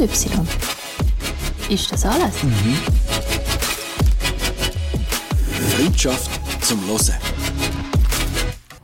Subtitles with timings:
[0.00, 0.46] und Y.
[1.68, 2.42] Ist das alles?
[2.42, 2.76] Mhm.
[5.76, 6.30] Freundschaft
[6.64, 7.16] zum Hören.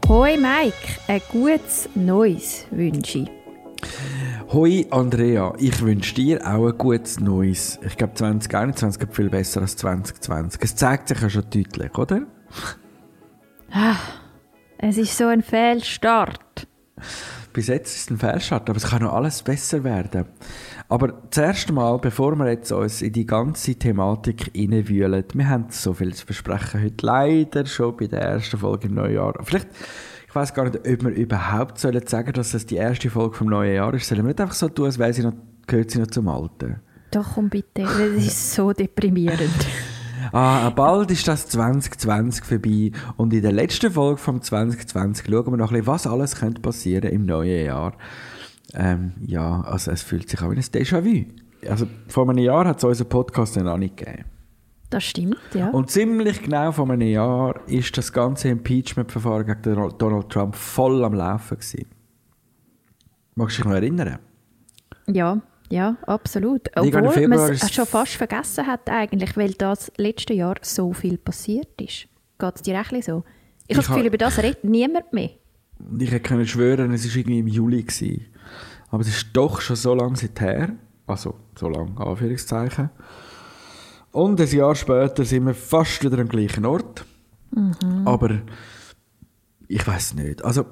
[0.08, 0.74] Hoi Mike,
[1.08, 3.30] ein gutes Neues wünsche ich.
[4.52, 7.80] Hoi Andrea, ich wünsche dir auch ein gutes Neues.
[7.84, 10.62] Ich glaube 2021 geht viel besser als 2020.
[10.62, 12.22] Es zeigt sich ja schon deutlich, oder?
[13.72, 13.96] Ah,
[14.78, 16.68] es ist so ein Fehlstart.
[17.56, 20.26] Bis jetzt ist es ein Fehlstart, aber es kann noch alles besser werden.
[20.90, 25.94] Aber zuerst einmal, bevor wir jetzt uns in die ganze Thematik hineinwühlen, wir haben so
[25.94, 27.06] viel zu versprechen heute.
[27.06, 29.42] Leider schon bei der ersten Folge im Neujahr.
[29.42, 29.68] Vielleicht,
[30.28, 33.46] ich weiß gar nicht, ob wir überhaupt sollen sagen, dass das die erste Folge vom
[33.46, 34.06] neuen Jahr ist.
[34.06, 35.32] Sollen wir nicht einfach so tun, als wäre sie noch,
[35.66, 36.82] gehört sie noch zum Alten?
[37.10, 39.40] Doch, komm bitte, das ist so deprimierend.
[40.32, 45.56] Ah, bald ist das 2020 vorbei und in der letzten Folge vom 2020 schauen wir
[45.56, 47.94] noch ein bisschen, was alles könnte passieren im neuen Jahr.
[48.74, 51.24] Ähm, ja, also es fühlt sich auch wie ein Déjà-vu.
[51.68, 54.24] Also vor einem Jahr hat es unseren Podcast noch nicht gegeben.
[54.90, 55.70] Das stimmt, ja.
[55.70, 61.14] Und ziemlich genau vor einem Jahr ist das ganze Impeachment-Verfahren gegen Donald Trump voll am
[61.14, 61.86] Laufen gewesen.
[63.34, 64.18] Magst du dich noch erinnern?
[65.08, 66.70] Ja, ja, absolut.
[66.76, 71.80] Obwohl man es schon fast vergessen hat eigentlich, weil das letzte Jahr so viel passiert
[71.80, 72.06] ist.
[72.38, 73.24] Geht es dir auch so?
[73.66, 75.30] Ich, ich habe das Gefühl, über das redet niemand mehr.
[75.98, 77.82] Ich hätte schwören, es war irgendwie im Juli.
[77.82, 78.26] Gewesen.
[78.90, 80.70] Aber es ist doch schon so lange seither.
[81.06, 82.90] Also, so lange, Anführungszeichen.
[84.12, 87.04] Und ein Jahr später sind wir fast wieder am gleichen Ort.
[87.54, 88.06] Mhm.
[88.06, 88.40] Aber
[89.68, 90.44] ich weiß nicht.
[90.44, 90.64] Also,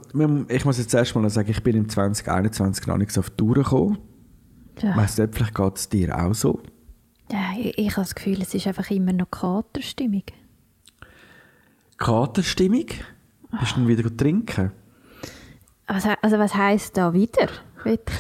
[0.49, 3.37] ich muss jetzt erst mal sagen, ich bin im 2021 noch nicht so auf die
[3.37, 3.99] Tour gekommen.
[4.83, 4.97] Ja.
[4.97, 6.61] Weißt du, vielleicht geht es dir auch so?
[7.31, 10.25] Ja, ich, ich habe das Gefühl, es ist einfach immer noch Katerstimmung.
[11.97, 12.87] Katerstimmung?
[13.61, 14.73] Bist du dann wieder trinken?
[15.87, 17.49] Also, also was heisst da wieder?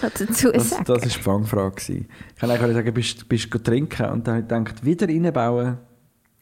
[0.00, 0.84] Dazu das, sagen.
[0.84, 1.92] Das war die Fangfrage.
[1.92, 5.78] Ich kann eigentlich sagen, bist, bist du trinken und dann denkt, wieder reinbauen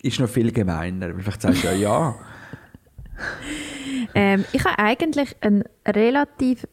[0.02, 1.14] ist noch viel gemeiner.
[1.16, 2.14] Vielleicht sagst du ja ja.
[4.14, 6.66] ähm, ich habe eigentlich einen relativ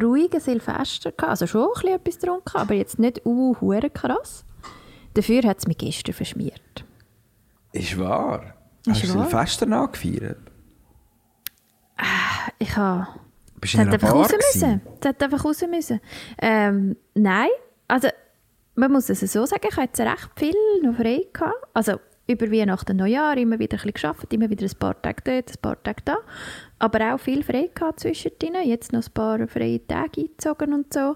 [0.00, 1.30] ruhigen Silvester gehabt.
[1.30, 3.54] Also schon ein bisschen etwas getrunken, aber jetzt nicht uh,
[3.92, 4.44] krass.
[5.14, 6.84] Dafür hat es mich gestern verschmiert.
[7.72, 8.54] Ist wahr?
[8.86, 10.38] Ist Hast du Silvester nachgefeiert?
[11.96, 13.08] Ah, ich habe
[13.60, 14.80] bist du in einfach raus müssen.
[15.00, 16.00] Das hat einfach raus müssen.
[16.40, 17.48] Ähm, nein,
[17.88, 18.08] also
[18.74, 21.54] man muss es so sagen, ich hatte jetzt recht viel noch frei gehabt.
[21.72, 25.50] Also über Weihnachten Neujahr immer wieder ein bisschen gearbeitet, immer wieder ein paar Tage dort,
[25.50, 26.16] ein paar Tage da.
[26.78, 31.14] Aber auch viel frei gehabt zwischendrin, jetzt noch ein paar freie Tage eingezogen und so.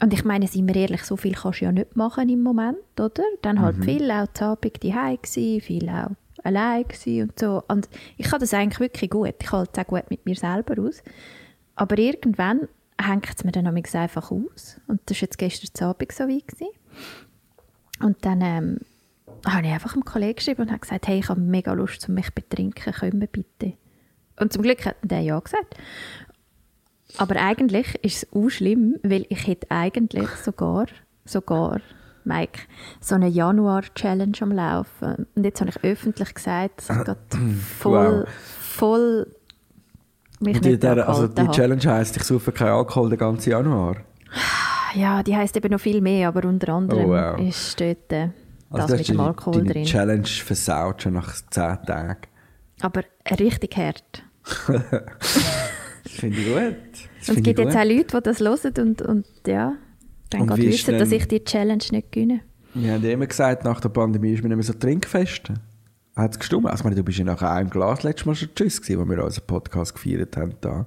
[0.00, 2.78] Und ich meine, sind wir ehrlich, so viel kannst du ja nicht machen im Moment,
[2.98, 3.22] oder?
[3.42, 3.82] Dann halt mhm.
[3.82, 6.10] viel auch zu Abend daheim gsi, viel auch
[6.42, 7.62] allein und so.
[7.68, 9.34] Und ich kann das eigentlich wirklich gut.
[9.40, 11.02] Ich halte es auch gut mit mir selber aus.
[11.74, 12.68] Aber irgendwann
[13.00, 14.80] hängt es mir dann einfach aus.
[14.86, 16.48] Und das war jetzt gestern Abend so weit.
[16.48, 16.68] Gewesen.
[18.00, 18.78] Und dann ähm,
[19.46, 22.14] habe ich einfach einem Kollegen geschrieben und habe gesagt, hey, ich habe mega Lust, um
[22.14, 23.74] mich zu betrinken, können wir bitte?
[24.38, 25.76] Und zum Glück hat der ja gesagt.
[27.18, 30.86] Aber eigentlich ist es auch schlimm, weil ich hätte eigentlich sogar,
[31.24, 31.80] sogar,
[32.24, 32.62] Mike,
[33.00, 35.26] so eine Januar-Challenge am Laufen.
[35.34, 37.20] Und jetzt habe ich öffentlich gesagt, dass ich gerade
[37.78, 38.28] voll, wow.
[38.60, 39.26] voll
[40.40, 43.96] mich die, der, also die Challenge heisst, ich suche keinen Alkohol den ganzen Januar?
[44.94, 47.38] Ja, die heisst eben noch viel mehr, aber unter anderem oh, wow.
[47.40, 48.12] ist dort
[48.70, 49.84] äh, das also mit dem Alkohol die drin.
[49.84, 51.50] Challenge versaut schon nach 10
[51.86, 52.16] Tagen.
[52.80, 53.02] Aber
[53.38, 54.22] richtig hart.
[54.66, 54.72] das
[56.06, 56.76] finde ich gut.
[57.20, 59.74] Das und es gibt jetzt auch Leute, die das hören und, und ja,
[60.30, 62.40] dann und wissen, denn, dass ich die Challenge nicht gewinne.
[62.74, 65.52] Wir haben immer gesagt, nach der Pandemie ist man nicht mehr so trinkfest.
[66.16, 66.66] Hat es gestimmt?
[66.66, 69.24] Also, meine, du bist ja nach einem Glas letztes Mal schon Tschüss gewesen, als wir
[69.24, 70.54] unseren Podcast gefeiert haben.
[70.60, 70.86] Da.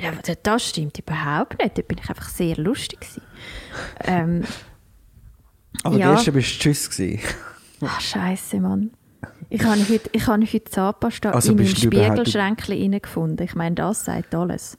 [0.00, 0.12] Ja,
[0.42, 1.78] das stimmt überhaupt nicht.
[1.78, 2.98] Da bin ich einfach sehr lustig
[4.04, 4.42] ähm,
[5.82, 6.14] Aber ja.
[6.14, 7.20] gestern bist du Tschüss gewesen.
[7.82, 8.90] Ach, Scheiße, Mann.
[9.48, 13.42] Ich habe heute, ich habe heute Zahnpasta also in meinem Spiegelschränkchen gefunden.
[13.42, 14.78] Ich meine, das sagt alles.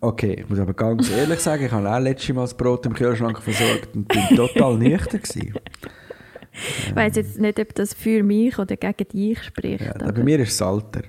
[0.00, 2.92] Okay, ich muss aber ganz ehrlich sagen, ich habe auch letztes Mal das Brot im
[2.92, 5.54] Kühlschrank versorgt und bin total nüchtern gewesen.
[6.86, 9.84] Ich weiss jetzt nicht, ob das für mich oder gegen dich spricht.
[9.84, 11.02] Ja, bei mir ist es Alter,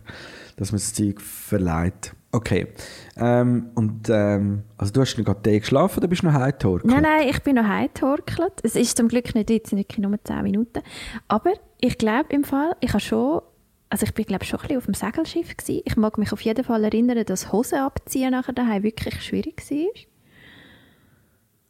[0.56, 2.14] dass man das Zeug verleiht.
[2.36, 2.68] Okay.
[3.16, 6.92] Ähm, und ähm, also du hast gerade Tee geschlafen oder bist du noch heimgetorkelt?
[6.92, 8.56] Nein, nein, ich bin noch heimgetorkelt.
[8.62, 10.82] Es ist zum Glück nicht jetzt nicht nur 10 Minuten.
[11.30, 13.42] Aber ich glaube im Fall, ich habe schon,
[13.90, 15.82] also ich bin glaube schon ein bisschen auf dem Segelschiff gewesen.
[15.86, 19.64] Ich mag mich auf jeden Fall erinnern, dass Hosen abziehen nachher daheim wirklich schwierig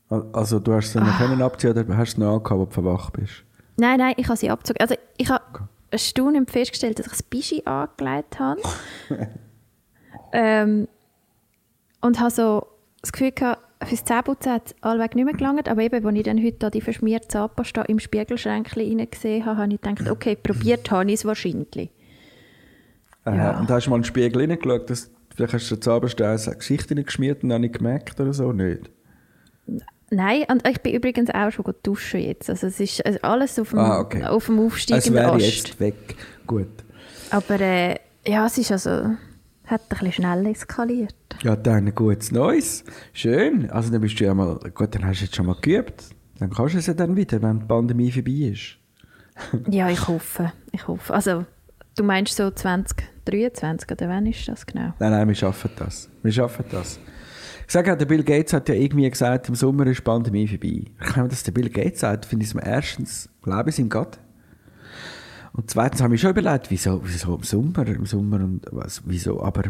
[0.09, 0.23] war.
[0.33, 1.45] Also du hast sie noch ah.
[1.45, 3.43] abziehen oder hast du noch angehabt, als du verwacht bist?
[3.77, 4.81] Nein, nein, ich habe sie abgezogen.
[4.81, 5.63] Also ich habe okay.
[5.91, 8.61] erstaunlich festgestellt, dass ich das Bischi angelegt habe.
[10.35, 10.87] ähm,
[12.01, 12.67] und habe so
[13.01, 16.23] das Gefühl gehabt, fürs Zähneputzen hat es allweg nicht mehr gelangt, aber eben, als ich
[16.23, 20.89] dann heute da die verschmierte Zahnpasta im Spiegelschränkchen gesehen habe, habe ich gedacht, okay, probiert
[20.91, 21.89] habe ich es wahrscheinlich.
[23.25, 23.59] Äh, Ja.
[23.59, 26.95] Und hast du mal in den Spiegel hineingeschaut, dass vielleicht hast du Zahnpasta eine Geschichte
[26.95, 28.51] geschmiert und dann nicht gemerkt oder so?
[28.53, 28.89] Nicht?
[30.11, 32.49] Nein, und ich bin übrigens auch schon gut duschen jetzt.
[32.49, 34.23] Also es ist also alles auf dem, Ah, okay.
[34.23, 35.41] auf dem Es aufsteigenden wäre Ast.
[35.41, 35.95] jetzt weg.
[36.45, 36.67] Gut.
[37.31, 37.95] Aber äh,
[38.25, 39.15] ja, es ist also,
[39.67, 41.15] hat ein bisschen schnell eskaliert.
[41.41, 42.83] Ja, dann ein gutes Neues.
[43.13, 43.69] Schön.
[43.69, 46.03] Also dann bist du ja mal, gut, dann hast du jetzt schon mal geübt.
[46.39, 48.77] Dann kannst du es ja dann wieder, wenn die Pandemie vorbei ist.
[49.69, 51.13] Ja, ich hoffe, ich hoffe.
[51.13, 51.45] Also,
[51.95, 54.93] du meinst so 2023, oder wann ist das genau?
[54.99, 56.09] Nein, nein, wir schaffen das.
[56.23, 56.99] Wir schaffen das.
[57.67, 60.47] Ich sage ja, der Bill Gates hat ja irgendwie gesagt, im Sommer ist die Pandemie
[60.47, 60.83] vorbei.
[60.99, 63.89] Wenn man das der Bill Gates sagt, finde ich es mir erstens, glaube ich, ihm
[63.89, 64.19] Gott.
[65.55, 69.41] Und zweitens habe ich schon überlegt, wieso, wieso im Sommer, im Sommer und was, wieso,
[69.41, 69.63] aber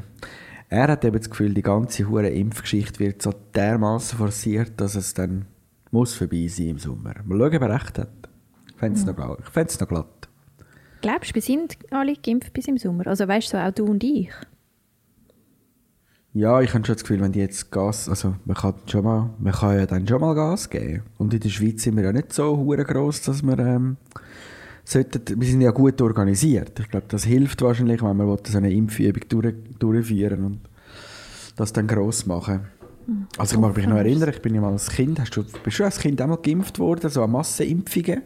[0.67, 5.13] er hat eben das Gefühl, die ganze hure Impfgeschichte wird so dermaßen forciert, dass es
[5.13, 5.45] dann
[5.91, 7.13] muss vorbei sein im Sommer.
[7.23, 8.29] Mal schauen, ob er recht hat.
[8.67, 10.27] Ich fände es noch, ich fänd's noch glatt.
[11.01, 13.05] Glaubst du, wir sind alle geimpft bis im Sommer?
[13.05, 14.31] Also weißt du, so auch du und ich?
[16.33, 19.29] Ja, ich habe schon das Gefühl, wenn die jetzt Gas, also man kann schon mal,
[19.37, 21.03] man kann ja dann schon mal Gas geben.
[21.19, 23.97] Und in der Schweiz sind wir ja nicht so hure groß, dass wir ähm,
[24.85, 26.79] sollten, wir sind ja gut organisiert.
[26.79, 30.59] Ich glaube, das hilft wahrscheinlich, wenn man so eine Impfübung durch, durchführen und
[31.55, 32.61] das dann gross machen.
[33.37, 35.79] Also ich mag mich noch erinnern, ich bin ja mal als Kind, hast du, bist
[35.79, 38.23] du als Kind auch mal geimpft worden, so an Massenimpfungen?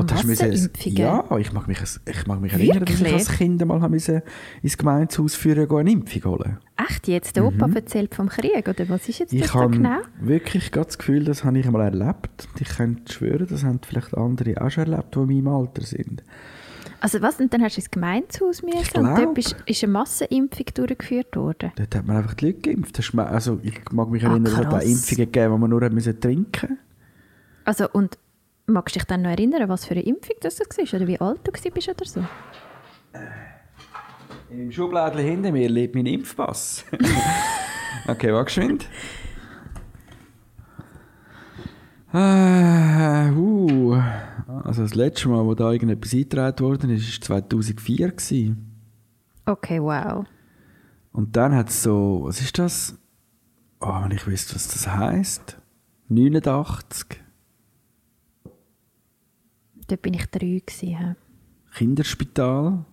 [0.00, 0.96] Und müssen- Massenimpfungen?
[0.96, 4.22] Ja, ich mag mich, ich mag mich erinnern, dass ich als Kind müssen
[4.62, 6.58] ins Gemeindehaus führen gehen, eine Impfung holen.
[6.76, 7.36] Echt jetzt?
[7.36, 9.44] Der Opa erzählt vom Krieg, oder was ist jetzt das Mhm.
[9.44, 9.98] Ich so habe genau?
[10.20, 12.48] wirklich das Gefühl, das habe ich einmal erlebt.
[12.52, 15.82] Und ich könnte schwören, das haben vielleicht andere auch schon erlebt, die in meinem Alter
[15.82, 16.22] sind.
[17.00, 19.16] Also was, und dann hast du ins Gemeindehaus müssen und glaub.
[19.16, 21.70] dort bist, ist eine Massenimpfung durchgeführt worden?
[21.76, 22.96] Dort hat man einfach die Leute geimpft.
[22.98, 24.84] Das ist Also ich mag mich Ah, erinnern, es hat auch krass.
[24.86, 25.82] Impfungen gegeben, die man nur
[26.18, 26.78] trinken
[27.66, 28.18] Also und
[28.66, 30.94] magst du dich dann noch erinnern, was für eine Impfung das war?
[30.94, 32.24] Oder wie alt du bist oder so?
[34.50, 36.84] Im Schubladen hinter mir lebt mein Impfpass.
[38.08, 38.88] okay, warte geschwind.
[42.12, 44.00] Ah, uh.
[44.62, 48.12] Also das letzte Mal, wo da irgendetwas eingetragen worden ist, war 2004.
[48.12, 48.70] Gewesen.
[49.46, 50.24] Okay, wow.
[51.12, 52.96] Und dann hat es so, was ist das?
[53.80, 55.58] Oh, wenn ich wüsste, was das heisst.
[56.08, 57.23] 89.
[59.88, 61.16] Dort bin ich drei gewesen.
[61.74, 62.84] Kinderspital.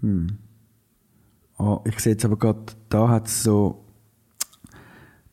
[0.00, 0.38] Hm.
[1.58, 3.82] Oh, ich sehe jetzt aber gerade, da hat es so.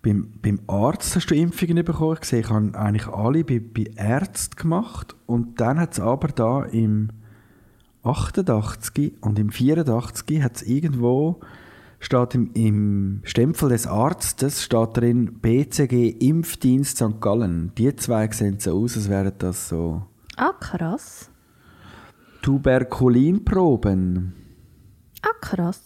[0.02, 2.18] Beim, beim Arzt hast du Impfungen bekommen.
[2.22, 5.16] Ich sehe, ich habe eigentlich alle bei, bei Ärzten gemacht.
[5.26, 7.10] Und dann hat es aber da im
[8.04, 11.40] 88 und im 84 hat es irgendwo,
[12.04, 17.22] steht im, im Stempel des Arztes, steht drin BCG Impfdienst St.
[17.22, 17.72] Gallen.
[17.78, 20.04] Die zwei sehen so aus, als wären das so
[20.36, 21.30] Ah, krass.
[22.42, 24.34] Tuberkulinproben.
[25.22, 25.82] Ah, krass.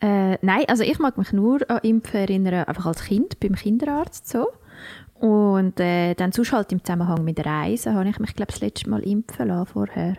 [0.00, 4.28] Äh, nein, also ich mag mich nur an Impfen erinnern, einfach als Kind, beim Kinderarzt
[4.28, 4.48] so.
[5.14, 8.88] Und äh, dann sonst halt im Zusammenhang mit Reisen habe ich mich, glaube das letzte
[8.88, 10.16] Mal impfen lassen vorher.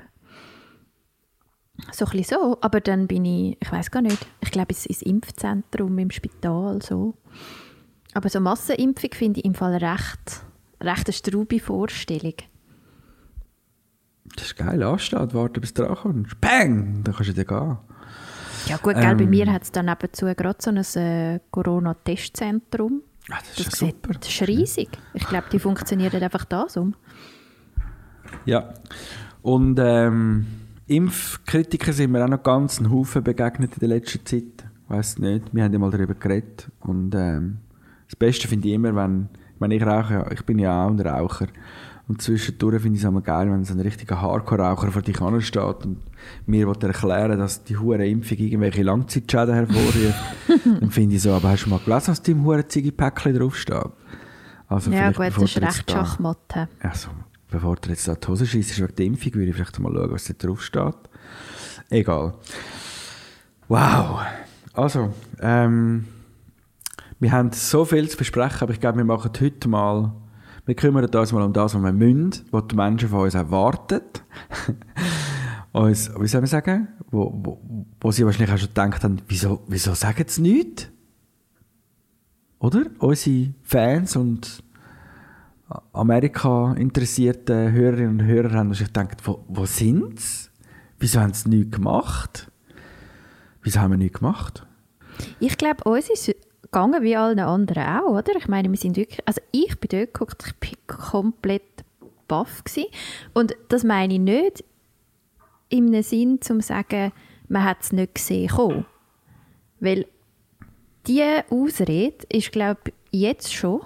[1.92, 5.02] So ein so, aber dann bin ich, ich weiß gar nicht, ich glaube ins, ins
[5.02, 7.16] Impfzentrum im Spital so.
[8.14, 10.44] Aber so Massenimpfung finde ich im Fall recht,
[10.82, 12.34] recht eine straube Vorstellung.
[14.36, 16.40] Das ist geil, ansteht, warten bis du dran kommst.
[16.40, 17.04] Bang!
[17.04, 17.78] Dann kannst du wieder gehen.
[18.68, 19.30] Ja gut, gell, bei Ähm.
[19.30, 23.02] mir hat es dann nebenzu gerade so ein äh, Corona-Testzentrum.
[23.30, 24.14] Ah, das ist Das, sieht, super.
[24.20, 24.90] das ist riesig.
[25.14, 26.92] Ich glaube, die funktionieren einfach da so.
[28.46, 28.74] Ja.
[29.42, 30.46] Und ähm,
[30.92, 34.66] Impfkritiker sind mir auch noch ganz einen Haufen begegnet in der letzten Zeit.
[34.90, 36.70] Weiß nicht, wir haben ja mal darüber geredet.
[36.82, 37.60] Und ähm,
[38.08, 40.90] das Beste finde ich immer, wenn, ich meine, ich rauche ja, ich bin ja auch
[40.90, 41.48] ein Raucher.
[42.10, 45.86] Und zwischendurch finde ich es immer geil, wenn so ein richtiger Hardcore-Raucher vor dich steht
[45.86, 45.98] und
[46.46, 50.14] mir erklären, dass die hure Impfung irgendwelche Langzeitschäden hervorruft.
[50.82, 53.92] dann finde ich so, aber hast du mal gelesen, was dem hure Ziggy-Päckchen draufsteht?
[54.68, 56.38] Also ja gut, das ist recht da- Schachmatt.
[56.54, 56.68] hä?
[57.52, 60.12] Bevor du jetzt da die Hose schießt wegen der Impfung, würde ich vielleicht mal schauen,
[60.12, 60.96] was da drauf steht.
[61.90, 62.34] Egal.
[63.68, 64.22] Wow.
[64.74, 66.08] Also, ähm,
[67.20, 70.14] wir haben so viel zu besprechen, aber ich glaube, wir machen heute mal,
[70.66, 74.02] wir kümmern uns mal um das, was wir müssen, was die Menschen von uns erwarten.
[75.74, 79.64] uns, wie soll man sagen, wo, wo, wo sie wahrscheinlich auch schon gedacht haben, wieso,
[79.68, 80.88] wieso sagen sie nichts?
[82.60, 82.86] Oder?
[83.00, 84.64] Unsere Fans und
[85.94, 90.50] Amerika interessierte Hörerinnen und Hörer haben sich gedacht, wo, wo sind sie?
[91.00, 92.52] Wieso haben sie nichts gemacht?
[93.64, 94.66] Wieso haben wir nichts gemacht?
[95.40, 98.36] Ich glaube, uns ist gegangen wie allen anderen auch, oder?
[98.38, 101.64] Ich meine, wir sind wirklich, also ich bin dort geguckt, ich bin komplett
[102.28, 102.88] baff gewesen.
[103.34, 104.64] Und das meine ich nicht
[105.70, 107.12] im Sinn, zum zu sagen,
[107.50, 108.86] man hat es nicht gesehen kommen.
[109.80, 110.06] Weil
[111.08, 112.80] diese Ausrede ist, glaube
[113.12, 113.82] ich, jetzt schon,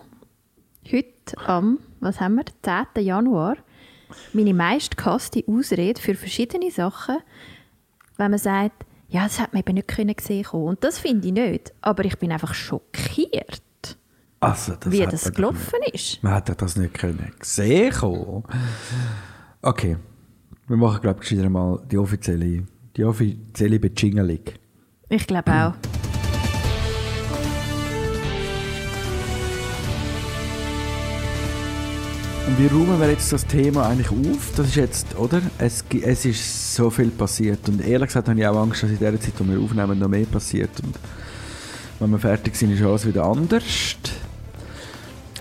[0.92, 2.46] heute am, was haben wir,
[2.94, 3.04] 10.
[3.04, 3.58] Januar,
[4.34, 7.18] meine meistgehasste Ausrede für verschiedene Sachen,
[8.18, 10.66] wenn man sagt, ja, das hat man eben nicht können gesehen kommen.
[10.66, 11.74] Und das finde ich nicht.
[11.82, 13.62] Aber ich bin einfach schockiert,
[14.40, 16.24] Also, das wie das gelaufen nicht- ist.
[16.24, 17.94] Man hätte das nicht können sehen.
[19.62, 19.98] Okay.
[20.68, 22.66] Wir machen, glaube ich, mal die offizielle,
[22.98, 24.40] die offizielle Bejingelung.
[25.10, 25.74] Ich glaube auch.
[32.48, 34.52] Und wie räumen wir jetzt das Thema eigentlich auf?
[34.56, 35.42] Das ist jetzt, oder?
[35.58, 37.68] Es, es ist so viel passiert.
[37.68, 40.08] Und ehrlich gesagt habe ich auch Angst, dass in der Zeit, wo wir aufnehmen, noch
[40.08, 40.70] mehr passiert.
[40.84, 40.96] Und
[42.00, 43.64] wenn wir fertig sind, ist alles wieder anders.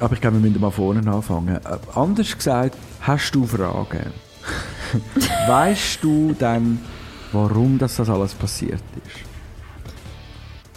[0.00, 1.56] Aber ich glaube, wir müssen mal vorne anfangen.
[1.56, 1.60] Äh,
[1.94, 4.12] anders gesagt, hast du Fragen?
[5.46, 6.80] weißt du dann,
[7.32, 9.26] warum das, das alles passiert ist?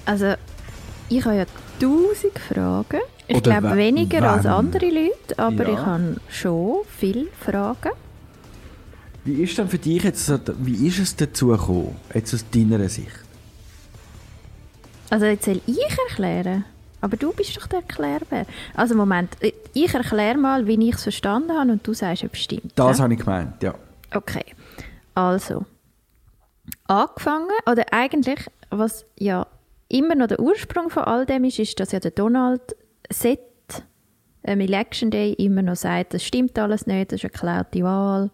[0.06, 0.34] Also,
[1.08, 1.46] ich habe ja
[1.80, 3.02] tausend Fragen.
[3.28, 4.52] Ich glaube we- weniger als wenn.
[4.52, 5.74] andere Leute, aber Ja.
[5.74, 7.92] ich habe schon viele Fragen.
[9.26, 13.12] Wie ist denn für dich jetzt, wie ist es dazu gekommen, jetzt aus deiner Sicht?
[15.10, 15.80] Also jetzt soll ich
[16.10, 16.64] erklären.
[17.00, 18.46] Aber du bist doch der Erklärbär.
[18.74, 19.38] Also Moment,
[19.74, 22.72] ich erkläre mal, wie ich es verstanden habe und du sagst, ob es stimmt.
[22.76, 23.04] Das ja?
[23.04, 23.76] habe ich gemeint, ja.
[24.16, 24.46] Okay,
[25.14, 25.66] also
[26.88, 29.46] angefangen, oder eigentlich, was ja
[29.90, 32.76] immer noch der Ursprung von all dem ist, ist, dass ja der Donald
[33.12, 33.40] seit
[34.44, 38.32] ähm, Election Day immer noch sagt, das stimmt alles nicht, das ist eine geklaute Wahl,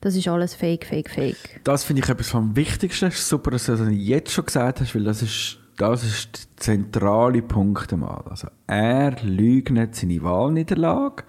[0.00, 1.60] das ist alles fake, fake, fake.
[1.64, 3.06] Das finde ich etwas vom Wichtigsten.
[3.06, 6.34] Es ist super, dass du das jetzt schon gesagt hast, weil das ist, das ist
[6.34, 8.22] der zentrale Punkt einmal.
[8.28, 11.22] Also er leugnet seine Wahlniederlage.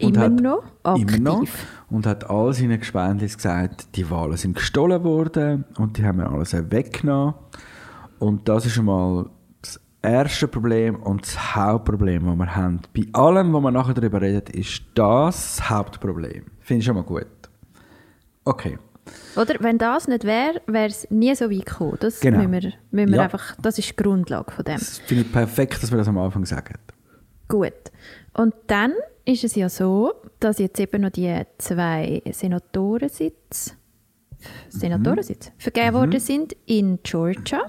[0.00, 0.64] und Immer hat, noch
[0.96, 1.34] Immer noch.
[1.38, 1.66] aktiv.
[1.88, 6.28] Und hat all seinen Gespendis gesagt, die Wahlen sind gestohlen worden und die haben mir
[6.30, 7.34] alles weggenommen.
[8.20, 9.28] Und das ist einmal
[9.62, 12.80] das erste Problem und das Hauptproblem, das wir haben.
[12.94, 16.44] Bei allem, was wir nachher darüber reden, ist das das Hauptproblem.
[16.60, 17.26] Finde ich schon mal gut.
[18.44, 18.78] Okay.
[19.36, 21.96] Oder wenn das nicht wäre, wäre es nie so weit gekommen.
[22.00, 22.38] Das Genau.
[22.38, 23.22] müssen wir, müssen wir Ja.
[23.24, 24.74] einfach, das ist die Grundlage von dem.
[24.78, 26.74] Das finde ich perfekt, dass wir das am Anfang sagen.
[27.48, 27.72] Gut.
[28.34, 28.92] Und dann
[29.24, 33.72] ist es ja so, dass jetzt eben noch die zwei Senatorensitze,
[34.68, 37.62] Senatorensitze vergeben worden sind in Georgia.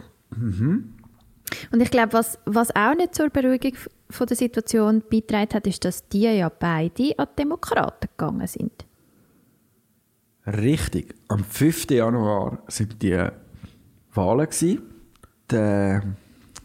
[1.72, 3.74] Und ich glaube, was, was auch nicht zur Beruhigung
[4.10, 8.86] von der Situation beigetragen hat, ist, dass die ja beide an die Demokraten gegangen sind.
[10.46, 11.16] Richtig.
[11.28, 11.92] Am 5.
[11.92, 13.28] Januar sind die
[14.14, 14.48] Wahlen.
[15.50, 16.02] Der,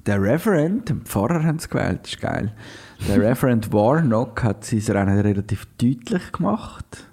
[0.06, 2.54] der Reverend, den Pfarrer haben sie gewählt, ist geil.
[3.08, 7.08] Der Reverend Warnock hat sein Rennen relativ deutlich gemacht.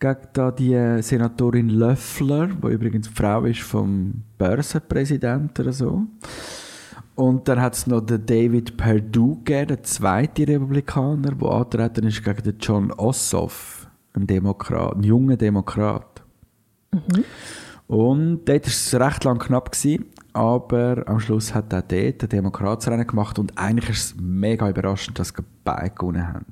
[0.00, 6.02] Gegen da die Senatorin Löffler, die übrigens die Frau ist vom Börsenpräsidenten oder so.
[7.16, 12.22] Und dann hat es noch den David Perdue gegeben, der zweite Republikaner, der antreten ist
[12.22, 16.22] gegen den John Ossoff, einen Demokrat, einen jungen Demokrat.
[17.88, 22.28] Und dort war es recht lang knapp, gewesen, aber am Schluss hat auch dort der
[22.28, 26.46] Demokrat das Rennen gemacht und eigentlich ist es mega überraschend, dass beide gewonnen haben.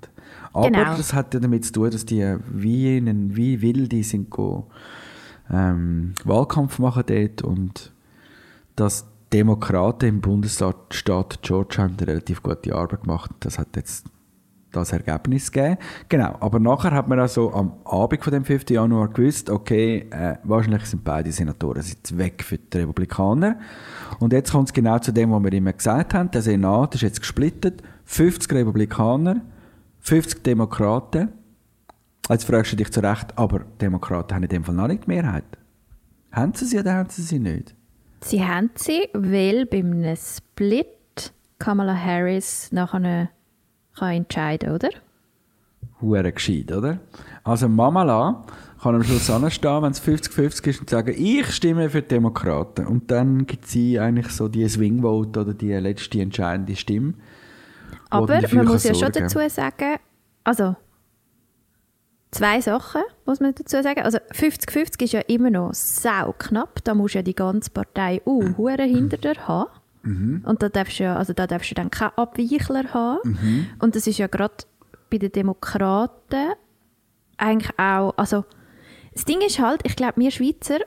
[0.56, 0.96] Aber Genau.
[0.96, 4.68] das hat ja damit zu tun, dass die wie, einen, wie wilde sind go,
[5.52, 7.92] ähm, Wahlkampf machen dort und
[8.74, 13.30] dass die Demokraten im Bundesstaat Staat Georgia haben relativ gute Arbeit gemacht.
[13.40, 14.06] Das hat jetzt
[14.72, 15.78] das Ergebnis gegeben.
[16.08, 18.70] Genau, aber nachher hat man also am Abend von dem 5.
[18.70, 23.58] Januar gewusst, okay, äh, wahrscheinlich sind beide Senatoren jetzt weg für die Republikaner.
[24.20, 26.30] Und jetzt kommt es genau zu dem, was wir immer gesagt haben.
[26.30, 27.82] Der Senat ist jetzt gesplittet.
[28.04, 29.40] 50 Republikaner,
[30.06, 31.32] 50 Demokraten.
[32.30, 35.08] Jetzt fragst du dich zu Recht, aber Demokraten haben in dem Fall noch nicht die
[35.08, 35.44] Mehrheit.
[36.30, 37.74] Haben sie sie oder haben sie sie nicht?
[38.20, 43.30] Sie haben sie, weil bei einem Split Kamala Harris nachher
[43.98, 44.90] kann entscheiden oder?
[46.00, 47.00] Hure gescheit, oder?
[47.42, 48.44] Also Mamala
[48.80, 52.86] kann am Schluss anstehen, wenn es 50-50 ist und sagen, ich stimme für die Demokraten.
[52.86, 57.14] Und dann gibt sie eigentlich so die Swing Vote oder die letzte entscheidende Stimme.
[58.10, 59.96] Aber man muss ja schon dazu sagen,
[60.44, 60.76] also
[62.30, 64.02] zwei Sachen muss man dazu sagen.
[64.02, 66.84] Also 50-50 ist ja immer noch sau knapp.
[66.84, 69.70] Da muss ja die ganze Partei uh, hure hinter dir haben.
[70.02, 70.42] Mhm.
[70.44, 73.20] Und da darfst, du ja, also da darfst du dann keinen Abweichler haben.
[73.24, 73.66] Mhm.
[73.80, 74.54] Und das ist ja gerade
[75.10, 76.52] bei den Demokraten
[77.38, 78.44] eigentlich auch, also
[79.12, 80.78] das Ding ist halt, ich glaube, wir Schweizer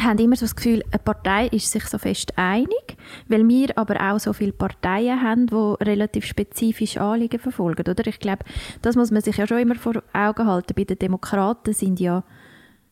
[0.00, 2.96] haben immer so das Gefühl, eine Partei ist sich so fest einig,
[3.28, 7.88] weil wir aber auch so viele Parteien haben, die relativ spezifische Anliegen verfolgen.
[7.88, 8.06] Oder?
[8.06, 8.44] Ich glaube,
[8.82, 10.74] das muss man sich ja schon immer vor Augen halten.
[10.76, 12.22] Bei den Demokraten sind ja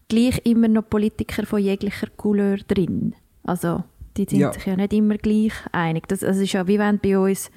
[0.09, 3.15] gleich immer noch Politiker von jeglicher Couleur drin.
[3.45, 3.85] Also
[4.17, 4.53] die sind Ja.
[4.53, 6.09] sich ja nicht immer gleich einig.
[6.09, 7.51] Das es ist ja wie wenn bei uns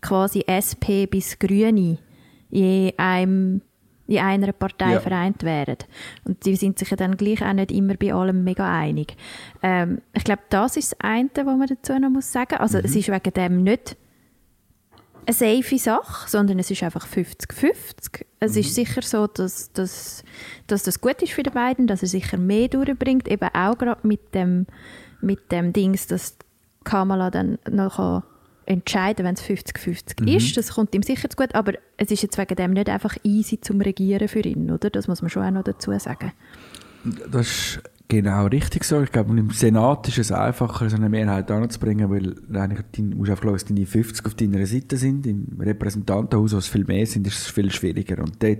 [0.00, 1.98] quasi SP bis Grüne
[2.50, 3.62] in, einem,
[4.06, 5.00] in einer Partei Ja.
[5.00, 5.76] vereint wären.
[6.24, 9.16] Und die sind sich ja dann gleich auch nicht immer bei allem mega einig.
[9.62, 12.56] Ähm, ich glaube, das ist das eine, was man dazu noch muss sagen.
[12.56, 13.96] Also es ist wegen dem nicht
[15.24, 18.24] eine safe Sache, sondern es ist einfach 50-50.
[18.40, 20.24] Es ist sicher so, dass, dass,
[20.66, 24.06] dass das gut ist für die beiden, dass er sicher mehr durchbringt, eben auch gerade
[24.06, 24.66] mit dem,
[25.20, 26.36] mit dem Dings, dass
[26.82, 28.24] Kamala dann noch
[28.66, 30.56] entscheiden wenn es 50-50 ist.
[30.56, 33.60] Das kommt ihm sicher zu gut, aber es ist jetzt wegen dem nicht einfach easy
[33.60, 34.90] zum Regieren für ihn, oder?
[34.90, 36.32] Das muss man schon auch noch dazu sagen.
[37.30, 39.00] Das ist genau richtig so.
[39.02, 43.16] Ich glaube, im Senat ist es einfacher, so eine Mehrheit anzubringen, weil eigentlich dein, du
[43.16, 45.26] musst einfach schauen, dass deine 50 auf deiner Seite sind.
[45.26, 48.18] Im Repräsentantenhaus, wo es viel mehr sind, ist es viel schwieriger.
[48.18, 48.58] Und dort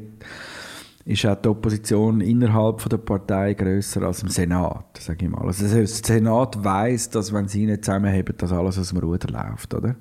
[1.04, 5.42] ist auch die Opposition innerhalb von der Partei grösser als im Senat, sage ich mal.
[5.46, 9.74] Also der Senat weiß, dass wenn sie nicht zusammenheben, dass alles aus dem Ruder läuft,
[9.74, 9.96] oder?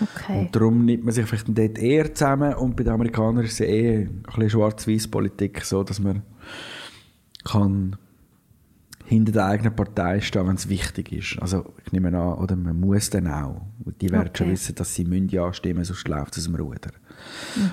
[0.00, 0.40] Okay.
[0.40, 3.60] Und darum nimmt man sich vielleicht dort eher zusammen und bei den Amerikanern ist es
[3.60, 6.22] eh ein bisschen schwarz-weiß Politik so, dass man
[7.44, 7.96] kann
[9.06, 11.36] hinter der eigenen Partei stehen, wenn es wichtig ist.
[11.42, 13.60] Also ich nehme an, oder man muss dann auch.
[13.84, 14.52] Und Die werden schon Okay.
[14.54, 16.90] wissen, dass sie müssen ja stimmen, sonst läuft es aus dem Ruder.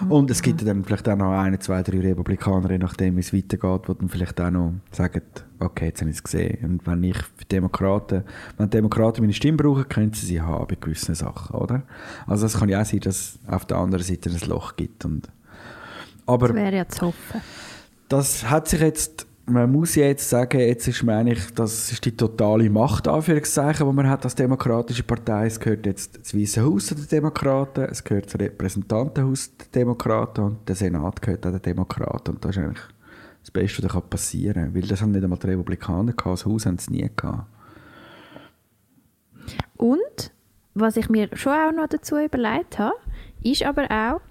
[0.09, 3.33] Und es gibt dann vielleicht auch noch eine, zwei, drei Republikaner, je nachdem wie es
[3.33, 5.21] weitergeht, die dann vielleicht auch noch sagen,
[5.59, 6.57] okay, jetzt habe ich es gesehen.
[6.63, 8.23] Und wenn ich für Demokraten,
[8.57, 11.83] wenn Demokraten meine Stimme brauchen, können sie sie haben bei gewissen Sachen, oder?
[12.27, 15.05] Also es kann ja auch sein, dass es auf der anderen Seite ein Loch gibt.
[15.05, 15.29] Und
[16.25, 17.41] aber Das wäre ja zu hoffen.
[18.09, 22.15] das hat sich jetzt, man muss jetzt sagen, jetzt ist man eigentlich, das ist die
[22.15, 25.45] totale Macht, Anführungszeichen, die man hat als demokratische Partei.
[25.45, 30.67] Es gehört jetzt das Weiße Haus den Demokraten, es gehört das Repräsentantenhaus der Demokraten und
[30.67, 32.31] der Senat gehört auch den Demokraten.
[32.31, 32.83] Und das ist eigentlich
[33.41, 34.75] das Beste, was passieren kann.
[34.75, 37.45] Weil das haben nicht einmal die Republikaner gehabt, das Haus haben sie nie gehabt.
[39.77, 40.31] Und
[40.73, 42.95] was ich mir schon auch noch dazu überlegt habe,
[43.43, 44.21] ist aber auch,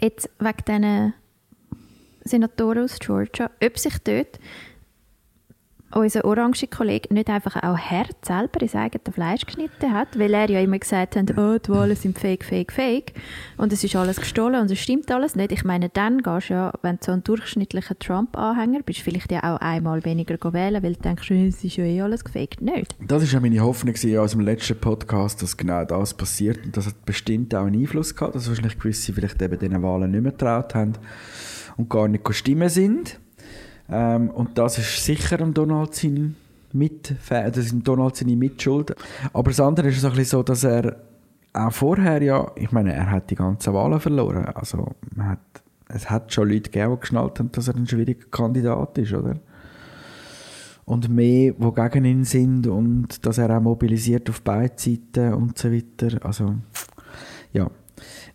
[0.00, 1.14] jetzt wegen diesen
[2.28, 4.38] Senatoren aus Georgia, ob sich dort
[5.92, 10.50] unser orange Kollege nicht einfach auch Herz selber ins eigene Fleisch geschnitten hat, weil er
[10.50, 13.12] ja immer gesagt hat, oh, die Wahlen sind fake, fake, fake
[13.56, 15.52] und es ist alles gestohlen und es stimmt alles nicht.
[15.52, 19.54] Ich meine, dann gehst du ja, wenn du so ein durchschnittlicher Trump-Anhänger bist, vielleicht ja
[19.54, 22.60] auch einmal weniger wählen, weil du denkst, es ist ja eh alles gefaked.
[22.60, 22.94] Nicht.
[23.00, 26.64] Das ist ja meine Hoffnung in unserem letzten Podcast, dass genau das passiert.
[26.64, 30.10] Und das hat bestimmt auch einen Einfluss gehabt, dass wahrscheinlich gewisse vielleicht eben diesen Wahlen
[30.10, 30.94] nicht mehr getraut haben
[31.78, 33.18] und gar nicht stimmen sind.
[33.88, 36.36] Ähm, und das ist sicher am Donald sein
[36.74, 38.94] mit, das ist Donald seine Mitschuld.
[39.32, 40.96] Aber das andere ist so ein bisschen so, dass er
[41.54, 44.44] auch vorher ja, ich meine, er hat die ganzen Wahlen verloren.
[44.44, 45.38] Also hat,
[45.88, 49.36] es hat schon Leute gegeben, die geschnallt haben, dass er ein schwieriger Kandidat ist, oder?
[50.88, 55.58] und mehr, die gegen ihn sind und dass er auch mobilisiert auf beide Seiten und
[55.58, 56.24] so weiter.
[56.24, 56.54] Also,
[57.52, 57.70] ja.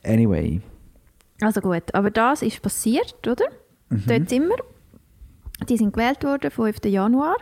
[0.04, 0.62] Anyway.
[1.44, 3.46] Also gut, aber das ist passiert, oder?
[3.90, 4.58] Dort sind wir.
[5.68, 6.86] Die sind gewählt worden, 5.
[6.86, 7.38] Januar.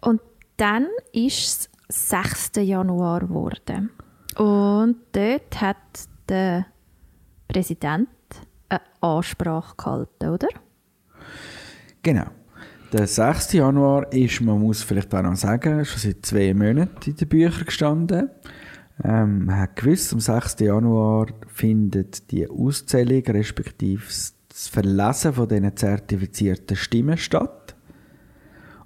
[0.00, 0.20] Und
[0.56, 2.52] dann ist es 6.
[2.56, 3.90] Januar geworden.
[4.36, 5.76] Und dort hat
[6.28, 6.66] der
[7.48, 8.08] Präsident
[8.68, 10.48] eine Ansprache gehalten, oder?
[12.02, 12.26] Genau.
[12.92, 13.54] Der 6.
[13.54, 17.64] Januar ist, man muss vielleicht auch noch sagen, schon seit zwei Monaten in den Büchern
[17.64, 18.30] gestanden.
[19.04, 20.60] Ähm, man hat gewusst, am 6.
[20.60, 24.02] Januar findet die Auszählung respektive
[24.48, 27.76] das Verlesen von diesen zertifizierten Stimmen statt.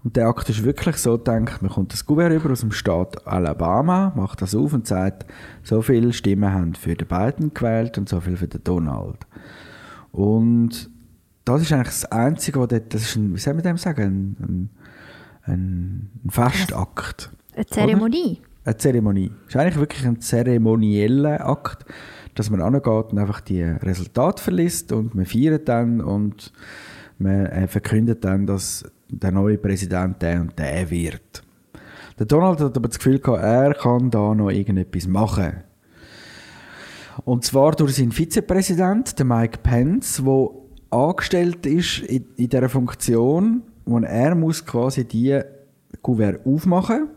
[0.05, 3.27] Und der Akt ist wirklich so gedacht, man kommt das Gouverneur über aus dem Staat
[3.27, 5.27] Alabama, macht das auf und sagt,
[5.63, 9.19] so viele Stimmen haben für den Biden gewählt und so viel für den Donald.
[10.11, 10.91] Und
[11.45, 14.37] das ist eigentlich das Einzige, was dort, das ist ein, wie soll man dem sagen,
[14.41, 14.71] ein,
[15.47, 17.31] ein, ein Festakt.
[17.55, 18.43] Eine Zeremonie.
[18.65, 19.33] Eine Zeremonie.
[19.49, 21.85] Es ist eigentlich wirklich ein zeremonieller Akt,
[22.37, 26.53] dass man angeht und einfach die Resultate verliest und man feiert dann und
[27.19, 31.43] man äh, verkündet dann, dass der neue Präsident der und der wird.
[32.19, 35.65] Der Donald hat aber das Gefühl gehabt, er kann da noch irgendetwas machen.
[37.25, 40.49] Und zwar durch seinen Vizepräsident, den Mike Pence, der
[40.91, 45.41] angestellt ist in, in dieser Funktion, wo er muss quasi die
[46.01, 47.09] Kuvert aufmachen,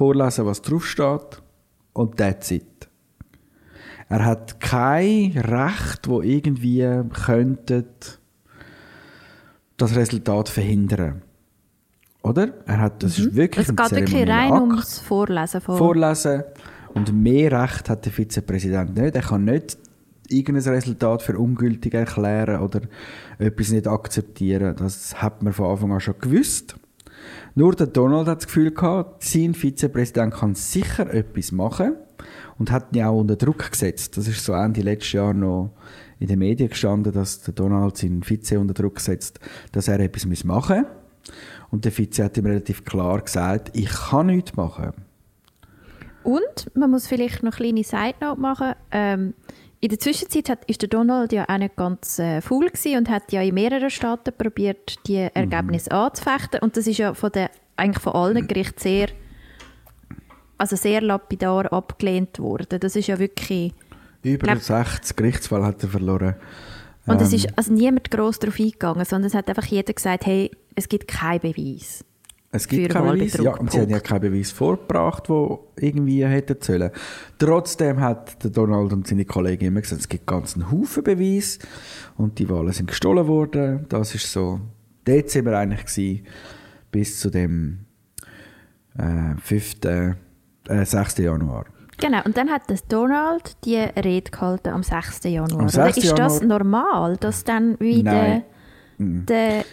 [0.00, 1.42] vorlesen, was draufsteht
[1.92, 2.88] und that's it.
[4.08, 6.88] Er hat kein Recht, wo irgendwie
[7.26, 7.84] könnte
[9.76, 11.20] das Resultat verhindern.
[12.22, 12.48] Oder?
[12.64, 13.76] Er hat, das ist wirklich Mhm.
[13.78, 15.76] Es geht wirklich rein ums Vorlesen von...
[15.76, 16.44] vorlesen.
[16.94, 19.14] Und mehr Recht hat der Vizepräsident nicht.
[19.14, 19.76] Er kann nicht
[20.28, 22.80] irgendein Resultat für ungültig erklären oder
[23.38, 24.76] etwas nicht akzeptieren.
[24.78, 26.76] Das hat man von Anfang an schon gewusst.
[27.54, 31.96] Nur der Donald hat das Gefühl gehabt, sein Vizepräsident kann sicher etwas machen
[32.58, 34.16] und hat ihn auch unter Druck gesetzt.
[34.16, 35.72] Das ist so Ende letztes Jahr noch
[36.18, 39.40] in den Medien gestanden, dass der Donald seinen Vize unter Druck setzt,
[39.72, 41.34] dass er etwas machen muss.
[41.70, 44.92] Und der Vize hat ihm relativ klar gesagt, ich kann nichts machen.
[46.22, 48.74] Und man muss vielleicht noch eine kleine Side-Note machen.
[48.90, 49.34] Ähm,
[49.80, 53.08] in der Zwischenzeit hat, ist der Donald ja auch nicht ganz äh, faul gewesen und
[53.08, 56.60] hat ja in mehreren Staaten probiert, die Ergebnisse anzufechten.
[56.60, 59.08] Und das ist ja von der, eigentlich von allen Gerichten sehr,
[60.58, 62.78] also sehr lapidar abgelehnt worden.
[62.78, 63.72] Das ist ja wirklich...
[64.22, 66.34] Über Glaub- 60 Gerichtsfall hat er verloren.
[67.06, 70.26] Und es Ähm, ist also niemand gross darauf eingegangen, sondern es hat einfach jeder gesagt,
[70.26, 72.04] hey, es gibt keinen Beweis.
[72.52, 73.34] Es gibt keinen Beweis.
[73.34, 76.90] Ja, und sie haben ja keinen Beweis vorgebracht, wo irgendwie hätten sollen.
[77.38, 81.60] Trotzdem hat der Donald und seine Kollegen immer gesagt, es gibt ganz einen Haufen Beweis
[82.16, 83.86] und die Wahlen sind gestohlen worden.
[83.88, 84.60] Das ist so.
[85.04, 86.26] Dort sind wir eigentlich gewesen,
[86.90, 87.86] bis zu dem
[88.98, 90.14] äh, 5., äh,
[90.84, 91.18] 6.
[91.18, 91.66] Januar.
[91.98, 95.20] Genau, und dann hat das Donald die Rede gehalten am 6.
[95.24, 95.60] Januar.
[95.60, 95.92] Am oder?
[95.92, 95.98] 6.
[95.98, 96.58] Ist das Januar?
[96.58, 98.42] normal, dass dann wieder
[98.98, 99.26] Nein.
[99.26, 99.64] der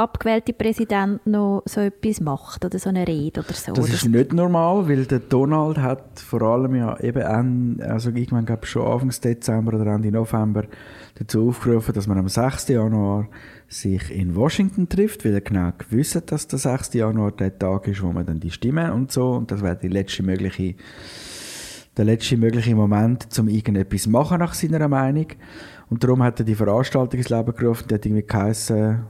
[0.00, 3.72] abgewählte Präsident noch so etwas macht oder so eine Rede oder so?
[3.72, 8.08] Das Oder ist nicht normal, weil der Donald hat vor allem ja eben an, also
[8.10, 10.64] irgendwann glaube ich schon Anfang Dezember oder Ende November
[11.16, 12.68] dazu aufgerufen, dass man am 6.
[12.68, 13.28] Januar
[13.68, 16.94] sich in Washington trifft, weil er genau gewusst hat, dass der 6.
[16.94, 19.88] Januar der Tag ist, wo man dann die Stimmen und so und das wäre die
[19.88, 20.76] letzte mögliche
[21.96, 25.26] der letzte mögliche Moment, um irgendetwas zu machen nach seiner Meinung.
[25.90, 29.04] Und darum hat er die Veranstaltung ins Leben gerufen, die hat irgendwie geheißen,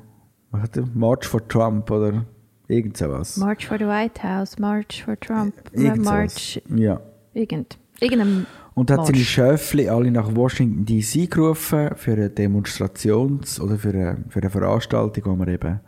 [0.50, 0.94] was hat?
[0.94, 2.24] March for Trump oder
[2.68, 3.36] irgend sowas.
[3.36, 6.78] March for the White House, March for Trump, Irgend March, sowas.
[6.80, 7.00] Ja.
[7.34, 9.28] irgend, irgendein Und hat seine Marsch.
[9.28, 11.26] Schöffli alle nach Washington D.C.
[11.26, 15.80] gerufen für eine Demonstrations- oder für eine, für eine Veranstaltung, wo man eben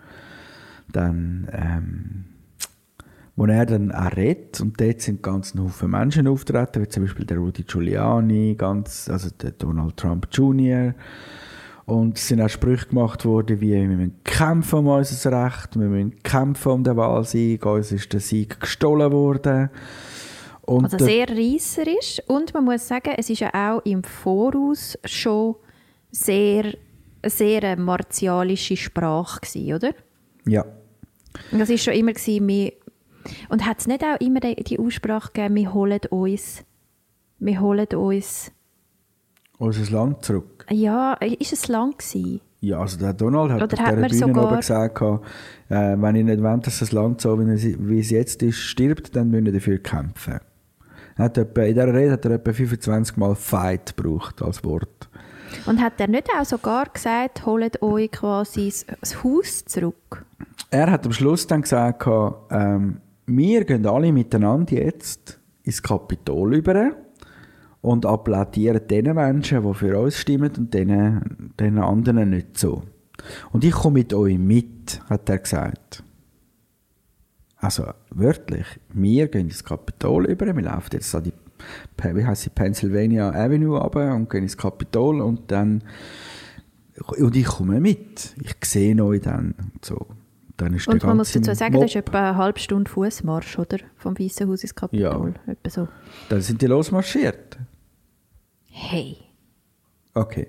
[0.92, 2.24] dann, ähm,
[3.36, 4.60] wo er dann auch redet.
[4.60, 9.30] Und dort sind ganz Haufen Menschen auftreten, wie zum Beispiel der Rudy Giuliani, ganz, also
[9.30, 10.94] der Donald Trump Jr.,
[11.84, 15.88] und es sind auch Sprüche gemacht worden, wie wir müssen kämpfen um unser Recht, wir
[15.88, 19.70] müssen kämpfen um den Wahlsieg, uns ist der Sieg gestohlen worden.
[20.62, 25.56] Und Also sehr reisserisch und man muss sagen, es ist ja auch im Voraus schon
[26.12, 26.74] sehr,
[27.26, 29.94] sehr eine martialische Sprache gewesen, oder?
[30.46, 30.64] ja.
[31.50, 32.72] Und Das ist schon immer gewesen, wir
[33.48, 36.64] und hat es nicht auch immer die, die Aussprache gegeben, wir holen uns,
[37.38, 38.52] wir holen uns,
[39.62, 40.51] unser Land zurück.
[40.70, 42.40] Ja, ist es lang gewesen?
[42.60, 45.00] Ja, also der Donald hat Oder auf hat dieser Bühne sogar- gesagt,
[45.68, 49.30] äh, wenn ihr nicht wollt, dass das Land so, wie es, jetzt ist, stirbt, dann
[49.30, 50.38] müsst ihr dafür kämpfen.
[51.16, 55.08] Hat etwa, in dieser Rede hat er etwa 25 Mal Fight gebraucht als Wort.
[55.66, 60.24] Und hat er nicht auch sogar gesagt, holt euch quasi das- Haus zurück?
[60.70, 62.06] Er hat am Schluss dann gesagt,
[62.50, 66.92] ähm, wir gehen alle miteinander jetzt ins Kapitol über
[67.82, 72.82] und applaudieren den Menschen, die für uns stimmen und den, den anderen nicht so.
[73.52, 76.02] Und ich komme mit euch mit, hat er gesagt.
[77.58, 81.32] Also wörtlich, wir gehen ins Kapitol über, wir laufen jetzt an die
[82.14, 85.84] wie heisst sie, Pennsylvania Avenue runter und gehen ins Kapitol und dann
[87.18, 88.34] und ich komme mit.
[88.42, 90.06] Ich sehe euch dann und so.
[90.56, 93.58] Dann ist Und man muss dazu sagen, Mob- das ist etwa eine halbe Stunde Fußmarsch,
[93.58, 93.78] oder?
[93.96, 95.34] Vom Weißen Haus ins Kapitol.
[95.46, 95.88] Etwa so.
[96.28, 97.58] Dann sind die losmarschiert.
[98.90, 99.16] Hey.
[100.14, 100.48] Okay.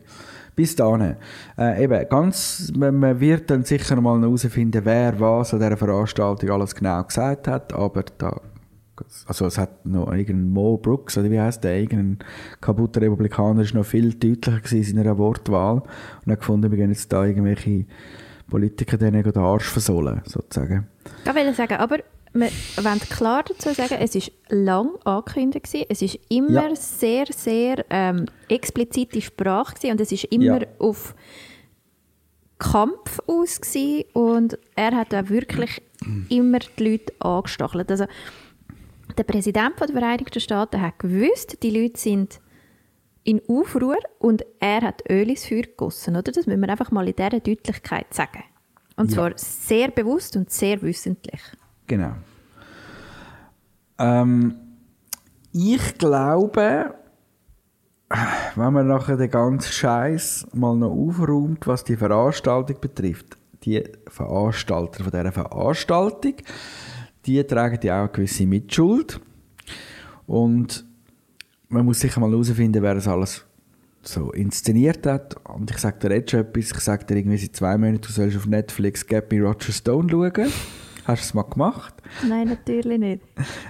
[0.55, 1.15] Bis dahin.
[1.57, 6.75] Äh, eben, ganz, man, wird dann sicher mal herausfinden, wer was an dieser Veranstaltung alles
[6.75, 8.39] genau gesagt hat, aber da,
[9.25, 12.19] also es hat noch irgendein Mo Brooks, oder wie heißt der, irgendein
[12.61, 15.81] kaputter Republikaner, ist noch viel deutlicher gewesen in seiner Wortwahl
[16.25, 17.85] und hat gefunden, wir gehen jetzt da irgendwelche
[18.49, 20.87] Politiker denen den Arsch versohlen, sozusagen.
[21.25, 21.99] Ich will sagen, aber
[22.33, 22.49] wir
[22.83, 25.65] wollen klar dazu sagen, es war lang angekündigt.
[25.65, 25.85] gewesen.
[25.89, 26.75] Es ist immer Ja.
[26.75, 30.67] sehr, sehr ähm, explizite Sprache gewesen und es ist immer Ja.
[30.79, 31.15] auf
[32.59, 35.81] Kampf aus gewesen und er hat auch wirklich
[36.29, 37.91] immer die Leute angestachelt.
[37.91, 38.05] Also
[39.17, 42.39] der Präsident der Vereinigten Staaten hat gewusst, die Leute sind
[43.25, 46.15] in Aufruhr und er hat Öl ins Feuer gegossen.
[46.15, 46.31] Oder?
[46.31, 48.43] Das müssen wir einfach mal in dieser Deutlichkeit sagen.
[48.95, 49.15] Und Ja.
[49.15, 51.41] zwar sehr bewusst und sehr wissentlich.
[51.93, 52.13] Genau.
[53.99, 54.55] Ähm,
[55.51, 56.95] ich glaube,
[58.55, 65.03] wenn man nachher den ganzen Scheiß mal noch aufräumt, was die Veranstaltung betrifft, die Veranstalter
[65.03, 66.33] von dieser Veranstaltung,
[67.27, 69.21] die tragen ja auch eine gewisse Mitschuld.
[70.25, 70.83] Und
[71.69, 73.45] man muss sicher mal herausfinden, wer das alles
[74.01, 75.35] so inszeniert hat.
[75.47, 78.11] Und ich sage dir jetzt schon etwas, ich sage dir irgendwie seit zwei Monaten, du
[78.11, 80.51] sollst auf Netflix Me Roger Stone schauen.
[81.05, 81.93] Hast du es mal gemacht?
[82.27, 83.23] Nein, natürlich nicht.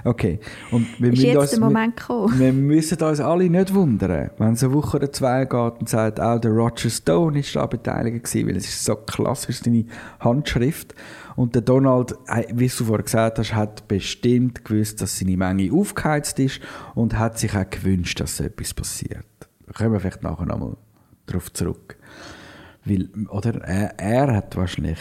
[0.04, 0.40] Okay.
[0.70, 2.40] Und wir Ist müssen jetzt uns, der Moment gekommen?
[2.40, 6.20] Wir müssen uns alle nicht wundern, wenn es eine Woche oder zwei geht und sagt,
[6.20, 9.86] auch der Roger Stone ist da beteiligt gewesen, weil es ist so klassisch, seine
[10.20, 10.94] Handschrift.
[11.36, 12.16] Und der Donald,
[12.54, 16.60] wie du vorher gesagt hast, hat bestimmt gewusst, dass seine Menge aufgeheizt ist
[16.94, 19.26] und hat sich auch gewünscht, dass so etwas passiert.
[19.66, 20.78] Da kommen wir vielleicht nachher nochmal
[21.26, 21.98] darauf zurück.
[22.86, 23.56] Weil, oder?
[23.64, 25.00] Er, er hat wahrscheinlich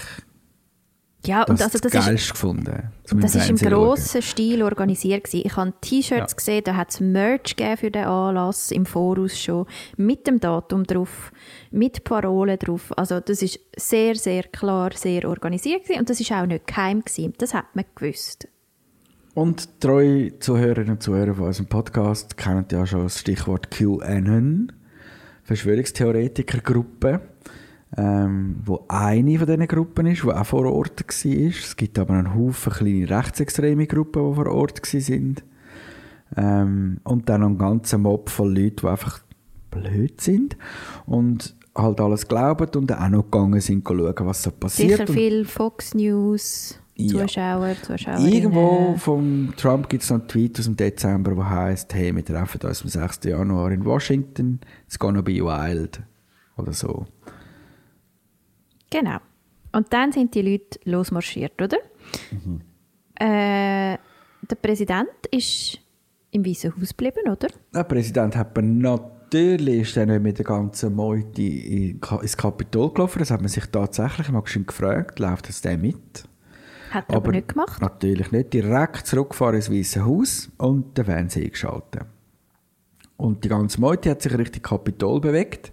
[1.25, 2.91] Ja, und das, also das das ist, gefunden.
[3.15, 5.47] das ist im grossen Stil organisiert gewesen.
[5.47, 6.37] Ich habe T-Shirts Ja.
[6.37, 11.31] gesehen, da hat es Merch für den Anlass, im Voraus schon, mit dem Datum drauf,
[11.71, 12.93] mit Parolen drauf.
[12.97, 16.01] Also das ist sehr, sehr klar, sehr organisiert gewesen.
[16.01, 17.35] und das ist auch nicht geheim gewesen.
[17.39, 18.49] Das hat man gewusst.
[19.35, 24.73] Und treue Zuhörerinnen und Zuhörer von unserem Podcast kennen ja schon das Stichwort QAnon,
[25.45, 27.21] Verschwörungstheoretikergruppe,
[27.97, 31.49] ähm, wo eine von diesen Gruppen ist, die auch vor Ort war.
[31.49, 35.45] Es gibt aber einen Haufen kleine rechtsextreme Gruppen, die vor Ort sind.
[36.37, 39.21] Ähm, und dann einen ganzen Mob von Leuten, die einfach
[39.71, 40.57] blöd sind
[41.07, 44.99] und halt alles glauben und auch noch gegangen sind, schauen, was so passiert.
[44.99, 47.27] Sicher viel Fox News, Ja.
[47.27, 48.33] Zuschauer, Zuschauerinnen.
[48.33, 52.25] Irgendwo vom Trump gibt es noch einen Tweet aus dem Dezember, der heißt, hey, wir
[52.25, 53.21] treffen uns am 6.
[53.25, 56.01] Januar in Washington, it's gonna be wild.
[56.57, 57.07] Oder so.
[58.93, 59.19] Genau.
[59.73, 61.79] Und dann sind die Leute losmarschiert, oder?
[62.31, 62.61] Mhm.
[63.15, 63.97] Äh,
[64.51, 65.79] der Präsident ist
[66.31, 67.49] im Weißen Haus geblieben, oder?
[67.75, 72.93] Der Präsident hat aber natürlich ist dann nicht mit der ganzen Meute in- ins Kapitol
[72.93, 73.21] gelaufen.
[73.21, 76.25] Das hat man sich tatsächlich mal schön gefragt, läuft das der mit?
[76.91, 77.81] Hat er aber, nicht gemacht.
[77.81, 78.53] Natürlich nicht.
[78.53, 82.03] Direkt zurückgefahren ins Weiße Haus und den Fernseher geschaltet.
[83.17, 85.73] Und die ganze Meute hat sich Richtung Kapitol bewegt.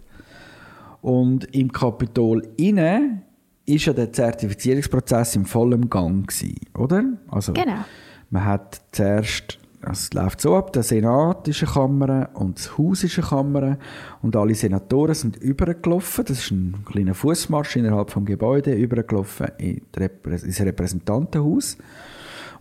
[1.02, 3.22] Und im Kapitol inne
[3.66, 7.04] ist ja der Zertifizierungsprozess im vollen Gang gewesen, oder?
[7.30, 7.86] Also, Genau.
[8.32, 13.04] Man hat zuerst, es läuft so ab, der Senat ist eine Kammer und das Haus
[13.04, 13.78] ist eine Kammer
[14.22, 16.26] und alle Senatoren sind übergelaufen.
[16.26, 21.78] Das ist ein kleiner Fußmarsch innerhalb vom Gebäude, übergelaufen in ins Repräsentantenhaus.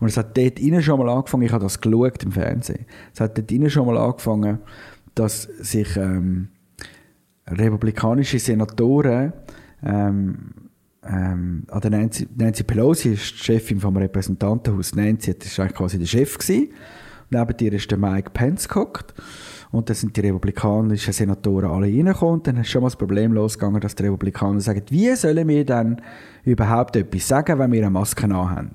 [0.00, 3.20] Und es hat dort innen schon mal angefangen, ich habe das geschaut im Fernsehen, es
[3.20, 4.60] hat dort innen schon mal angefangen,
[5.14, 6.48] dass sich ähm,
[7.50, 9.32] republikanische Senatoren
[9.84, 10.52] ähm,
[11.08, 14.94] ähm, der Nancy, Nancy Pelosi ist die Chefin vom Repräsentantenhaus.
[14.94, 16.70] Nancy das eigentlich quasi der Chef gewesen.
[17.30, 19.14] Neben ihr ist der Mike Pence gehockt.
[19.70, 22.34] Und dann sind die republikanischen Senatoren alle reingekommen.
[22.34, 25.64] Und dann ist schon mal das Problem losgegangen, dass die Republikaner sagen, wie sollen wir
[25.64, 26.00] dann
[26.44, 28.70] überhaupt etwas sagen, wenn wir eine Maske anhaben?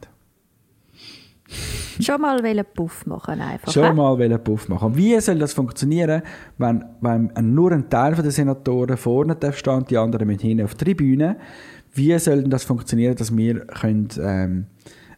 [2.00, 3.72] Schon mal einen Puff machen einfach.
[3.72, 3.94] Schon hä?
[3.94, 4.88] mal wollen Puff machen.
[4.88, 6.24] Und Wie soll das funktionieren,
[6.58, 10.66] wenn, wenn nur ein Teil der Senatoren vorne darf stehen und die anderen mit hinten
[10.66, 11.38] auf der Tribüne?
[11.94, 14.66] Wie soll das funktionieren, dass wir können, ähm,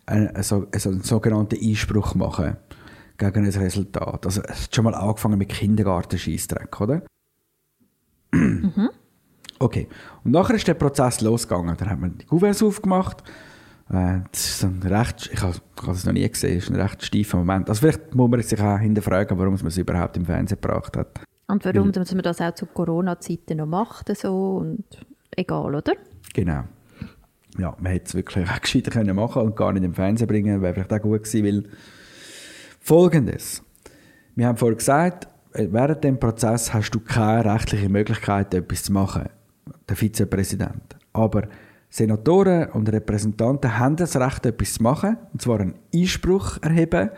[0.05, 2.57] einen, so, also einen sogenannten Einspruch machen
[3.17, 4.25] gegen ein Resultat?
[4.25, 7.03] Also es hat schon mal angefangen mit Kindergartenscheissdreck, oder?
[9.59, 9.87] Okay.
[10.23, 11.75] Und nachher ist der Prozess losgegangen.
[11.77, 13.23] Dann hat man die Kuverts aufgemacht.
[13.89, 17.03] Äh, Das ist ein recht, ich habe das noch nie gesehen, das ist ein recht
[17.03, 17.69] steifer Moment.
[17.69, 21.19] Also vielleicht muss man sich auch hinterfragen, warum man es überhaupt im Fernsehen gebracht hat.
[21.47, 24.83] Und warum dass man das auch zu Corona-Zeiten noch macht so und
[25.31, 25.93] egal, oder?
[26.33, 26.63] Genau.
[27.57, 30.61] Ja, man hätte es wirklich auch gescheiter können machen und gar nicht im Fernsehen bringen,
[30.61, 31.63] wäre vielleicht auch gut gewesen, weil
[32.79, 33.63] Folgendes.
[34.35, 38.93] Wir haben vorher gesagt, äh, während dem Prozess hast du keine rechtliche Möglichkeit, etwas zu
[38.93, 39.29] machen,
[39.87, 40.95] der Vizepräsident.
[41.13, 41.43] Aber
[41.95, 47.09] Senatoren und Repräsentanten haben das Recht, etwas zu machen, und zwar einen Einspruch erheben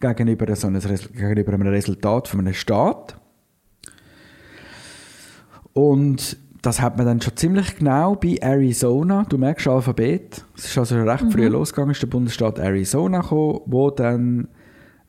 [0.00, 3.20] gegenüber, so einem, gegenüber einem Resultat von einem Staat.
[5.74, 10.78] Und das hat man dann schon ziemlich genau bei Arizona, du merkst Alphabet, es ist
[10.78, 14.48] also recht früh losgegangen, ist der Bundesstaat Arizona gekommen, wo dann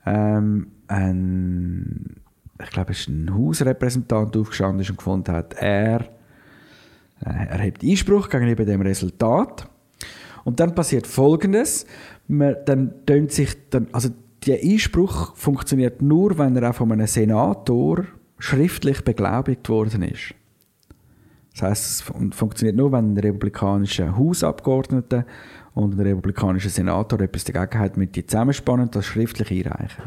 [0.05, 2.17] ähm, ein,
[2.62, 6.09] ich glaube, ist ein Hausrepräsentant aufgestanden ist und gefunden hat, er
[7.25, 9.67] äh, erhebt Einspruch gegenüber dem Resultat.
[10.43, 11.86] Und dann passiert Folgendes:
[12.27, 14.09] man, dann tönt sich dann, also
[14.45, 18.05] der Einspruch funktioniert nur, wenn er auch von einem Senator
[18.39, 20.33] schriftlich beglaubigt worden ist.
[21.53, 25.25] Das heißt, es fun funktioniert nur, wenn ein republikanischer Hausabgeordneter
[25.75, 30.03] und ein republikanischer Senator etwas dagegen hat, mit die zusammenspannen und das schriftlich einreichen.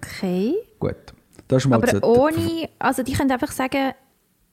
[0.00, 0.54] Okay.
[0.78, 1.14] Gut.
[1.48, 3.92] Das ist mal Aber ohne, also die können einfach sagen,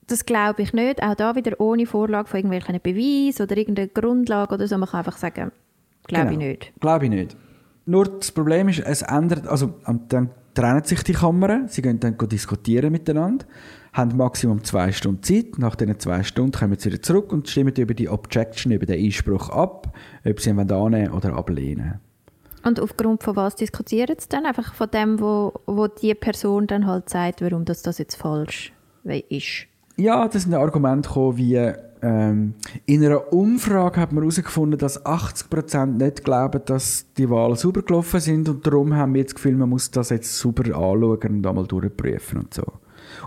[0.06, 1.02] das glaube ich nicht.
[1.02, 4.76] Auch da wieder ohne Vorlage von irgendwelchen Beweisen oder irgendeiner Grundlage oder so.
[4.78, 5.52] Man kann einfach sagen,
[6.04, 6.32] glaube Genau.
[6.32, 6.72] ich nicht.
[6.80, 7.36] Glaube ich nicht.
[7.86, 9.74] Nur das Problem ist, es ändert, also
[10.08, 13.44] dann trennen sich die Kammern, sie gehen dann diskutieren miteinander,
[13.92, 17.74] haben Maximum zwei Stunden Zeit, nach diesen zwei Stunden kommen sie wieder zurück und stimmen
[17.76, 22.00] über die Objection, über den Einspruch ab, ob sie ihn annehmen oder ablehnen.
[22.64, 24.46] Und aufgrund von was diskutieren sie dann?
[24.46, 28.72] Einfach von dem, wo, wo die Person dann halt sagt, warum das, das jetzt falsch
[29.28, 29.66] ist.
[29.96, 35.86] Ja, das sind Argumente gekommen, wie ähm, in einer Umfrage hat man herausgefunden, dass 80%
[35.86, 39.68] nicht glauben, dass die Wahlen sauber gelaufen sind und darum haben wir das Gefühl, man
[39.68, 42.64] muss das jetzt sauber anschauen und einmal durchprüfen und so.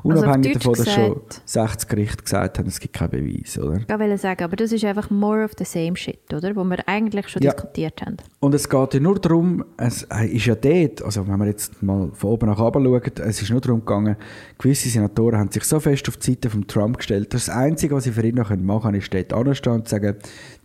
[0.04, 3.78] Unabhängig Also davon, dass schon gesagt- 60 Gerichte gesagt haben, es gibt keinen Beweis, oder?
[3.78, 6.56] Ich wollte sagen, aber das ist einfach more of the same shit, oder?
[6.56, 7.52] Wo wir eigentlich schon Ja.
[7.54, 8.18] diskutiert haben.
[8.40, 12.10] Und es geht ja nur darum, es ist ja dort, also wenn man jetzt mal
[12.14, 14.16] von oben nach unten schaut, es ist nur darum gegangen,
[14.58, 17.96] gewisse Senatoren haben sich so fest auf die Seite von Trump gestellt, dass das Einzige,
[17.96, 20.16] was sie für ihn noch machen können, ist dort anstehen und sagen,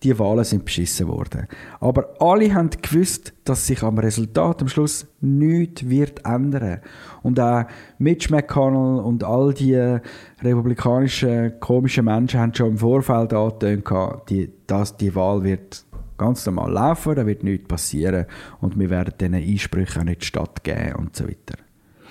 [0.02, 1.46] die Wahlen sind beschissen worden.
[1.80, 6.80] Aber alle haben gewusst, dass sich am Resultat am Schluss nichts wird ändern.
[7.22, 7.64] Und auch
[7.98, 9.98] Mitch McConnell und all die
[10.42, 13.84] republikanischen komischen Menschen haben schon im Vorfeld angetönt,
[14.28, 15.84] die, dass die Wahl wird
[16.16, 18.26] ganz normal laufen, da wird nichts passieren
[18.60, 21.56] und wir werden diesen Einsprüchen auch nicht stattgeben und so weiter.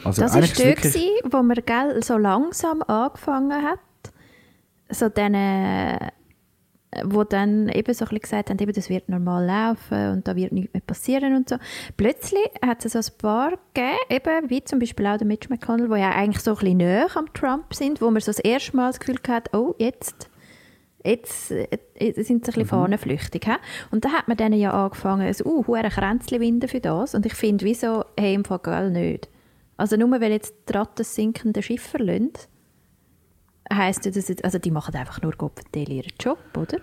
[0.03, 3.79] Also Das war dort, gewesen, wo man gell, so langsam angefangen hat.
[4.89, 5.99] So denen,
[7.03, 10.35] wo dann eben so ein bisschen gesagt haben, eben, das wird normal laufen und da
[10.35, 11.57] wird nichts mehr passieren und so.
[11.97, 15.87] Plötzlich hat es so ein paar gegeben, eben, wie zum Beispiel auch der Mitch McConnell,
[15.87, 18.75] die ja eigentlich so ein bisschen näher am Trump sind, wo man so das erste
[18.75, 20.29] Mal das Gefühl hat, oh, jetzt,
[21.03, 23.45] jetzt, äh, äh, sind sie ein bisschen fahnenflüchtig.
[23.45, 23.55] he?
[23.91, 27.13] Und da hat man denen ja angefangen, ein uh, hohe Kränzchen winden für das.
[27.13, 29.29] Und ich finde, wieso, hey, im Fall nicht.
[29.77, 32.33] Also nur weil jetzt die Ratten das sinkende Schiff verlassen,
[33.73, 36.77] heisst ja, dass jetzt, also die machen einfach nur Gottverdel ihren Job, oder?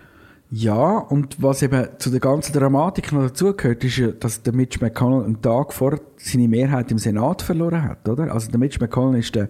[0.49, 4.79] Ja, und was eben zu der ganzen Dramatik noch dazugehört, ist ja, dass der Mitch
[4.81, 8.33] McConnell einen Tag vor seine Mehrheit im Senat verloren hat, oder?
[8.33, 9.49] Also der Mitch McConnell ist der,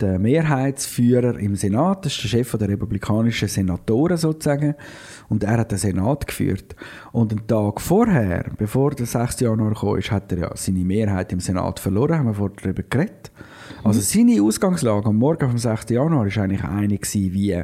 [0.00, 4.76] der Mehrheitsführer im Senat, das ist der Chef der republikanischen Senatoren sozusagen,
[5.28, 6.74] und er hat den Senat geführt.
[7.12, 9.40] Und einen Tag vorher, bevor der 6.
[9.40, 13.30] Januar kam, hat er ja seine Mehrheit im Senat verloren, haben wir vorher darüber geredet.
[13.84, 15.90] Also seine Ausgangslage am Morgen vom 6.
[15.90, 17.62] Januar ist eigentlich eine gewesen, wie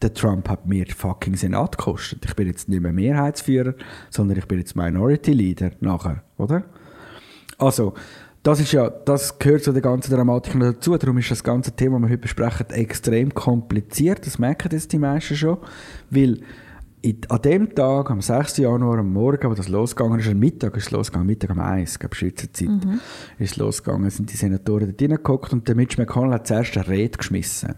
[0.00, 2.24] der Trump hat mir fucking Senat gekostet.
[2.24, 3.74] Ich bin jetzt nicht mehr Mehrheitsführer,
[4.10, 6.64] sondern ich bin jetzt Minority Leader nachher, oder?
[7.58, 7.94] Also,
[8.44, 10.96] das ist ja, das gehört zu der ganzen Dramatik noch dazu.
[10.96, 14.24] Darum ist das ganze Thema, das wir heute besprechen, extrem kompliziert.
[14.24, 15.58] Das merken jetzt die meisten schon.
[16.10, 16.38] Weil
[17.28, 18.58] an dem Tag, am 6.
[18.58, 21.98] Januar, am Morgen, wo das losgegangen ist, am Mittag ist es losgegangen, Mittag um 1,
[21.98, 22.68] glaube Schweizer Zeit,
[23.38, 26.88] ist es losgegangen, sind die Senatoren dort reingehockt und der Mitch McConnell hat zuerst eine
[26.88, 27.74] Rede geschmissen.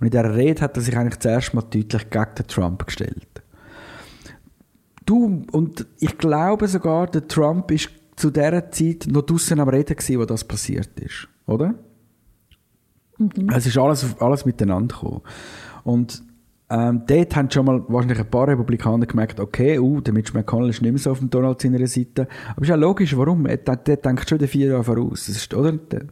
[0.00, 3.42] Und in dieser Rede hat er sich eigentlich zuerst mal deutlich gegen den Trump gestellt.
[5.04, 9.96] Du, und ich glaube sogar, der Trump ist zu dieser Zeit noch draußen am Reden
[9.96, 11.74] gewesen, wo das passiert ist, oder?
[13.54, 15.22] Es ist alles, alles miteinander gekommen.
[15.84, 16.22] Und
[16.72, 20.70] ähm, dort haben schon mal wahrscheinlich ein paar Republikaner gemerkt, okay, uh, der Mitch McConnell
[20.70, 22.26] ist nicht mehr so auf dem Donald seiner Seite.
[22.56, 23.44] Aber ist ja logisch, warum?
[23.44, 25.26] Er, der, der denkt schon wieder vier Jahre voraus.
[25.26, 25.72] Das ist, oder?
[25.72, 26.04] Der,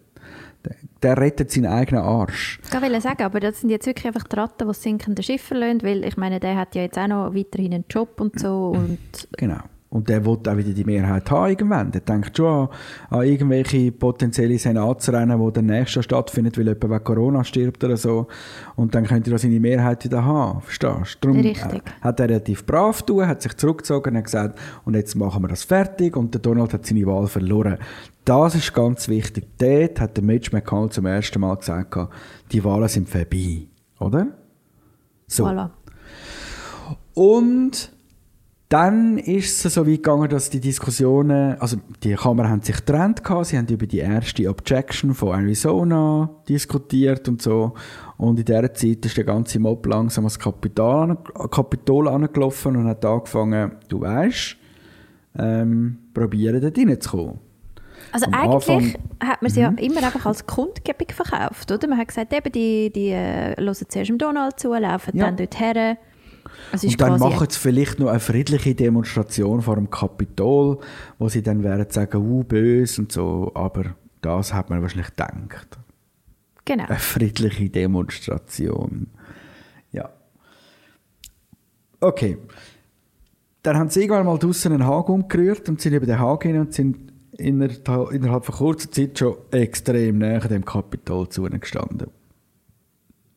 [0.62, 2.60] der, der rettet seinen eigenen Arsch.
[2.62, 5.82] Ich wollte sagen, aber das sind jetzt wirklich einfach die Ratten, die sinkende Schiff verlassen,
[5.82, 8.98] weil ich meine, der hat ja jetzt auch noch weiterhin einen Job und so und
[9.38, 9.60] Genau.
[9.90, 11.90] Und der will auch wieder die Mehrheit haben irgendwann.
[11.90, 12.68] Der denkt schon an,
[13.10, 18.28] an irgendwelche potenzielle Senatsrennen, wo der nächste stattfindet, weil jemand wegen Corona stirbt oder so.
[18.76, 20.60] Und dann könnte er seine Mehrheit wieder haben.
[20.60, 21.28] Verstehst du?
[21.28, 21.82] Darum Richtig.
[21.82, 25.42] äh, hat er relativ brav getan, hat sich zurückgezogen und hat gesagt, und jetzt machen
[25.42, 26.16] wir das fertig.
[26.16, 27.78] Und der Donald hat seine Wahl verloren.
[28.24, 29.48] Das ist ganz wichtig.
[29.58, 31.96] Dort hat der Mitch McConnell zum ersten Mal gesagt,
[32.52, 33.66] die Wahlen sind vorbei.
[33.98, 34.28] Oder?
[35.26, 35.46] So.
[35.46, 35.70] voilà.
[37.14, 37.92] Und
[38.70, 43.24] dann ist es so weit gegangen, dass die Diskussionen, also die Kammern haben sich getrennt
[43.24, 47.72] gehabt, sie haben über die erste Objection von Arizona diskutiert und so.
[48.16, 51.18] Und in dieser Zeit ist der ganze Mob langsam ans Kapitol, an-
[51.50, 54.56] Kapitol angelaufen und hat angefangen, du weißt,
[55.38, 57.40] ähm, probieren dort reinzukommen.
[58.12, 59.28] Also Am eigentlich Anfang- Mhm.
[59.28, 61.88] hat man sie ja immer einfach als Kundgebung verkauft, oder?
[61.88, 65.26] Man hat gesagt, eben die, die äh, hören zuerst dem Donald zu, laufen Ja.
[65.26, 65.96] dann dort her.
[66.72, 70.78] Und dann machen sie vielleicht noch eine friedliche Demonstration vor dem Kapitol,
[71.18, 73.52] wo sie dann werden sagen, uh, böse und so.
[73.54, 75.78] Aber das hat man wahrscheinlich gedacht.
[76.64, 76.84] Genau.
[76.84, 79.08] Eine friedliche Demonstration.
[79.92, 80.10] Ja.
[82.00, 82.38] Okay.
[83.62, 86.60] Dann haben sie irgendwann mal draussen einen Haken umgerührt und sind über den Haken hin
[86.60, 87.10] und sind
[87.40, 92.08] innerhalb, von kurzer Zeit schon extrem näher dem Kapitol zu ihnen gestanden.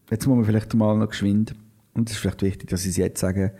[0.10, 1.56] jetzt muss man vielleicht mal noch geschwind,
[1.94, 3.54] und es ist vielleicht wichtig, dass ich es jetzt sage,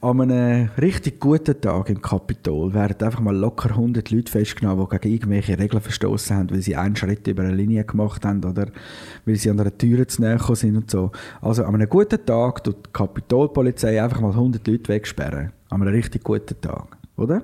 [0.00, 4.98] an einem richtig guten Tag im Kapitol werden einfach mal locker 100 Leute festgenommen, die
[4.98, 8.68] gegen irgendwelche Regeln verstoßen haben, weil sie einen Schritt über eine Linie gemacht haben oder
[9.24, 11.10] weil sie an einer Tür zu näher sind und so.
[11.40, 15.52] Also an einem guten Tag tut die Kapitolpolizei einfach mal 100 Leute wegsperren.
[15.68, 17.42] An einem richtig guten Tag, oder?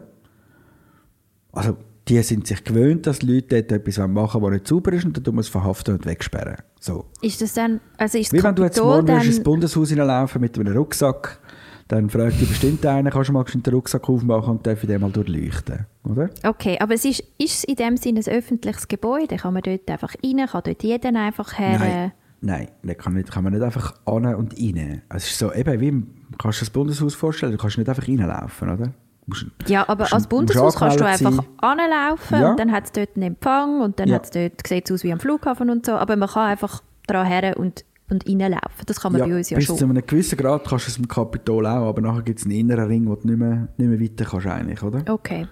[1.51, 1.77] Also
[2.07, 5.25] die sind sich gewöhnt, dass Leute dort etwas machen was nicht sauber ist und dann
[5.25, 6.57] tun wir es verhaften und wegsperren.
[6.85, 7.07] So.
[7.23, 9.25] Ist das dann, also ist Wie wenn du jetzt morgen dann...
[9.25, 11.41] ins Bundeshaus hineinlaufen mit einem Rucksack,
[11.89, 15.01] dann fragt dich bestimmt einer, kannst du mal den Rucksack aufmachen und darf ich den
[15.01, 16.29] mal durchleuchten, oder?
[16.43, 19.37] Okay, aber es ist, ist es in dem Sinne ein öffentliches Gebäude?
[19.39, 20.47] Kann man dort einfach rein?
[20.47, 21.79] Kann dort jeder einfach her?
[21.79, 22.13] Nein,
[22.43, 25.01] nein, das kann, nicht, kann man nicht einfach an und rein.
[25.09, 26.05] Es ist so, eben, wie
[26.37, 28.93] kannst du das Bundeshaus vorstellen, du kannst nicht einfach reinlaufen, oder?
[29.27, 32.51] Musst- Ja, aber musst- als Bundeshaus kannst du einfach anlaufen Ja.
[32.51, 34.17] und dann hat es dort einen Empfang und dann Ja.
[34.17, 37.27] hat's dort, sieht es aus wie am Flughafen und so, aber man kann einfach dran
[37.27, 38.85] her und, und reinlaufen.
[38.87, 39.79] Das kann man bei uns ja bis schon.
[39.79, 42.55] zu einem gewissen Grad kannst du es im Kapitol auch, aber nachher gibt es einen
[42.55, 45.03] inneren Ring, wo du nicht mehr, nicht mehr weiter kannst eigentlich, oder?
[45.11, 45.47] Okay.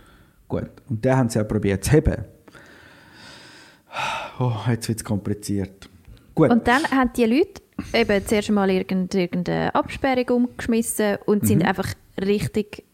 [0.49, 0.69] Gut.
[0.91, 2.25] Und den haben sie auch probiert zu heben.
[4.39, 5.89] Oh, jetzt wird es kompliziert.
[6.35, 6.51] Gut.
[6.51, 7.63] Und dann haben die Leute
[7.93, 11.47] eben zuerst irgend- irgendeine Absperrung umgeschmissen und Mhm.
[11.47, 11.89] sind einfach
[12.21, 12.85] richtig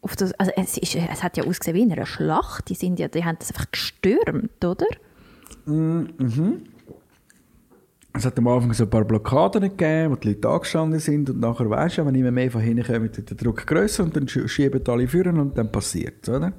[0.00, 2.68] auf das, also es, ist, es hat ja ausgesehen wie in einer Schlacht.
[2.68, 4.86] Die, sind ja, die haben das einfach gestürmt, oder?
[8.12, 11.40] Es hat am Anfang so ein paar Blockaden gegeben, wo die Leute angestanden sind und
[11.40, 14.26] nachher weisst du, wenn immer mehr von hinten kommt, wird der Druck grösser und dann
[14.26, 16.52] sch- schieben alle führen und dann passiert es, oder?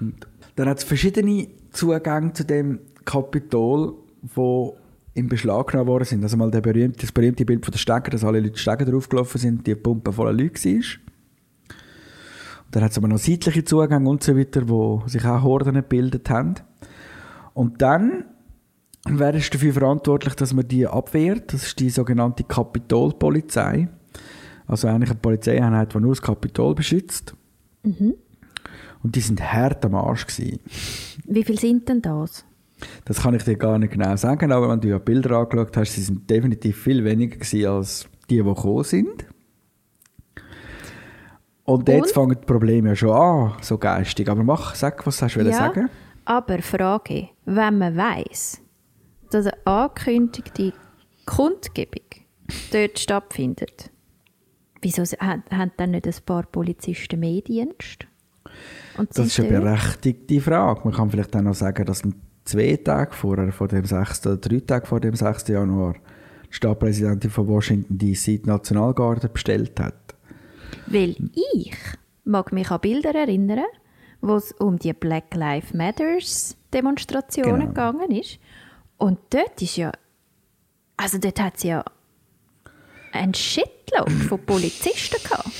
[0.00, 0.14] Und
[0.54, 3.94] dann hat es verschiedene Zugänge zu dem Kapitol,
[4.34, 4.76] wo
[5.14, 6.22] in Beschlag genommen worden sind.
[6.22, 9.40] Also mal der berühmte, das berühmte Bild von der Stege, dass alle Leute Stege draufgelaufen
[9.40, 10.82] sind, die Pumpe voller Leute war.
[12.70, 16.28] Dann hat es aber noch seitliche Zugänge und so weiter, wo sich auch Horden gebildet
[16.30, 16.54] haben.
[17.54, 18.24] Und dann
[19.08, 21.52] Wer ist dafür verantwortlich, dass man die abwehrt?
[21.52, 23.88] Das ist die sogenannte Kapitolpolizei.
[24.66, 27.34] Also eigentlich eine Polizeieinheit, die nur das Kapitol beschützt.
[29.02, 30.58] Und die sind hart am Arsch gewesen.
[31.24, 32.44] Wie viel sind denn das?
[33.04, 35.94] Das kann ich dir gar nicht genau sagen, aber wenn du ja Bilder angeschaut hast,
[35.94, 39.26] sie sind definitiv viel weniger gewesen als die, die gekommen sind.
[41.66, 42.12] Und jetzt Und?
[42.14, 44.28] fangen die Probleme ja schon an, so geistig.
[44.28, 45.52] Aber mach, sag, was hast du ja.
[45.52, 45.90] sagen?
[46.26, 48.60] aber Frage, wenn man weiß,
[49.30, 50.72] dass eine angekündigte
[51.24, 52.04] Kundgebung
[52.72, 53.90] dort stattfindet,
[54.82, 58.06] wieso haben, haben dann nicht ein paar Polizisten mehr Dienst?
[58.98, 59.64] Und Das ist eine dort?
[59.64, 60.80] berechtigte Frage.
[60.84, 62.02] Man kann vielleicht auch noch sagen, dass
[62.44, 64.26] zwei Tage vorher, vor dem 6.
[64.26, 65.48] oder drei Tage vor dem 6.
[65.48, 65.94] Januar,
[66.48, 70.05] die Stadtpräsidentin von Washington DC die Nationalgarde bestellt hat.
[70.86, 71.76] Weil ich
[72.24, 73.64] mag mich an Bilder erinnern,
[74.20, 77.92] wo es um die Black Lives Matters Demonstrationen Genau.
[77.92, 78.38] gegangen ist.
[78.98, 79.92] Und dort ist ja,
[80.96, 81.84] also dort hat es ja
[83.12, 85.50] ein Shitload von Polizisten gehabt.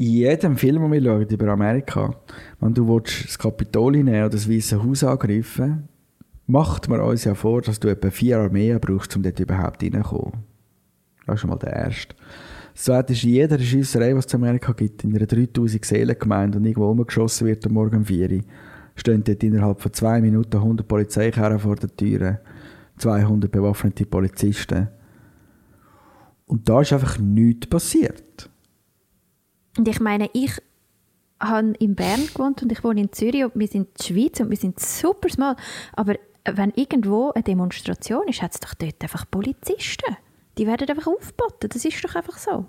[0.00, 2.14] In jedem Film, den wir schauen über Amerika,
[2.60, 5.88] wenn du willst, das Kapitol nehmen oder das Weiße Haus angreifen
[6.46, 10.44] macht man uns ja vor, dass du etwa vier Armeen brauchst, um dort überhaupt reinzukommen.
[11.26, 12.14] Das ist schon mal der erste.
[12.78, 16.58] Das zweite ist, in jeder Schiesserei, die es in Amerika gibt, in einer 3000 Seelengemeinde
[16.58, 18.42] und irgendwo umgeschossen wird am Morgen um 4 Uhr,
[18.94, 22.38] stehen dort innerhalb von zwei Minuten 100 Polizeikerren vor der Tür,
[22.98, 24.86] 200 bewaffnete Polizisten.
[26.46, 28.48] Und da ist einfach nichts passiert.
[29.76, 30.52] Und ich meine, ich
[31.40, 34.50] habe in Bern gewohnt und ich wohne in Zürich und wir sind die Schweiz und
[34.50, 35.56] wir sind super small.
[35.94, 36.14] Aber
[36.44, 40.16] wenn irgendwo eine Demonstration ist, hat es doch dort einfach Polizisten.
[40.58, 41.68] Die werden einfach aufgeboten.
[41.70, 42.66] Das ist doch einfach so.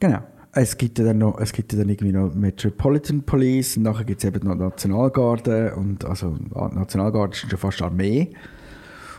[0.00, 0.20] Genau.
[0.52, 4.04] Es gibt ja dann noch, es gibt ja dann irgendwie noch Metropolitan Police und nachher
[4.04, 8.32] gibt es eben noch Nationalgarde und also Nationalgarde ist schon fast Armee.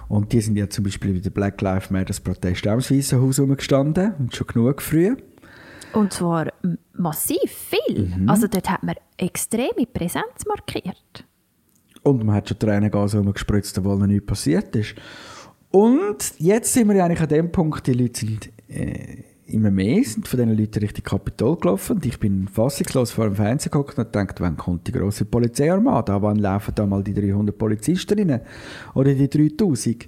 [0.08, 3.22] Und die sind ja zum Beispiel bei der Black Lives Matter Protest auch im Weißen
[3.22, 5.18] Haus rumgestanden und schon genug früh.
[5.94, 6.54] Und zwar
[6.94, 8.14] massiv viel.
[8.28, 11.26] Also dort hat man extreme Präsenz markiert.
[12.04, 14.96] Und man hat schon Tränengas rumgespritzt, obwohl noch nichts passiert ist.
[15.76, 20.02] Und jetzt sind wir ja eigentlich an dem Punkt, die Leute sind äh, immer mehr,
[20.06, 21.98] sind von diesen Leuten Richtung Kapitol gelaufen.
[21.98, 26.22] Und ich bin fassungslos vor dem Fernseher geguckt und gedacht, wann kommt die grosse Polizeiarmada?
[26.22, 28.40] Wann laufen da mal die 300 Polizisten rein?
[28.94, 30.08] Oder die 3000?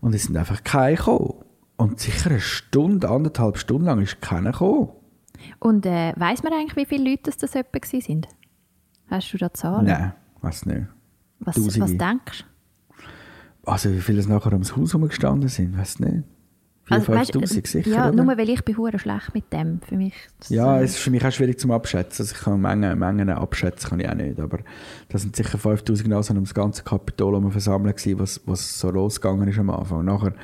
[0.00, 1.44] Und es sind einfach keine gekommen.
[1.76, 4.92] Und sicher eine Stunde, anderthalb Stunden lang ist keiner gekommen.
[5.58, 8.28] Und äh, weiß man eigentlich, wie viele Leute das, das etwa sind?
[9.08, 9.84] Hast du da Zahlen?
[9.84, 10.86] Nein, weiß nicht.
[11.38, 11.80] Was, Tausende.
[11.80, 12.51] was denkst du?
[13.64, 16.24] Also wie viele nachher ums Haus rumgestanden sind, weiß nicht.
[16.88, 18.24] 4'000, Also, weißt, 5'000 sicher, Ja, oder?
[18.24, 19.80] nur weil ich bin hure schlecht mit dem.
[19.88, 22.24] Für mich das, Ja, äh, es ist für mich auch schwierig zum Abschätzen.
[22.24, 24.40] Also ich kann Mengen, Mengen abschätzen, kann ich auch nicht.
[24.40, 24.58] Aber
[25.08, 28.90] da sind sicher 5000 Nasen um das ganze Kapitol herum versammelt gewesen, was, was so
[28.90, 30.00] losgegangen ist am Anfang.
[30.00, 30.34] Und nachher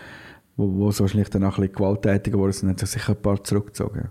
[0.56, 3.22] wo, wo so wahrscheinlich dann auch ein bisschen gewalttätiger geworden sind, haben sich sicher ein
[3.22, 4.08] paar zurückgezogen.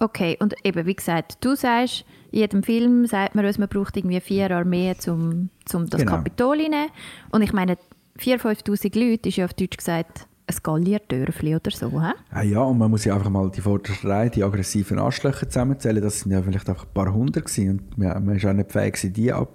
[0.00, 3.96] Okay, und eben, wie gesagt, du sagst, in jedem Film sagt man uns, man braucht
[3.96, 6.12] irgendwie vier Armeen, um zum das Genau.
[6.12, 6.88] Kapitol rein.
[7.30, 7.78] Und ich meine,
[8.18, 11.90] 4'000, 5'000 Leute ist ja auf Deutsch gesagt ein Galliertörfli oder so.
[12.00, 12.12] He?
[12.30, 16.00] Ah ja, und man muss ja einfach mal die vorderste Reihe, die aggressiven Arschlöcher zusammenzählen.
[16.00, 17.70] Das sind ja vielleicht einfach ein paar hundert gewesen.
[17.80, 19.48] Und man, man ist auch nicht fähig gewesen, die, ab,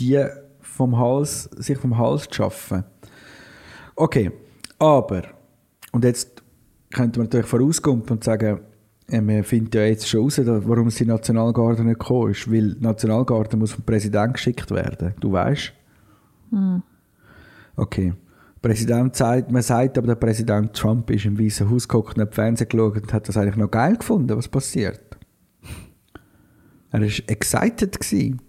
[0.00, 0.24] die
[0.60, 2.82] vom Hals, sich vom Hals zu schaffen.
[3.94, 4.32] Okay,
[4.80, 5.22] aber,
[5.92, 6.42] und jetzt
[6.90, 8.60] könnte man natürlich vorausgehen und sagen,
[9.08, 12.50] äh, man findet ja jetzt schon raus, da- warum es die Nationalgarde nicht gekommen ist.
[12.50, 15.14] Weil die Nationalgarde muss vom Präsident geschickt werden.
[15.20, 15.72] Du weißt?
[17.76, 18.14] Okay.
[18.62, 22.34] Präsident sagt, man sagt aber, der Präsident Trump ist im Weißen Haus geguckt und hat
[22.34, 25.00] Fernsehen geschaut und hat das eigentlich noch geil gefunden, was passiert.
[26.90, 28.00] Er war excited.
[28.00, 28.40] Gewesen.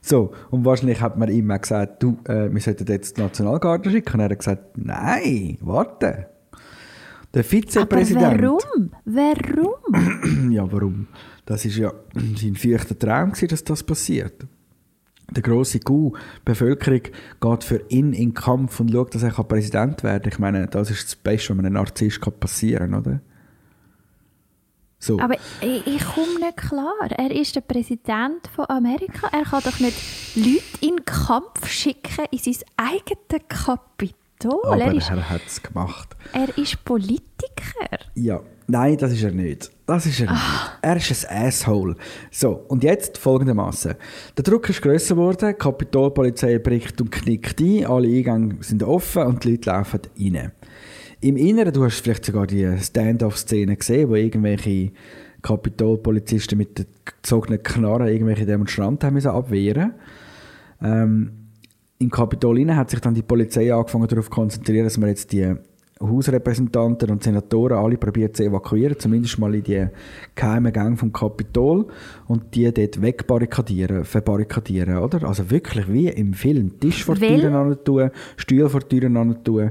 [0.00, 3.90] So, und wahrscheinlich hat man ihm auch gesagt, du, äh, wir sollten jetzt die Nationalgarde
[3.90, 4.14] schicken.
[4.14, 6.28] Und er hat gesagt, nein, warte.
[7.34, 8.24] Der Vizepräsident...
[8.24, 8.90] Aber warum?
[9.04, 10.50] Warum?
[10.52, 11.06] Ja, warum?
[11.46, 14.46] Das ist ja sein feuchter Traum, gewesen, dass das passiert.
[15.34, 17.02] Der grosse Coup, die Bevölkerung
[17.40, 20.32] geht für ihn in den Kampf und schaut, dass er Präsident werden kann.
[20.32, 23.20] Ich meine, das ist das Beste, was einem Narzisst passieren kann, oder?
[25.02, 25.18] So.
[25.18, 27.10] Aber ich, ich komme nicht klar.
[27.10, 29.26] Er ist der Präsident von Amerika.
[29.32, 29.96] Er kann doch nicht
[30.36, 34.60] Leute in den Kampf schicken in sein eigenes Kapitol.
[34.64, 36.16] aber er, ist, er hat es gemacht.
[36.32, 37.98] er ist Politiker.
[38.14, 38.40] Ja,
[38.72, 39.70] nein, das ist er nicht.
[39.86, 40.42] Das ist er nicht.
[40.82, 41.96] Er ist ein Asshole.
[42.30, 43.94] So, und jetzt folgendermaßen:
[44.36, 49.22] Der Druck ist grösser geworden, die Kapitolpolizei bricht und knickt ein, alle Eingänge sind offen
[49.22, 50.52] und die Leute laufen rein.
[51.20, 54.90] Im Inneren, du hast vielleicht sogar die Stand-off-Szene gesehen, wo irgendwelche
[55.42, 59.94] Kapitolpolizisten mit den gezogenen Knarren irgendwelche Demonstranten haben müssen abwehren
[60.82, 61.42] ähm,
[61.98, 65.54] im Kapitol hat sich dann die Polizei angefangen darauf zu konzentrieren, dass man jetzt die
[66.02, 69.86] Hausrepräsentanten und Senatoren alle probiert zu evakuieren, zumindest mal in die
[70.34, 71.86] geheimen Gänge vom Kapitol
[72.26, 75.26] und die dort wegbarrikadieren, verbarrikadieren, oder?
[75.26, 76.78] Also wirklich wie im Film.
[76.80, 79.70] Tisch vor die Türen tun, Stühle vor die Türen tun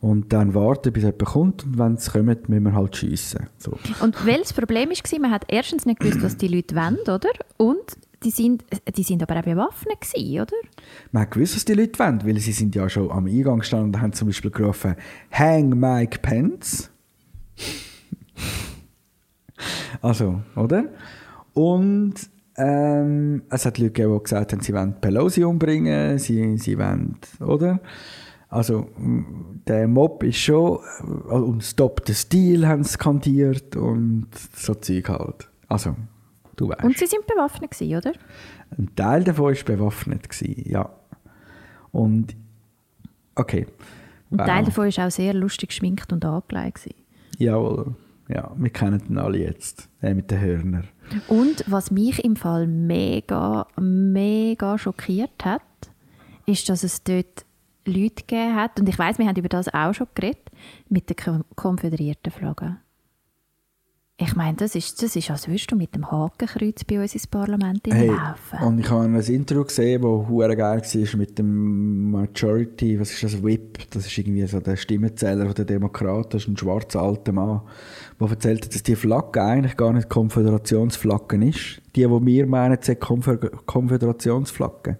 [0.00, 3.48] und dann warten, bis jemand kommt und wenn sie kommen, müssen wir halt schiessen.
[3.58, 3.72] So.
[4.02, 7.30] Und das Problem war, man hat erstens nicht gewusst, was die Leute wollen, oder?
[7.58, 8.64] Und die sind,
[8.94, 10.56] die sind aber auch bewaffnet gewesen, oder?
[11.12, 13.94] Man hat gewusst, was die Leute wollen, weil sie sind ja schon am Eingang gestanden
[13.94, 14.94] und haben zum Beispiel gerufen,
[15.30, 16.90] «Hang Mike Pence!»
[20.00, 20.84] Also, oder?
[21.52, 22.14] Und
[22.56, 27.16] ähm, es hat Leute gegeben, die gesagt haben, sie wollen Pelosi umbringen, sie, sie wollen,
[27.40, 27.80] oder?
[28.48, 28.88] Also,
[29.68, 30.78] der Mob ist schon,
[31.28, 35.48] äh, und «Stop the Steal» haben skandiert und so Zeug halt.
[35.68, 35.94] Also,
[36.60, 36.84] du weißt.
[36.84, 38.12] Und sie sind bewaffnet gewesen, oder?
[38.78, 40.28] Ein Teil davon war bewaffnet.
[40.28, 40.90] Gewesen, ja.
[41.92, 42.36] Und,
[43.34, 43.66] okay.
[44.30, 44.46] Ein Wow.
[44.46, 46.76] Teil davon war auch sehr lustig geschminkt und angelegt.
[46.84, 46.94] gewesen.
[47.38, 47.94] Jawohl.
[48.28, 49.88] Ja, wir kennen den alle jetzt.
[50.00, 50.88] Der mit den Hörnern.
[51.26, 55.62] Und was mich im Fall mega, mega schockiert hat,
[56.46, 57.44] ist, dass es dort
[57.86, 60.48] Leute gegeben hat, und ich weiß, wir haben über das auch schon geredet,
[60.88, 62.76] mit der Kon- konföderierten Flagge.
[64.22, 67.26] Ich meine, das ist, das ist, als würdest du mit dem Hakenkreuz bei uns ins
[67.26, 68.66] Parlament Hey, laufen.
[68.66, 73.22] und ich habe ein Interview gesehen, das hure geil war mit dem Majority, was ist
[73.24, 77.32] das, Whip, das ist irgendwie so der Stimmenzähler der Demokraten, das ist ein schwarzer alter
[77.32, 77.62] Mann,
[78.20, 81.80] der erzählt hat, dass die Flagge eigentlich gar nicht Konföderationsflagge ist.
[81.96, 84.98] Die, die wir meinen, sind Konfö- Konföderationsflagge.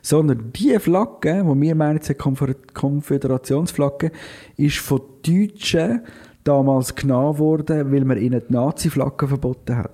[0.00, 4.12] Sondern die Flagge, die wir meinen, sind Konfö- Konföderationsflagge,
[4.56, 6.02] ist von Deutschen
[6.44, 9.90] damals genommen worden, weil man ihnen die Nazi-Flagge verboten hat.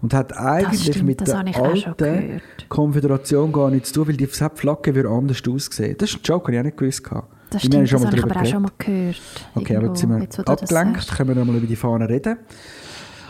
[0.00, 2.40] Und hat eigentlich stimmt, mit das der alten.
[2.68, 5.96] Konföderation gar nichts zu tun, weil die Flagge würde anders aussehen.
[5.98, 7.10] Das ist ein Joke, den ich auch nicht gewusst.
[7.10, 7.26] habe.
[7.50, 9.20] Das stimmt, das habe ich aber auch schon mal gehört.
[9.54, 12.08] Okay, aber jetzt sind wir Irgendwo, jetzt, abgelenkt, können wir noch mal über die Fahne
[12.08, 12.36] reden.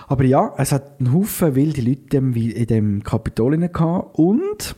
[0.09, 4.75] Aber ja, es hat einen Haufen wilde Leute in dem- Kapitol gehabt und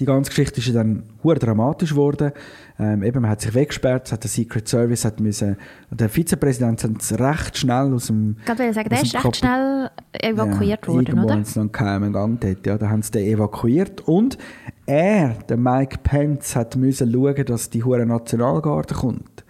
[0.00, 2.32] die ganze Geschichte ist dann hure dramatisch geworden.
[2.80, 5.56] Ähm, eben, man hat sich weggesperrt, es hat der Secret Service hat müssen,
[5.90, 9.34] der Vizepräsident hat es recht schnell aus dem Ich wollte sagen, der ist recht Kap-
[9.36, 11.34] schnell evakuiert ja, worden, irgendwo oder?
[11.34, 14.38] haben sie noch keinen Gang dort, ja, da haben sie den evakuiert und
[14.86, 19.44] er, der Mike Pence, hat müssen schauen, dass die hure Nationalgarde kommt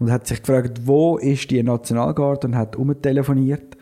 [0.00, 3.76] und hat sich gefragt, wo ist die Nationalgarde und hat umtelefoniert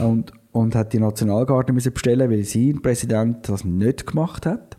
[0.00, 4.78] und, und hat die Nationalgarde müssen bestellen, weil sein Präsident das nicht gemacht hat.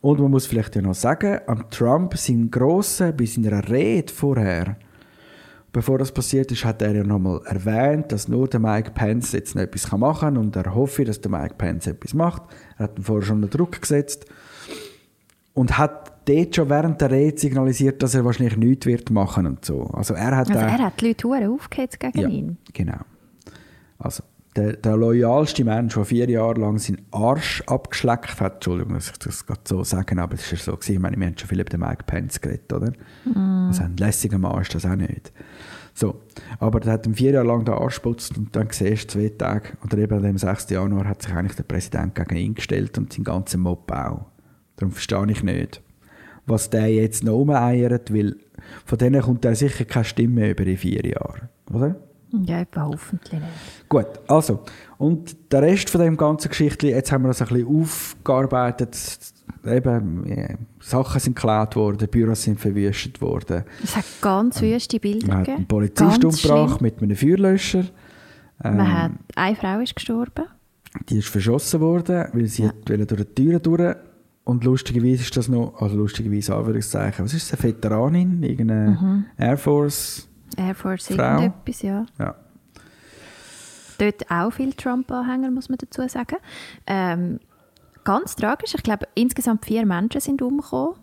[0.00, 4.76] Und man muss vielleicht ja noch sagen, an Trump, sein grosser, bei seiner Rede vorher,
[5.72, 9.54] bevor das passiert ist, hat er ja nochmal erwähnt, dass nur der Mike Pence jetzt
[9.54, 12.42] noch etwas machen kann und er hoffe, dass der Mike Pence etwas macht.
[12.78, 14.24] Er hat ihn vorher schon unter Druck gesetzt
[15.52, 19.64] und hat dort schon während der Rede signalisiert, dass er wahrscheinlich nichts wird machen und
[19.66, 19.82] so.
[19.92, 22.56] Also er hat, Also er hat die Leute aufgehetzt gegen ja, ihn.
[22.72, 23.00] genau.
[23.98, 24.22] Also
[24.56, 29.18] der, der loyalste Mensch, der vier Jahre lang seinen Arsch abgeschleckt hat, Entschuldigung, dass ich
[29.18, 31.60] das gerade so sagen, aber es ja so gewesen, ich meine, wir haben schon viel
[31.60, 32.92] über den Mike Pence geredet, oder?
[33.68, 35.32] Also ein lässiger Mann ist das auch nicht.
[35.94, 36.22] So,
[36.58, 39.28] aber der hat ihm vier Jahre lang den Arsch geputzt und dann siehst du zwei
[39.28, 40.70] Tage, oder eben dem 6.
[40.70, 44.26] Januar hat sich eigentlich der Präsident gegen ihn gestellt und sein ganzer Mob auch.
[44.76, 45.82] Darum verstehe ich nicht,
[46.46, 48.36] was der jetzt noch umeiert, weil
[48.84, 51.96] von denen kommt er sicher keine Stimme über in vier Jahren, oder?
[52.32, 53.88] Ja, etwa hoffentlich nicht.
[53.88, 54.60] Gut, also,
[54.98, 59.18] und der Rest von dem ganzen Geschichte, jetzt haben wir das ein bisschen aufgearbeitet.
[59.66, 60.48] Eben, ja,
[60.80, 63.64] Sachen sind geklaut worden, Büros sind verwüstet worden.
[63.82, 65.56] Es hat ganz wüste Bilder Man hat gegeben.
[65.58, 66.82] einen Polizist Ganz umgebracht schlimm.
[66.82, 67.84] mit einem Feuerlöscher.
[68.62, 70.44] Ähm, Man hat, eine Frau ist gestorben.
[71.08, 72.72] Die ist verschossen worden, weil sie Ja.
[72.88, 72.96] ja.
[73.04, 73.96] durch die Türen durch.
[74.44, 78.42] Und lustigerweise ist das noch, also lustigerweise Anführungszeichen, was ist das, eine Veteranin?
[78.42, 79.24] Irgendeine Mhm.
[79.36, 80.26] Air Force?
[80.56, 81.40] Air Force Frau.
[81.40, 82.06] irgendetwas, ja.
[82.18, 82.34] Ja.
[83.98, 86.36] Dort auch viele Trump-Anhänger, muss man dazu sagen.
[86.86, 87.38] Ähm,
[88.04, 88.74] ganz tragisch.
[88.74, 90.96] Ich glaube, insgesamt vier Menschen sind umgekommen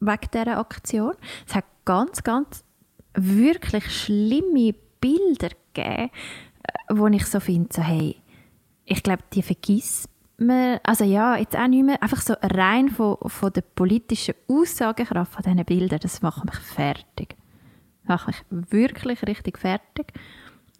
[0.00, 1.14] wegen dieser Aktion.
[1.46, 2.64] Es hat ganz, ganz
[3.14, 6.10] wirklich schlimme Bilder gegeben,
[6.62, 8.16] äh, wo ich so finde, so, hey,
[8.84, 13.16] ich glaube, die vergisst man, also ja, jetzt auch nicht mehr, einfach so rein von,
[13.26, 17.36] von der politischen Aussagekraft von diesen Bildern, das macht mich fertig.
[18.06, 20.12] Macht mich wirklich richtig fertig.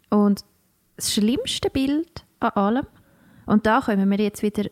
[0.09, 0.45] Und
[0.95, 2.87] das schlimmste Bild an allem,
[3.45, 4.69] und da kommen wir jetzt wieder,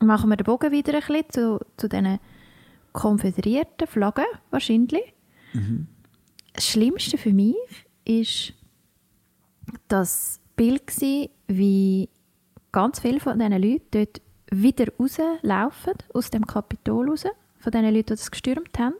[0.00, 2.18] machen wir den Bogen wieder ein bisschen zu, zu diesen
[2.92, 5.14] konföderierten Flaggen wahrscheinlich.
[6.54, 7.56] Das Schlimmste für mich
[8.04, 8.54] ist
[9.88, 12.08] das Bild gsi, wie
[12.72, 14.20] ganz viele von diesen Leuten dort
[14.50, 17.24] wieder rauslaufen, aus dem Kapitol raus,
[17.58, 18.96] von diesen Leuten, die das gestürmt haben.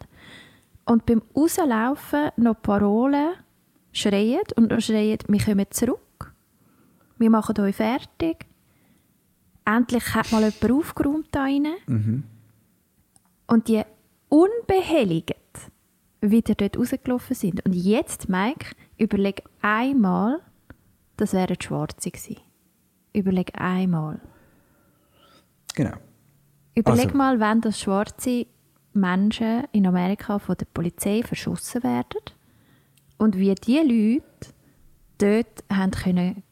[0.85, 3.35] Und beim Rauslaufen noch Parolen
[3.93, 6.35] schreien und noch schreien, wir kommen zurück,
[7.19, 8.47] wir machen euch fertig,
[9.65, 12.25] endlich hat mal jemand aufgeräumt da rein.
[13.47, 13.83] Und die
[14.29, 15.37] unbehelligt
[16.21, 17.65] wieder dort rausgelaufen sind.
[17.67, 20.41] Und jetzt, Mike, überleg einmal,
[21.17, 22.37] das wären die Schwarze gewesen.
[23.13, 24.21] Überleg einmal.
[25.75, 25.97] Genau.
[26.75, 28.47] Überleg Also- mal, wenn das schwarze
[28.95, 32.21] Menschen in Amerika von der Polizei verschossen werden
[33.19, 34.53] und wie die Leute
[35.19, 36.43] dort haben können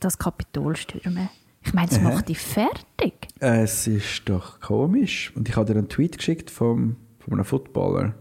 [0.00, 1.28] das Kapitol stürmen.
[1.62, 2.10] Ich meine, das Aha.
[2.10, 3.28] macht die fertig.
[3.38, 5.32] Es ist doch komisch.
[5.36, 8.14] Und ich habe dir einen Tweet geschickt vom, von einem Footballer,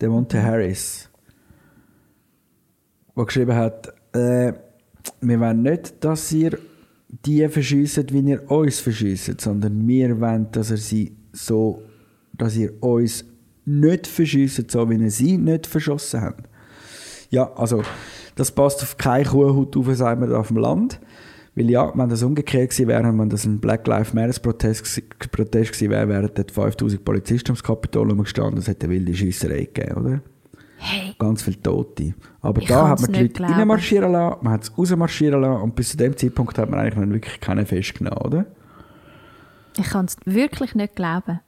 [0.00, 1.10] der Monte Harris,
[3.16, 4.52] der geschrieben hat, äh,
[5.20, 6.58] wir wollen nicht, dass ihr
[7.08, 11.82] die verschiessen, wie ihr uns verschiessen, sondern wir wollen, dass ihr sie so,
[12.32, 13.24] dass ihr uns
[13.64, 16.48] nicht verschiessen, so wie ihr sie nicht verschossen habt.
[17.30, 17.82] Ja, also
[18.36, 21.00] das passt auf keine Kuhhaut auf, sagen wir auf dem Land.
[21.54, 25.02] Weil ja, wenn das umgekehrt gewesen wäre, wenn das ein Black Lives Matter Protest,
[25.32, 29.64] Protest gewesen wäre, wären dort 5000 Polizisten ums Kapitol rumgestanden, es hätte eine wilde Schiesserei
[29.72, 30.20] gegeben, oder?
[30.80, 32.14] Hey, Ganz viele Tote.
[32.40, 33.54] Aber Ich da hat man die Leute glauben.
[33.54, 37.04] reinmarschieren lassen, man hat es rausmarschieren lassen und bis zu dem Zeitpunkt hat man eigentlich
[37.04, 38.46] noch wirklich keinen festgenommen, oder?
[39.78, 41.40] Ich kann es wirklich nicht glauben.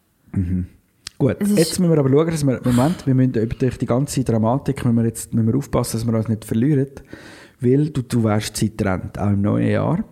[1.18, 3.86] Gut, Es ist- jetzt müssen wir aber schauen, dass wir, Moment, wir müssen über die
[3.86, 6.88] ganze Dramatik müssen wir jetzt müssen wir aufpassen, dass wir uns nicht verlieren,
[7.60, 10.04] weil du, du wärst Zeittrend, auch im neuen Jahr.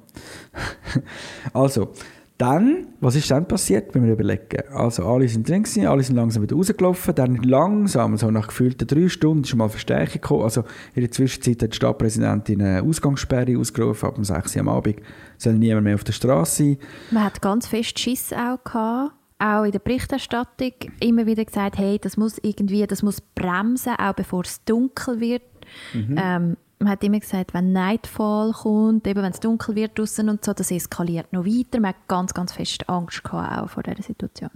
[1.53, 1.93] also,
[2.39, 4.63] dann, was ist dann passiert, wenn wir überlegen?
[4.73, 8.87] Also, alle sind drin gewesen, alle sind langsam wieder rausgelaufen, dann langsam, so nach gefühlten
[8.87, 10.45] drei Stunden, ist schon mal Verstärkung gekommen.
[10.45, 10.63] Also,
[10.95, 14.97] in der Zwischenzeit hat die Stadtpräsidentin eine Ausgangssperre ausgerufen, ab dem 6 Uhr am Abend
[15.37, 16.79] soll niemand mehr auf der Straße sein.
[17.11, 19.13] Man hat ganz fest Schiss auch gehabt.
[19.41, 24.15] Auch in der Berichterstattung immer wieder gesagt, hey, das muss irgendwie, das muss bremsen, auch
[24.15, 25.43] bevor es dunkel wird.
[25.95, 30.45] Ähm, man hat immer gesagt, wenn Nightfall kommt, eben wenn es dunkel wird draussen und
[30.45, 31.81] so, das eskaliert noch weiter.
[31.81, 34.51] Man hat ganz, ganz fest Angst gehabt auch vor dieser Situation.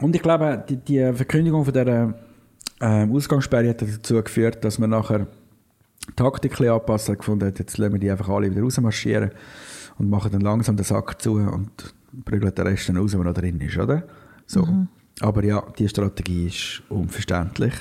[0.00, 2.14] Und ich glaube, die, die Verkündigung von dieser
[2.80, 5.28] ähm, Ausgangssperre hat dazu geführt, dass man nachher
[6.08, 6.86] die Taktik hat,
[7.18, 9.30] gefunden hat, jetzt lassen wir die einfach alle wieder rausmarschieren
[9.98, 13.32] und machen dann langsam den Sack zu und prügeln den Rest dann raus, der noch
[13.32, 14.02] drin ist, oder?
[14.46, 14.66] So.
[15.20, 17.74] Aber ja, die Strategie ist unverständlich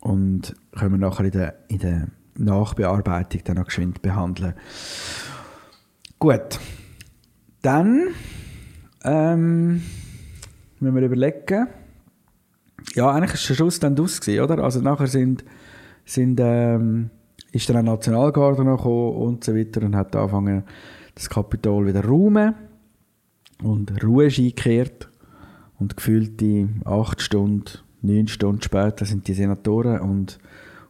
[0.00, 4.54] und können wir nachher in der, in der Nachbearbeitung dann noch geschwind behandeln.
[6.18, 6.58] Gut.
[7.62, 8.08] Dann
[9.04, 9.82] ähm,
[10.78, 11.66] müssen wir überlegen.
[12.94, 14.62] Ja, eigentlich ist der Schuss dann aus, oder?
[14.62, 15.44] Also nachher sind,
[16.04, 17.10] sind, ähm,
[17.52, 20.64] ist dann eine Nationalgarde noch und so weiter und hat angefangen,
[21.14, 22.54] das Kapitol wieder räumen.
[23.62, 25.10] Und Ruhe ist eingekehrt.
[25.78, 30.38] Und gefühlte acht Stunden, neun Stunden später sind die Senatoren und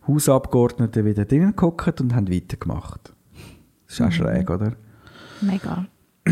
[0.07, 3.15] Hausabgeordnete wieder drinnen gehockt und haben weitergemacht.
[3.87, 4.73] Das ist auch schräg, oder?
[5.41, 5.87] Mega.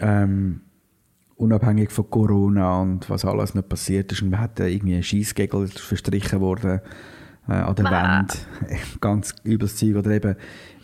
[0.00, 0.60] ähm,
[1.36, 4.22] unabhängig von Corona und was alles noch passiert ist.
[4.22, 6.80] Und man hat irgendwie ein Scheissgegel verstrichen worden
[7.48, 8.46] äh, an der Wand.
[9.00, 9.96] Ganz übles Zeug.
[9.96, 10.36] Oder eben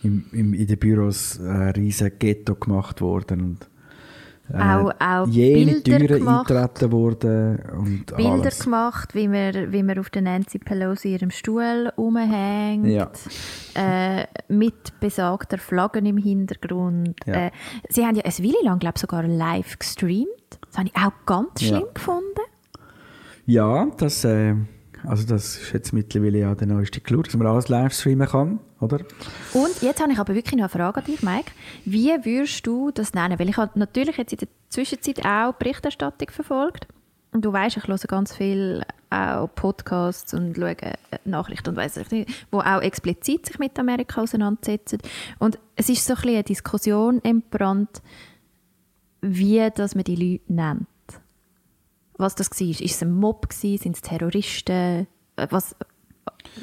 [0.03, 3.41] im, im, in den Büros ein riesen Ghetto gemacht worden.
[3.41, 3.69] Und,
[4.53, 6.51] äh, Auch- auch jene Bilder Türen gemacht.
[6.51, 7.59] eingetreten worden.
[7.77, 8.59] Und Bilder alles.
[8.63, 12.85] gemacht, wie man, wie man auf der Nancy Pelosi ihrem Stuhl rumhängt.
[12.87, 13.11] Ja.
[13.73, 17.15] Äh, mit besagter Flaggen im Hintergrund.
[17.25, 17.47] Ja.
[17.47, 17.51] Äh,
[17.89, 20.27] sie haben ja eine Weile lang, glaube sogar live gestreamt.
[20.69, 21.67] Das habe ich auch ganz Ja.
[21.77, 22.23] schlimm gefunden.
[23.47, 24.55] Ja, das, äh,
[25.03, 28.59] also das ist jetzt mittlerweile ja der neueste Clou, dass man alles live streamen kann,
[28.79, 28.99] oder?
[29.53, 31.51] Und jetzt habe ich aber wirklich noch eine Frage an dich, Mike.
[31.85, 33.39] Wie würdest du das nennen?
[33.39, 36.87] Weil ich habe natürlich jetzt in der Zwischenzeit auch Berichterstattung verfolgt.
[37.31, 40.75] Und du weißt, ich höre ganz viel auch Podcasts und schaue
[41.25, 44.99] Nachrichten und weiss ich nicht, wo auch explizit sich mit Amerika auseinandersetzen.
[45.39, 48.01] Und es ist so ein bisschen eine Diskussion entbrannt,
[49.21, 50.87] wie dass man die Leute nennt.
[52.17, 52.67] Was das war.
[52.67, 53.51] Ist es ein Mob?
[53.51, 55.07] Sind es Terroristen?
[55.35, 55.75] Was,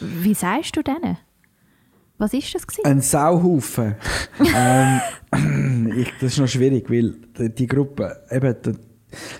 [0.00, 1.18] wie sagst du denen?
[2.22, 2.64] Was ist das?
[2.64, 2.84] Gewesen?
[2.86, 3.96] Ein Sauhaufen.
[4.56, 8.72] ähm, ich, das ist noch schwierig, weil die, die Gruppe, eben die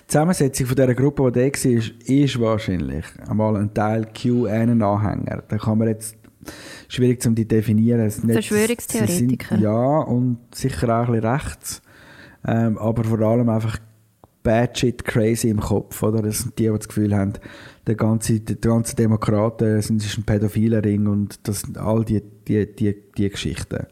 [0.09, 5.45] Zusammensetzung von dieser Gruppe, die da war, ist, ist wahrscheinlich einmal ein Teil QAnon-Anhänger.
[5.47, 6.17] Da kann man jetzt
[6.89, 8.11] schwierig zu definieren.
[8.11, 9.55] Sind nicht- Verschwörungstheoretiker.
[9.55, 11.83] Sind, ja, und sicher auch ein bisschen rechts.
[12.45, 13.79] Ähm, aber vor allem einfach
[14.43, 16.23] bad shit crazy im Kopf, oder?
[16.23, 17.35] Das sind die, die das Gefühl haben,
[17.87, 22.67] der ganze, die ganzen Demokraten sind ein pädophiler Ring und das sind all die, die,
[22.75, 23.87] die, die Geschichten.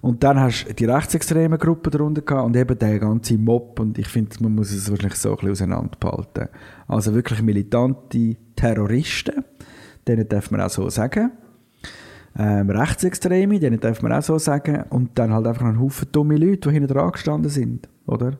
[0.00, 3.98] Und dann hast du die rechtsextreme Gruppe darunter gehabt und eben der ganze Mob und
[3.98, 6.48] ich finde, man muss es wahrscheinlich so ein bisschen auseinanderhalten.
[6.86, 9.44] Also wirklich militante Terroristen,
[10.06, 11.32] denen darf man auch so sagen.
[12.36, 14.84] Ähm, Rechtsextreme, denen darf man auch so sagen.
[14.90, 18.38] Und dann halt einfach noch ein Haufen dumme Leute, die hinten dran gestanden sind, oder?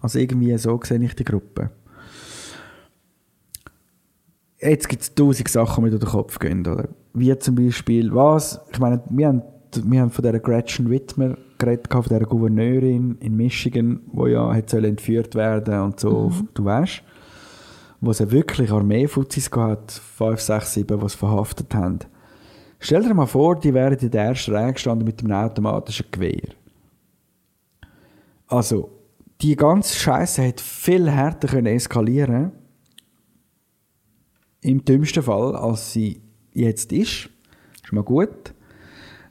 [0.00, 1.70] Also irgendwie so sehe ich die Gruppe.
[4.58, 6.88] Jetzt gibt es tausend Sachen, die mir durch den Kopf gehen, oder?
[7.12, 8.60] Wie zum Beispiel, was?
[8.72, 9.42] Ich meine, wir haben,
[9.84, 14.72] wir haben von dieser Gretchen Whitmer geredet, von dieser Gouverneurin in Michigan, die ja hat
[14.72, 17.02] entführt werden und so, du weißt.
[18.00, 21.98] Wo sie wirklich Armeefuzis gehabt, fünf, sechs, sieben, die sie verhaftet haben.
[22.78, 26.50] Stell dir mal vor, die wären in der ersten Reihe gestanden mit einem automatischen Gewehr.
[28.48, 28.90] Also,
[29.42, 32.52] die ganze Scheiße hätte viel härter können eskalieren
[34.60, 36.22] Im dümmsten Fall, als sie
[36.52, 37.28] jetzt ist.
[37.82, 38.54] Ist mal gut.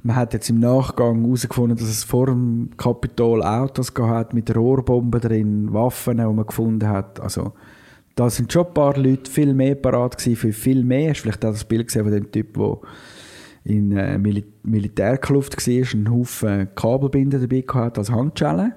[0.04, 5.20] Man hat jetzt im Nachgang herausgefunden, dass es vor dem Kapitol Autos gehabt mit Rohrbomben
[5.20, 7.20] drin, Waffen, die man gefunden hat.
[7.20, 7.54] Also,
[8.14, 11.10] da sind schon ein paar Leute viel mehr parat gewesen für viel mehr.
[11.10, 12.78] Hast vielleicht auch das Bild gesehen von dem Typ, der
[13.64, 18.74] in äh, Mil Militärkluft war, einen Haufen Kabelbinder dabei gehabt als Handschellen.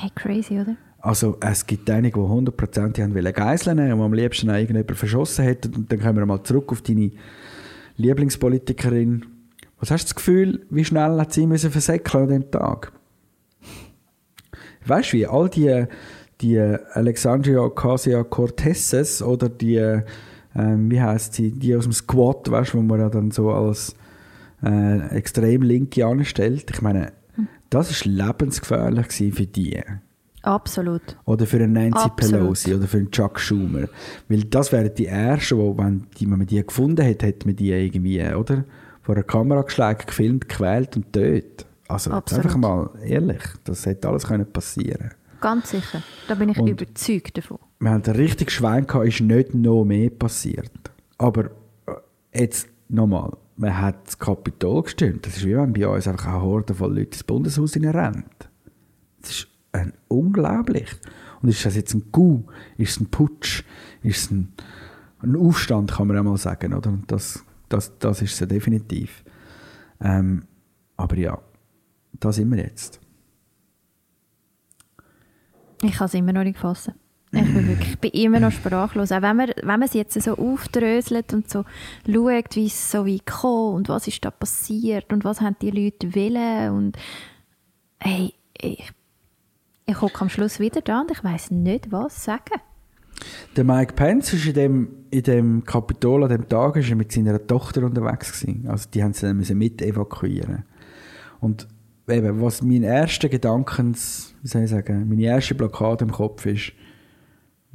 [0.00, 0.76] Hey, crazy, oder?
[1.00, 4.94] Also es gibt einige, die 100% die haben wollen Geiseln nehmen und am liebsten irgendjemanden
[4.94, 5.74] verschossen hätten.
[5.74, 7.10] Und dann kommen wir mal zurück auf deine
[7.96, 9.26] Lieblingspolitikerin.
[9.80, 12.92] Was hast du das Gefühl, wie schnell hat sie müssen versäckeln an dem Tag?
[14.86, 15.86] Weißt du, wie all die,
[16.42, 20.00] die Alexandria Ocasio-Cortezes oder die,
[20.54, 23.50] ähm, wie heißt sie, die aus dem Squad, weißt du, wo man ja dann so
[23.50, 23.96] als
[24.62, 26.70] äh, extrem Linke anstellt.
[26.72, 27.12] Ich meine,
[27.70, 29.80] das war lebensgefährlich für die.
[30.42, 31.02] Absolut.
[31.24, 32.40] Oder für einen Nancy Absolut.
[32.40, 33.88] Pelosi oder für einen Chuck Schumer.
[34.28, 37.56] Weil das wären die Ersten, wo, wenn, die, wenn man die gefunden hätte, hätte man
[37.56, 38.64] die irgendwie, oder?
[39.02, 41.66] Vor einer Kamera geschlagen, gefilmt, gequält und tötet.
[41.88, 45.10] Also einfach mal ehrlich, das hätte alles können passieren
[45.40, 46.02] Ganz sicher.
[46.26, 47.58] Da bin ich Und- überzeugt davon.
[47.80, 50.70] Wir haben richtig Schwein gehabt, ist nicht noch mehr passiert.
[51.16, 51.44] Aber
[51.86, 51.92] äh,
[52.34, 55.26] jetzt nochmal, man hat das Kapitol gestürmt.
[55.26, 58.48] Das ist wie wenn bei uns einfach eine Horde von Leuten ins Bundeshaus rennt.
[59.20, 60.88] Das ist ein unglaublich.
[61.42, 62.50] Und ist das jetzt ein Coup?
[62.76, 63.64] Ist es ein Putsch?
[64.02, 64.52] Ist es ein,
[65.20, 66.90] ein Aufstand, kann man ja mal sagen, oder?
[66.90, 69.24] Und das, das, das ist es definitiv.
[70.00, 70.44] Ähm,
[70.96, 71.38] aber ja,
[72.12, 73.00] da sind wir jetzt.
[75.82, 76.94] Ich kann es immer noch nicht fassen.
[77.30, 79.12] Ich bin wirklich ich bin immer noch sprachlos.
[79.12, 81.64] Auch wenn man, wenn man es jetzt so aufdröselt und so
[82.06, 85.70] schaut, wie es so wie gekommen und was ist da passiert und was haben die
[85.70, 86.96] Leute wollen und
[88.00, 88.90] hey, ich,
[89.86, 92.60] ich komme am Schluss wieder da und ich weiß nicht, was sagen.
[93.56, 97.10] Der Mike Pence ist in dem, in dem Kapitol an dem Tag ist er mit
[97.10, 98.66] seiner Tochter unterwegs gewesen.
[98.68, 100.64] Also die haben sie dann müssen mit evakuieren.
[101.40, 101.66] Und
[102.08, 106.72] eben, was mein erster Gedankens, wie soll ich sagen, meine erste Blockade im Kopf ist,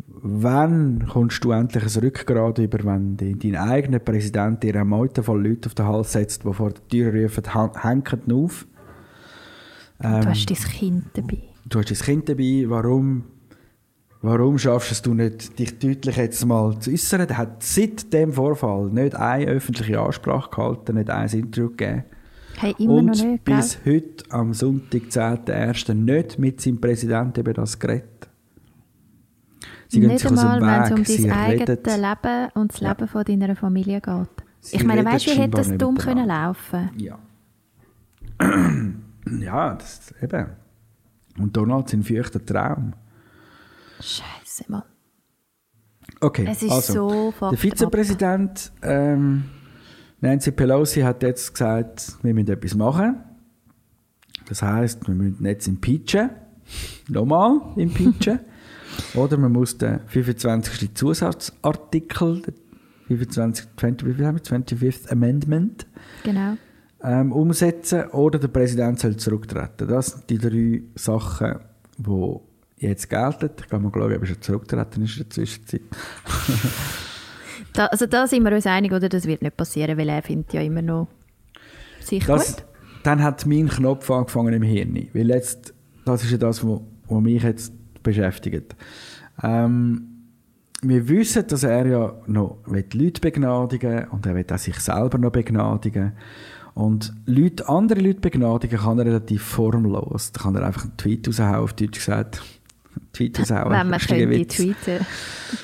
[0.07, 5.45] wann kommst du endlich ein Rückgrat über, wenn dein eigener Präsident dir eine Meute voll
[5.47, 8.65] Leute auf den Hals setzt, die vor der Tür rufen, «Ha- hängt ihn auf.
[10.01, 11.37] Ähm, du hast dein Kind dabei.
[11.67, 13.23] du hast dein Kind dabei, warum,
[14.21, 17.27] warum schaffst es du nicht, dich deutlich jetzt mal zu äußern?
[17.29, 22.03] Er hat seit dem Vorfall nicht eine öffentliche Ansprache gehalten, nicht ein Interview gegeben.
[22.55, 23.55] Hey, immer und noch nicht, gell?
[23.55, 28.05] bis heute, am Sonntag, 10.01., nicht mit seinem Präsidenten über das geredet.
[29.87, 31.97] Sie gehen Nicht einmal, wenn es um sie dein eigenes.
[31.97, 32.89] Leben und das Ja.
[32.89, 34.27] Leben von deiner Familie geht.
[34.59, 36.03] Sie ich meine, weißt du, wie hätte das dumm miteinander.
[36.03, 37.19] können laufen Ja.
[39.39, 40.47] ja, das eben.
[41.37, 42.93] Und Donald sein feuchter Traum.
[43.99, 44.83] Scheiße, Mann.
[46.19, 49.43] Okay, Es ist also, so der Vizepräsident ähm,
[50.21, 53.17] Nancy Pelosi hat jetzt gesagt, wir müssen etwas machen.
[54.47, 56.29] Das heißt, wir müssen jetzt impeachen.
[57.09, 58.39] Nochmal impeachen.
[59.15, 60.93] Oder man muss den 25.
[60.93, 62.53] Zusatzartikel, den
[63.07, 64.43] 25, 20, wie viel haben wir?
[64.43, 65.85] 25th Amendment,
[66.23, 66.53] Genau.
[67.03, 69.87] ähm, umsetzen oder der Präsident soll zurücktreten.
[69.87, 71.59] Das sind die drei Sachen,
[71.97, 72.35] die
[72.77, 73.49] jetzt gelten.
[73.59, 75.81] Ich kann mal schauen, ob er schon zurücktreten ist in der Zwischenzeit.
[77.73, 79.09] Da, also da sind wir uns einig, oder?
[79.09, 81.07] Das wird nicht passieren, weil er findet ja immer noch
[82.01, 82.65] sich Das, gut.
[83.03, 85.07] dann hat mein Knopf angefangen im Hirn.
[85.13, 85.73] Weil jetzt,
[86.05, 86.81] das ist ja das, was
[87.21, 87.73] mich jetzt
[88.03, 88.75] beschäftigt.
[89.41, 90.13] Ähm,
[90.81, 95.17] wir wissen, dass er ja noch will Leute begnadigen und er will auch sich selber
[95.17, 96.13] noch begnadigen.
[96.73, 100.31] Und Leute, andere Leute begnadigen kann er relativ formlos.
[100.31, 102.41] Da kann er einfach einen Tweet raushauen, auf Deutsch gesagt.
[102.95, 103.71] Einen Tweet raushauen.
[103.71, 105.05] Wenn man könnte tweeten.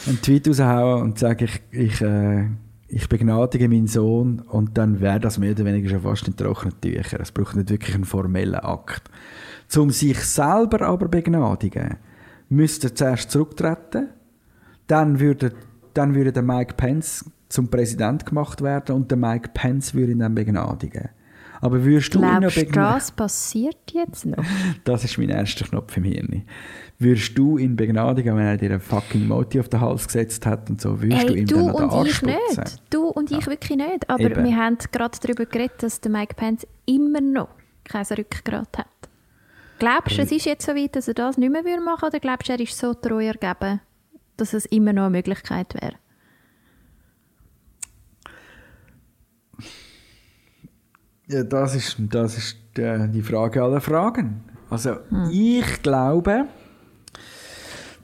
[0.07, 2.45] einen Tweet raushauen und sagen, ich, ich, äh,
[2.87, 6.79] ich begnadige meinen Sohn und dann wäre das mehr oder weniger schon fast in trockenen
[6.79, 7.21] Tüchern.
[7.21, 9.09] Es braucht nicht wirklich einen formellen Akt.
[9.75, 11.97] Um sich selber aber begnadigen,
[12.49, 14.09] müsste er zuerst zurücktreten,
[14.87, 15.53] dann würde,
[15.93, 20.19] dann würde der Mike Pence zum Präsident gemacht werden und der Mike Pence würde ihn
[20.19, 21.09] dann begnadigen.
[21.61, 22.93] Aber würdest du ihn Glaubst du, begnadigen?
[22.95, 24.43] das passiert jetzt noch?
[24.85, 26.43] Das ist mein erster Knopf im Hirn.
[26.99, 30.69] Würdest du ihn begnadigen, wenn er dir einen fucking Moti auf den Hals gesetzt hat
[30.69, 31.01] und so?
[31.01, 32.83] Würdest du Hey, ihm du dann noch den und Arsch ich nicht.
[32.89, 34.09] Du und ich wirklich nicht.
[34.09, 34.45] Aber Eben.
[34.45, 37.49] wir haben gerade darüber geredet, dass der Mike Pence immer noch
[37.83, 38.87] kein Rückgrat hat.
[39.79, 42.07] Glaubst du, es ist jetzt so weit, dass er das nicht mehr machen würde?
[42.07, 43.79] Oder glaubst du, er ist so treu ergeben,
[44.37, 45.93] dass es immer noch eine Möglichkeit wäre?
[51.27, 54.43] Ja, das ist, das ist die, die Frage aller Fragen.
[54.69, 54.97] Also,
[55.31, 56.45] ich glaube,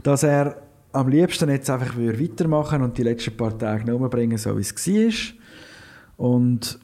[0.03, 0.61] dass er
[0.93, 4.61] am liebsten jetzt einfach würde weitermachen und die letzten paar Tage noch umbringen, so wie
[4.61, 5.35] es war.
[6.17, 6.79] Und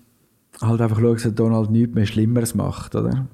[0.60, 3.28] halt einfach schauen, dass Donald nichts mehr Schlimmeres macht, oder?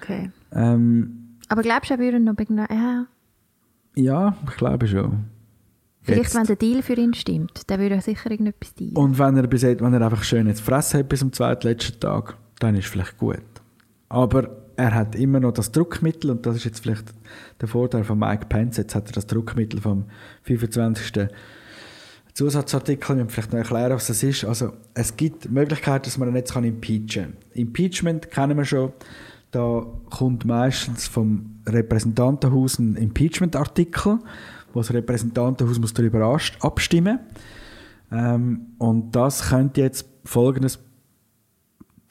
[0.00, 0.30] Okay.
[0.52, 3.06] Ähm, Aber glaubst du, er würde noch begna- ja,
[3.94, 5.24] ja, ich glaube schon.
[6.02, 6.34] Vielleicht, Jetzt.
[6.36, 8.96] wenn der Deal für ihn stimmt, dann würde er sicher irgendetwas dealen.
[8.96, 12.00] Und wenn er, bis jetzt, wenn er einfach schön jetzt fressen hat bis zum zweitletzten
[12.00, 13.42] Tag, dann ist vielleicht gut.
[14.08, 17.12] Aber er hat immer noch das Druckmittel und das ist jetzt vielleicht
[17.60, 18.76] der Vorteil von Mike Pence.
[18.78, 20.04] Jetzt hat er das Druckmittel vom
[20.44, 21.28] 25.
[22.32, 23.16] Zusatzartikel.
[23.16, 24.44] Wir müssen vielleicht noch erklären, was das ist.
[24.44, 27.36] Also, es gibt die Möglichkeit, dass man ihn jetzt kann impeachen kann.
[27.54, 28.92] Impeachment kennen wir schon.
[29.50, 34.18] Da kommt meistens vom Repräsentantenhaus ein Impeachment-Artikel,
[34.72, 37.18] wo das Repräsentantenhaus muss darüber abstimmen
[38.12, 40.78] ähm, Und das könnte jetzt folgendes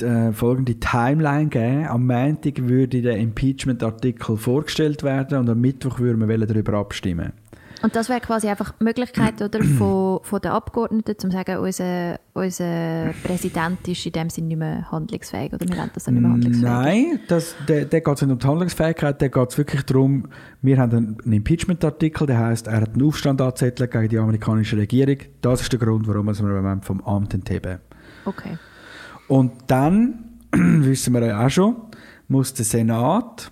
[0.02, 1.88] äh, folgende Timeline geben.
[1.88, 7.34] Am Montag würde der Impeachment-Artikel vorgestellt werden und am Mittwoch würden wir darüber abstimmen.
[7.82, 12.20] Und das wäre quasi einfach die Möglichkeit oder, von, von den Abgeordneten, zu sagen, unser,
[12.34, 16.22] unser Präsident ist in dem Sinne nicht mehr handlungsfähig oder wir wollen, dass er nicht
[16.22, 16.64] mehr handlungsfähig.
[16.64, 20.28] Nein, das, der, der geht nicht um die Handlungsfähigkeit, der geht wirklich darum,
[20.62, 25.18] wir haben einen, Impeachment-Artikel, der heißt, er hat einen Aufstand angezettelt gegen die amerikanische Regierung.
[25.42, 27.80] Das ist der Grund, warum wir es im Moment vom Amt entheben.
[28.26, 28.58] Okay.
[29.28, 31.76] Und dann, wissen wir ja auch schon,
[32.28, 33.52] muss der Senat,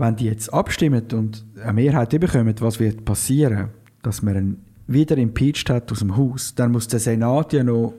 [0.00, 3.68] wenn die jetzt abstimmen und eine Mehrheit bekommen, was wird passieren,
[4.02, 7.92] dass man ihn wieder impeached hat aus dem Haus, dann muss der Senat ja noch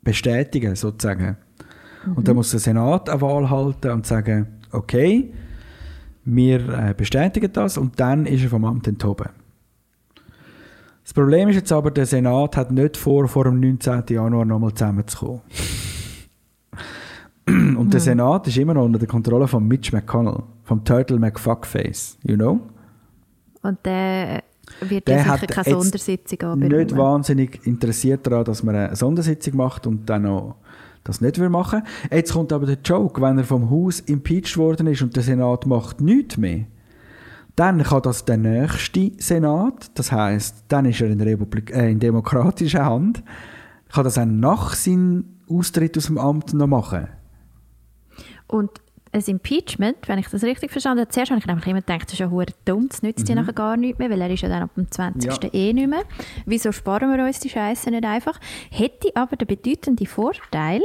[0.00, 1.36] bestätigen, sozusagen.
[2.14, 5.32] Und dann muss der Senat eine Wahl halten und sagen, okay,
[6.24, 9.30] wir äh, bestätigen das und dann ist er vom Amt enthoben.
[11.02, 14.04] Das Problem ist jetzt aber, der Senat hat nicht vor, vor dem 19.
[14.08, 15.40] Januar nochmal zusammenzukommen.
[17.76, 22.18] Und der Senat ist immer noch unter der Kontrolle von Mitch McConnell, vom Turtle McFuckface,
[22.22, 22.60] you know?
[23.62, 24.42] Und der
[24.80, 26.96] wird Der ja sicher keine jetzt Sondersitzung Nicht anberaumen.
[26.96, 30.56] wahnsinnig interessiert daran, dass man eine Sondersitzung macht und dann noch
[31.04, 32.16] das nicht machen würde.
[32.16, 35.66] Jetzt kommt aber der Joke, wenn er vom Haus impeached worden ist und der Senat
[35.66, 36.66] macht nichts mehr,
[37.56, 41.98] dann kann das der nächste Senat, das heißt, dann ist er in, Republik äh, in
[41.98, 43.22] demokratischer Hand,
[43.92, 47.08] kann das auch nach seinem Austritt aus dem Amt noch machen.
[48.50, 48.70] Und
[49.12, 52.12] ein Impeachment, wenn ich das richtig verstanden habe, zuerst habe ich nämlich immer gedacht, das
[52.12, 54.48] ist ja verdammt dumm, das nützt ja nachher gar nichts mehr, weil er ist ja
[54.48, 55.42] dann ab dem 20.
[55.42, 55.52] Ja.
[55.52, 56.04] eh nicht mehr.
[56.46, 58.38] Wieso sparen wir uns die Scheiße nicht einfach?
[58.70, 60.80] Hätte aber den bedeutenden Vorteil,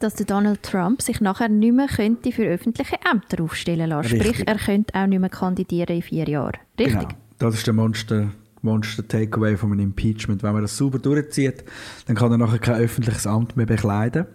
[0.00, 4.08] dass der Donald Trump sich nachher nicht mehr könnte für öffentliche Ämter aufstellen lassen.
[4.08, 6.58] Sprich, er könnte auch nicht mehr kandidieren in vier Jahren.
[6.78, 6.98] Richtig?
[6.98, 7.14] Genau.
[7.38, 8.30] Das ist der Monster,
[8.62, 10.42] Monster Takeaway von einem Impeachment.
[10.42, 11.64] Wenn man das sauber durchzieht,
[12.06, 14.26] dann kann er nachher kein öffentliches Amt mehr bekleiden.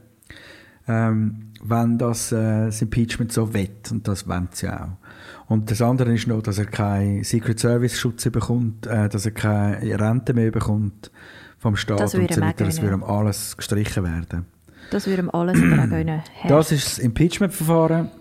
[0.87, 3.69] Ähm, wenn das, äh, das Impeachment so will.
[3.91, 4.89] Und das wollen sie auch.
[5.47, 9.31] Und das andere ist noch, dass er keinen Secret Service Schutz bekommt, äh, dass er
[9.31, 11.11] keine Rente mehr bekommt
[11.59, 12.65] vom Staat Das und so weiter.
[12.65, 14.45] Das würde ihm alles gestrichen werden.
[14.91, 16.21] Das würde ihm alles aber auch gönnen.
[16.47, 18.11] Das ist das Impeachment-Verfahren,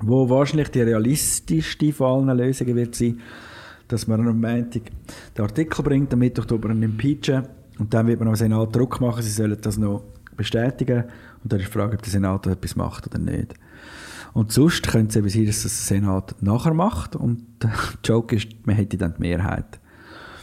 [0.00, 3.20] wo wahrscheinlich die realistischste von allen Lösungen wird sein,
[3.86, 4.82] dass man am Montag
[5.36, 7.46] den Artikel bringt, am Mittwoch ihn impeachen
[7.78, 10.02] und dann wird man am Senat Druck machen, sie sollen das noch
[10.36, 11.04] bestätigen
[11.42, 13.54] und dann ist die Frage, ob der Senat etwas macht oder nicht.
[14.32, 17.72] Und sonst könnte es eben sein, dass das der Senat nachher macht und der
[18.04, 19.80] Joke ist, man hätte dann die Mehrheit.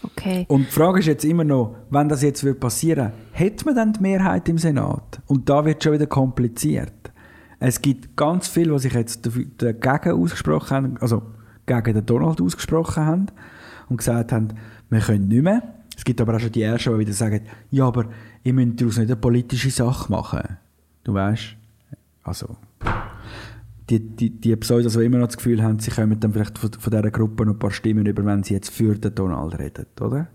[0.03, 0.45] Okay.
[0.47, 3.93] Und die Frage ist jetzt immer noch, wenn das jetzt wird passieren hätte man dann
[3.93, 5.21] die Mehrheit im Senat?
[5.27, 6.93] Und da wird schon wieder kompliziert.
[7.59, 9.27] Es gibt ganz viele, die sich jetzt
[9.57, 11.23] dagegen ausgesprochen haben, also
[11.65, 13.25] gegen den Donald ausgesprochen haben
[13.89, 14.49] und gesagt haben,
[14.89, 15.61] wir können nicht mehr.
[15.95, 17.41] Es gibt aber auch schon die Ersten, die wieder sagen,
[17.71, 18.05] ja, aber
[18.43, 20.57] ihr müsst daraus nicht eine politische Sache machen.
[21.09, 21.55] Du weißt?
[22.23, 22.55] Also,
[23.89, 26.71] die, die, die Pseudos, die immer noch das Gefühl haben, sie kommen dann vielleicht von,
[26.71, 29.87] von dieser Gruppe noch ein paar Stimmen über, wenn sie jetzt für den Donald reden,
[29.99, 30.27] oder?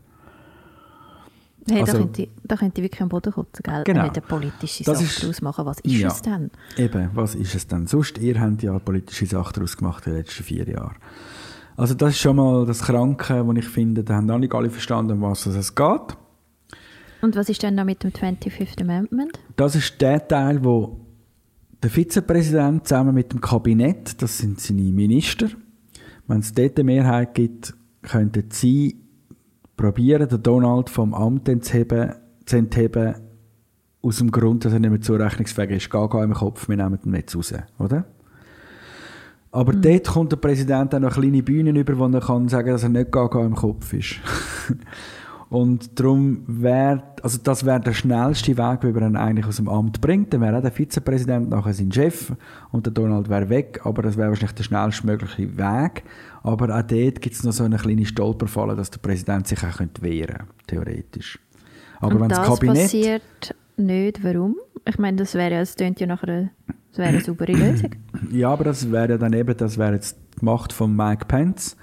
[1.71, 3.85] Hey, Also- da, könnte ich, da könnte ich wirklich am Boden kotzen, gell?
[3.85, 4.01] Genau.
[4.03, 5.65] Eine politische Das Sache ist- daraus machen.
[5.65, 6.09] Was ist Ja.
[6.09, 6.51] es denn?
[6.77, 7.87] Eben, was ist es denn?
[7.87, 10.97] Sonst, ihr habt ja politische Sachen daraus gemacht in den letzten vier Jahren.
[11.77, 14.71] Also das ist schon mal das Kranke, wo ich finde, da haben noch nicht alle
[14.71, 16.17] verstanden, um was es geht.
[17.25, 19.41] Und was ist denn da mit dem 25th Amendment?
[19.57, 21.01] Das ist der Teil, wo
[21.83, 25.49] der Vizepräsident zusammen mit dem Kabinett, das sind seine Minister,
[26.27, 27.73] wenn es dort eine Mehrheit gibt,
[28.03, 29.01] könnten sie
[29.75, 32.13] probieren, den Donald vom Amt entzheben,
[32.45, 33.15] zu entheben,
[34.03, 35.91] aus dem Grund, dass er nicht mehr zurechnungsfähig ist.
[35.91, 38.05] Gaga im Kopf, wir nehmen ihn jetzt raus, oder?
[39.51, 42.83] Aber dort kommt der Präsident auch noch kleine Bühnen über, wo er kann sagen, dass
[42.83, 44.17] er nicht Gaga im Kopf ist.
[45.55, 49.69] Und darum wäre, also das wäre der schnellste Weg, wie man ihn eigentlich aus dem
[49.69, 50.35] Amt bringt.
[50.35, 52.33] Dann wäre auch der Vizepräsident nachher sein Chef
[52.73, 56.03] und der Donald wäre weg, aber das wäre wahrscheinlich der schnellstmögliche Weg.
[56.43, 59.77] Aber auch dort gibt es noch so eine kleine Stolperfalle, dass der Präsident sich auch
[59.77, 61.39] könnte wehren könnte, theoretisch.
[62.01, 62.83] Aber Und wenn das das Kabinett...
[62.83, 64.57] passiert nicht, warum?
[64.89, 66.51] Ich meine, das wäre ja, es tönt ja nachher eine,
[66.91, 67.91] das wäre eine saubere Lösung.
[68.33, 71.77] Ja, aber das wäre dann eben, das wäre jetzt die Macht von Mike Pence,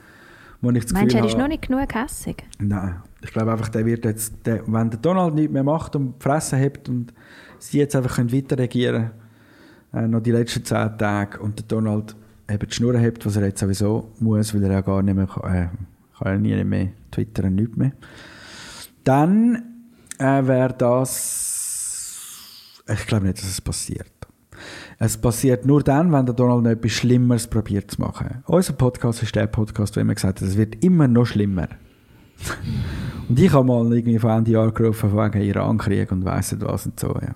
[0.59, 2.43] wo ich das Meinst du, er ist noch nicht genug hässig?
[2.59, 6.15] Nein, ich glaube einfach, der wird jetzt, der, wenn der Donald nichts mehr macht und
[6.15, 7.13] die Fresse hebt und
[7.59, 9.11] sie jetzt einfach können weiter regieren
[9.93, 12.15] äh, noch die letzten zehn Tage und der Donald
[12.49, 15.27] eben die Schnur hebt, was er jetzt sowieso muss, weil er ja gar nicht mehr
[15.27, 15.69] kann, äh,
[16.17, 17.91] kann ja nie mehr twittern, nichts mehr.
[19.03, 19.63] Dann
[20.17, 24.11] äh, wäre das, ich glaube nicht, dass es passiert.
[24.99, 28.43] Es passiert nur dann, wenn der Donald noch etwas Schlimmeres probiert zu machen.
[28.45, 31.69] Unser Podcast ist der Podcast, wo immer gesagt hat, es wird immer noch schlimmer.
[33.29, 36.85] Und ich habe mal irgendwie vor Ende Jahr gerufen, wegen Irankrieg und weiss nicht was
[36.85, 37.09] und so.
[37.09, 37.33] Ja.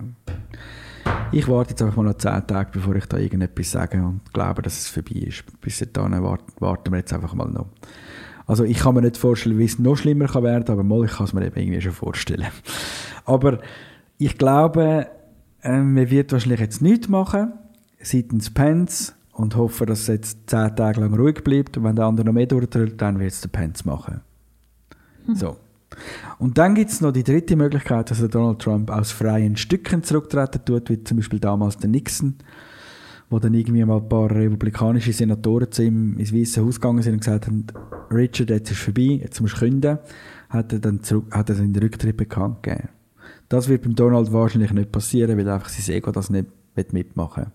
[1.31, 4.61] Ich warte jetzt einfach mal noch 10 Tage, bevor ich da irgendetwas sage und glaube,
[4.61, 5.43] dass es vorbei ist.
[5.61, 7.67] Bis dahin warten, warten wir jetzt einfach mal noch.
[8.47, 11.11] Also ich kann mir nicht vorstellen, wie es noch schlimmer kann werden, aber mal, ich
[11.11, 12.47] kann es mir eben irgendwie schon vorstellen.
[13.25, 13.59] Aber
[14.17, 15.07] ich glaube,
[15.61, 17.53] äh, man wird wahrscheinlich jetzt nichts machen,
[17.99, 21.77] seitens Pence, und hoffe, dass es jetzt 10 Tage lang ruhig bleibt.
[21.77, 24.21] Und wenn der andere noch mehr durchdrückt, dann wird es der Pence machen.
[25.33, 25.57] So.
[26.39, 30.03] Und dann gibt es noch die dritte Möglichkeit, dass der Donald Trump aus freien Stücken
[30.03, 32.35] zurücktreten tut, wie zum Beispiel damals der Nixon,
[33.29, 37.13] wo dann irgendwie mal ein paar republikanische Senatoren zu ihm ins Weiße Haus gegangen sind
[37.13, 37.65] und gesagt haben,
[38.11, 39.99] Richard, jetzt ist vorbei, jetzt musst du künden,
[40.49, 42.89] hat er dann, zurück, hat er den Rücktritt bekannt gegeben.
[43.49, 46.47] Das wird beim Donald wahrscheinlich nicht passieren, weil einfach sein Ego das nicht
[46.91, 47.47] mitmachen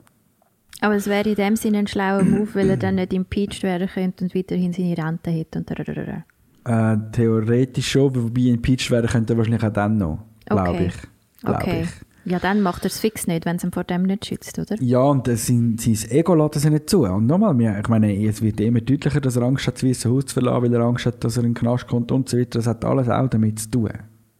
[0.80, 3.88] Aber es wäre in dem Sinne ein schlauer Move, weil er dann nicht impeached werden
[3.88, 5.58] könnte und weiterhin seine Rente hätte.
[5.58, 6.24] Und.
[6.64, 10.86] Äh, Theoretisch schon, wobei impeached werden könnte wahrscheinlich auch dann noch, glaube Okay.
[10.86, 11.40] ich.
[11.42, 11.82] Glaub Okay.
[11.82, 11.90] ich.
[12.30, 14.76] Ja, dann macht er es fix nicht, wenn es ihn vor dem nicht schützt, oder?
[14.80, 17.04] Ja, und das sein, sein Ego lässt es nicht zu.
[17.04, 20.26] Und nochmal, ich meine, es wird immer deutlicher, dass er Angst hat, das Weiße Haus
[20.26, 22.58] zu verlassen, weil er Angst hat, dass er in den Knast kommt und so weiter.
[22.58, 23.90] Das hat alles auch damit zu tun.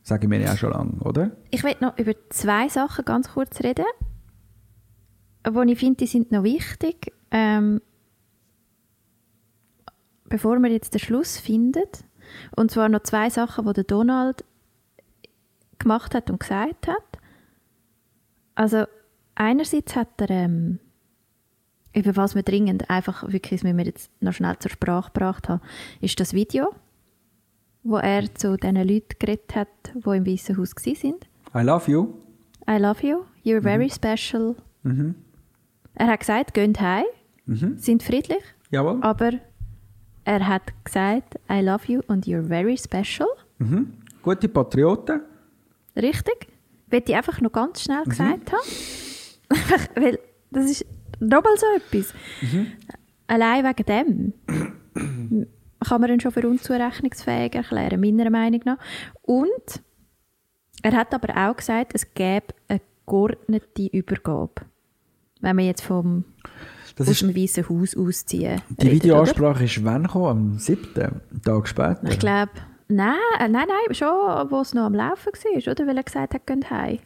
[0.02, 1.30] Sage ich mir ja auch schon lange, oder?
[1.50, 3.86] Ich will noch über zwei Sachen ganz kurz reden,
[5.50, 7.12] wo ich finde, die sind noch wichtig.
[7.30, 7.80] Ähm,
[10.28, 11.84] bevor wir jetzt den Schluss finden.
[12.56, 14.44] Und zwar noch zwei Sachen, die der Donald
[15.78, 17.02] gemacht hat und gesagt hat.
[18.54, 18.84] Also
[19.34, 20.78] einerseits hat er, ähm,
[21.94, 25.60] über was wir dringend einfach wirklich, das wir jetzt noch schnell zur Sprache gebracht haben,
[26.00, 26.74] ist das Video,
[27.82, 31.26] wo er zu den Leuten geredet hat, die im Weißen Haus sind.
[31.54, 32.14] I love you.
[32.68, 34.54] I love you, you're very special.
[35.94, 37.04] Er hat gesagt, geht heim,
[37.46, 38.98] sind friedlich, Jawohl.
[39.02, 39.32] aber
[40.24, 43.28] er hat gesagt, I love you and you're very special.
[43.58, 43.94] Mhm.
[44.22, 45.22] Gute Patrioten.
[45.96, 46.48] Richtig?
[46.90, 49.80] Wollte ich einfach noch ganz schnell gesagt haben.
[49.94, 50.18] Weil
[50.50, 50.86] das ist
[51.20, 52.14] nochmal so etwas.
[53.26, 55.46] Allein wegen dem
[55.86, 58.78] kann man ihn schon für unzurechnungsfähig erklären, meiner Meinung nach.
[59.22, 59.82] Und
[60.82, 64.62] er hat aber auch gesagt, es gäbe eine geordnete Übergabe.
[65.40, 66.24] Wenn wir jetzt vom,
[67.00, 68.60] Das aus ist, dem Weißen Haus ausziehen.
[68.68, 70.26] die Videoansprache ist wann gekommen?
[70.52, 70.86] Am 7.
[71.02, 72.02] einen Tag später.
[72.02, 72.10] oder?
[72.10, 72.50] Ich glaube,
[72.88, 74.06] nein, äh, nein, nein, schon,
[74.50, 75.86] wo es noch am Laufen war, oder?
[75.86, 76.98] Weil er gesagt hat, geht heim.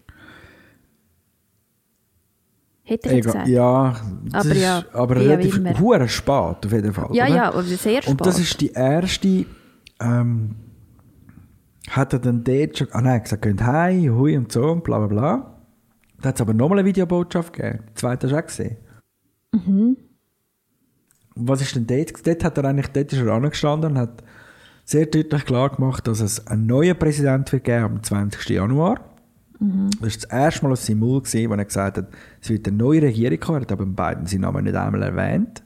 [2.82, 3.46] Hätte ich gesagt.
[3.46, 3.94] Ja,
[4.32, 7.10] Aber ist, ja, aber relativ hure spät auf jeden Fall.
[7.12, 7.34] Ja, oder?
[7.36, 8.08] ja, aber sehr spät.
[8.08, 9.46] Und das ist die erste,
[10.00, 10.56] ähm,
[11.88, 14.98] hat er dann dort schon, ah nein, gesagt, geht heim, hui und so und bla
[14.98, 15.60] bla bla.
[16.20, 17.84] Da hat es aber nochmal eine Videobotschaft gegeben.
[17.90, 18.76] Die zweite hast du auch gesehen.
[19.54, 19.96] Mhm.
[21.36, 22.26] Was ist denn dort?
[22.26, 24.22] Dort hat er eigentlich, dort ist er angestanden und hat
[24.84, 28.48] sehr deutlich klar gemacht, dass es einen neuen Präsident wird geben am 20.
[28.50, 29.00] Januar.
[29.58, 29.90] Mhm.
[29.92, 32.08] Das war das erste Mal seinem Mund, gewesen, wo er gesagt hat,
[32.40, 33.58] es wird eine neue Regierung kommen.
[33.58, 35.62] Er hat aber beiden seinen Namen nicht einmal erwähnt.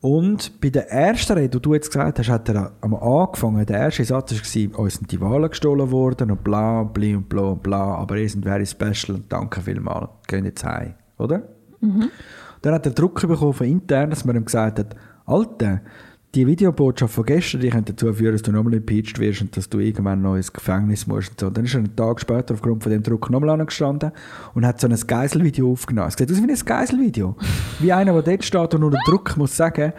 [0.00, 3.78] Und bei der ersten Rede, die du jetzt gesagt hast, hat er am angefangen, der
[3.78, 7.62] erste Satz war, uns sind die Wahlen gestohlen worden und bla, bli und bla und
[7.62, 11.53] bla, aber ihr seid very special und danke vielmals, geht jetzt heim, oder?
[12.62, 15.80] Dann hat er Druck bekommen von intern, dass man ihm gesagt hat, Alter,
[16.34, 19.68] die Videobotschaft von gestern, die könnte dazu führen, dass du nochmal impeached wirst und dass
[19.68, 21.50] du irgendwann noch ins Gefängnis musst und so.
[21.50, 24.10] Dann ist er einen Tag später aufgrund von dem Druck nochmal angestanden
[24.54, 26.08] und hat so ein Geiselvideo aufgenommen.
[26.08, 27.36] Es sieht aus wie ein Geiselvideo.
[27.80, 29.92] wie einer, der dort steht und unter Druck muss sagen,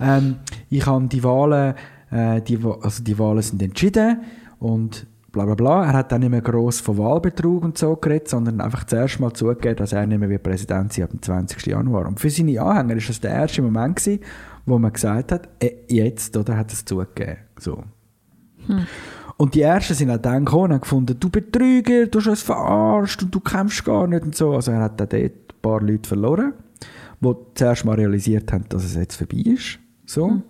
[0.00, 0.36] ähm,
[0.70, 1.74] ich habe die Wahlen,
[2.10, 4.20] äh, die, also die Wahlen sind entschieden
[4.58, 5.84] und bla bla bla.
[5.86, 9.32] Er hat dann nicht mehr gross von Wahlbetrug und so geredet, sondern einfach zuerst mal
[9.32, 11.66] zugegeben, dass er nicht mehr wird Präsident sein ab dem 20.
[11.66, 12.06] Januar.
[12.06, 14.20] Und für seine Anhänger ist das der erste Moment gewesen,
[14.66, 17.38] wo man gesagt hat, äh, jetzt, oder, hat er es zugegeben.
[17.58, 17.82] So.
[19.36, 22.42] Und die Ersten sind auch dann gekommen und haben gefunden, du Betrüger, du hast uns
[22.42, 24.52] verarscht und du kämpfst gar nicht und so.
[24.52, 26.52] Also er hat dann dort ein paar Leute verloren,
[27.20, 29.78] die zuerst mal realisiert haben, dass es jetzt vorbei ist.
[30.06, 30.42] So.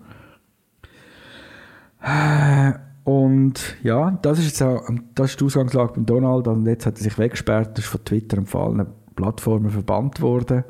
[2.02, 2.72] Äh,
[3.04, 6.98] Und ja, das ist jetzt auch, das ist die Ausgangslage beim Donald und jetzt hat
[6.98, 8.86] er sich weggesperrt, ist von Twitter und von allen
[9.16, 10.64] Plattformen verbannt worden.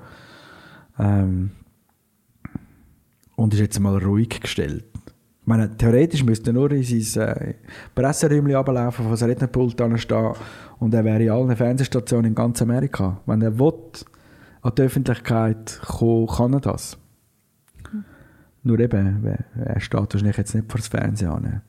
[0.99, 1.51] Ähm,
[3.37, 4.85] und ist jetzt mal ruhig gestellt.
[5.41, 7.55] Ich meine, theoretisch müsste er nur in sein äh,
[7.95, 10.35] Presseräumchen runterlaufen, von seinem Rednerpult anstehen
[10.79, 13.21] und er wäre in allen Fernsehstationen in ganz Amerika.
[13.27, 13.73] Wenn er will,
[14.61, 16.97] an die Öffentlichkeit kommen, kann er das.
[18.63, 21.63] Nur eben, er- er steht wahrscheinlich jetzt nicht vor das Fernsehen an.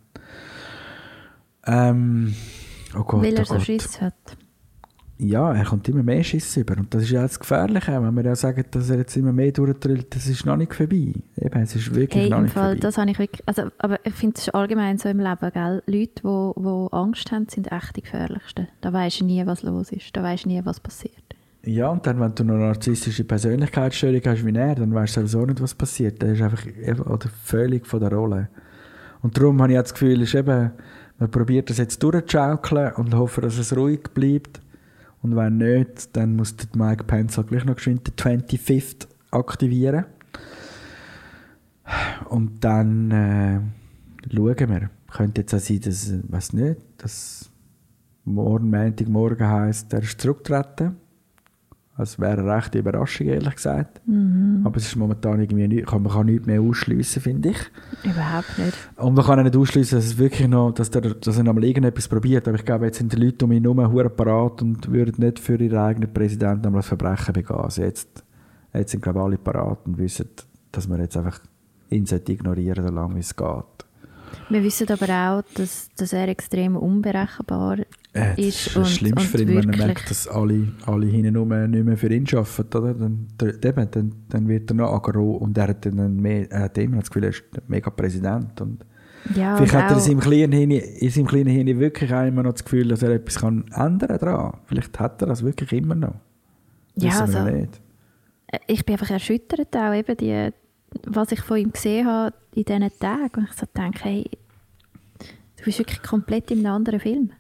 [1.66, 2.34] Ähm,
[2.98, 3.64] oh Gott, weil er oh so Gott.
[3.64, 4.14] Schiss hat.
[5.20, 6.76] Ja, er kommt immer mehr Schiss über.
[6.78, 9.52] Und das ist ja das Gefährliche, wenn wir ja sagen, dass er jetzt immer mehr
[9.52, 11.14] durchdrillt, das ist noch nicht vorbei.
[11.38, 12.80] Eben, es ist wirklich Hey, noch nicht Fall, vorbei.
[12.80, 15.84] das habe ich wirklich, also, aber ich finde es ist allgemein so im Leben, gell?
[15.86, 18.68] Leute, die wo, wo Angst haben, sind echt die gefährlichsten.
[18.82, 20.16] Da weisst du nie, was los ist.
[20.18, 21.14] Da weisst du nie, was passiert.
[21.66, 25.46] Ja, und dann, wenn du eine narzisstische Persönlichkeitsstörung hast wie er, dann weißt du sowieso
[25.46, 26.22] nicht, was passiert.
[26.22, 26.66] Der ist einfach
[27.06, 28.50] oder völlig von der Rolle.
[29.22, 30.72] Und darum habe ich jetzt das Gefühl, ist eben,
[31.20, 34.62] man probiert das jetzt durchzuschaukeln und hofft, dass es ruhig bleibt.
[35.22, 40.06] Und wenn nicht, dann muss der Mike Pence halt gleich noch geschwind den 25th aktivieren.
[42.30, 43.60] Und dann äh,
[44.34, 44.90] schauen wir.
[45.12, 47.50] Könnte jetzt auch sein, dass, äh, weiß nicht, dass
[48.26, 50.98] morgen, Montagmorgen heisst, er ist zurückgetreten.
[51.96, 54.02] Das wäre eine rechte Überraschung, ehrlich gesagt.
[54.64, 57.58] Aber es ist momentan irgendwie nicht, kann, man kann nichts mehr ausschliessen, finde ich.
[58.04, 58.76] Überhaupt nicht.
[58.98, 61.54] Und man kann auch nicht ausschliessen, dass es wirklich noch, dass, der, dass er noch
[61.54, 62.48] mal irgendetwas probiert.
[62.48, 65.38] Aber ich glaube, jetzt sind die Leute um ihn herum hure parat und würden nicht
[65.38, 67.58] für ihren eigenen Präsidenten einmal ein Verbrechen begehen.
[67.58, 68.24] Also jetzt,
[68.74, 70.30] jetzt sind, glaube ich, alle parat und wissen,
[70.72, 71.42] dass man jetzt einfach
[71.92, 73.73] ihn sollte ignorieren solange wie es geht.
[74.50, 78.68] Wir wissen aber auch, dass, dass er extrem unberechenbar Äh, das ist.
[78.68, 82.14] ist das Schlimmste für ihn, wenn er merkt, dass alle, alle hinten nicht mehr für
[82.14, 82.78] ihn arbeiten.
[82.78, 82.94] Oder?
[82.94, 83.28] Dann,
[83.92, 87.10] dann, dann wird er noch aggro und er hat, dann mehr, er hat immer das
[87.10, 88.60] Gefühl, er ist der mega Präsident.
[88.62, 88.86] Und
[89.36, 92.26] Ja, Vielleicht und hat er in seinem kleinen Hirn, in seinem kleinen Hirn wirklich auch
[92.28, 94.54] immer noch das Gefühl, dass er etwas kann ändern kann.
[94.66, 96.16] Vielleicht hat er das wirklich immer noch.
[96.96, 97.82] Ja, also- nicht.
[98.68, 100.50] ich bin einfach erschüttert auch eben die,
[101.06, 103.40] was ich von ihm gesehen habe in diesen Tagen.
[103.42, 104.30] Und ich so denke, hey,
[105.58, 107.32] du bist wirklich komplett in einem anderen Film.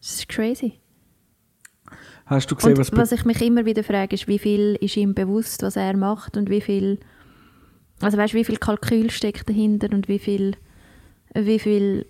[0.00, 0.80] Das ist crazy.
[2.26, 4.96] Hast du gesehen, Und was, was ich mich immer wieder frage, ist, wie viel ist
[4.96, 6.98] ihm bewusst, was er macht und wie viel,
[8.00, 10.56] also weißt, wie viel Kalkül steckt dahinter und wie viel,
[11.34, 12.06] wie viel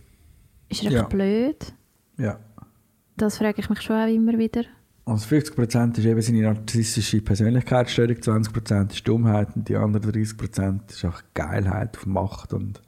[0.69, 1.03] ist er Ja.
[1.05, 1.73] blöd?
[2.17, 2.39] Ja.
[3.17, 4.63] Das frage ich mich schon auch immer wieder.
[5.07, 11.05] Also 50% ist eben seine narzisstische Persönlichkeitsstörung, 20% ist Dummheit und die anderen 30% ist
[11.05, 12.81] auch Geilheit auf Macht und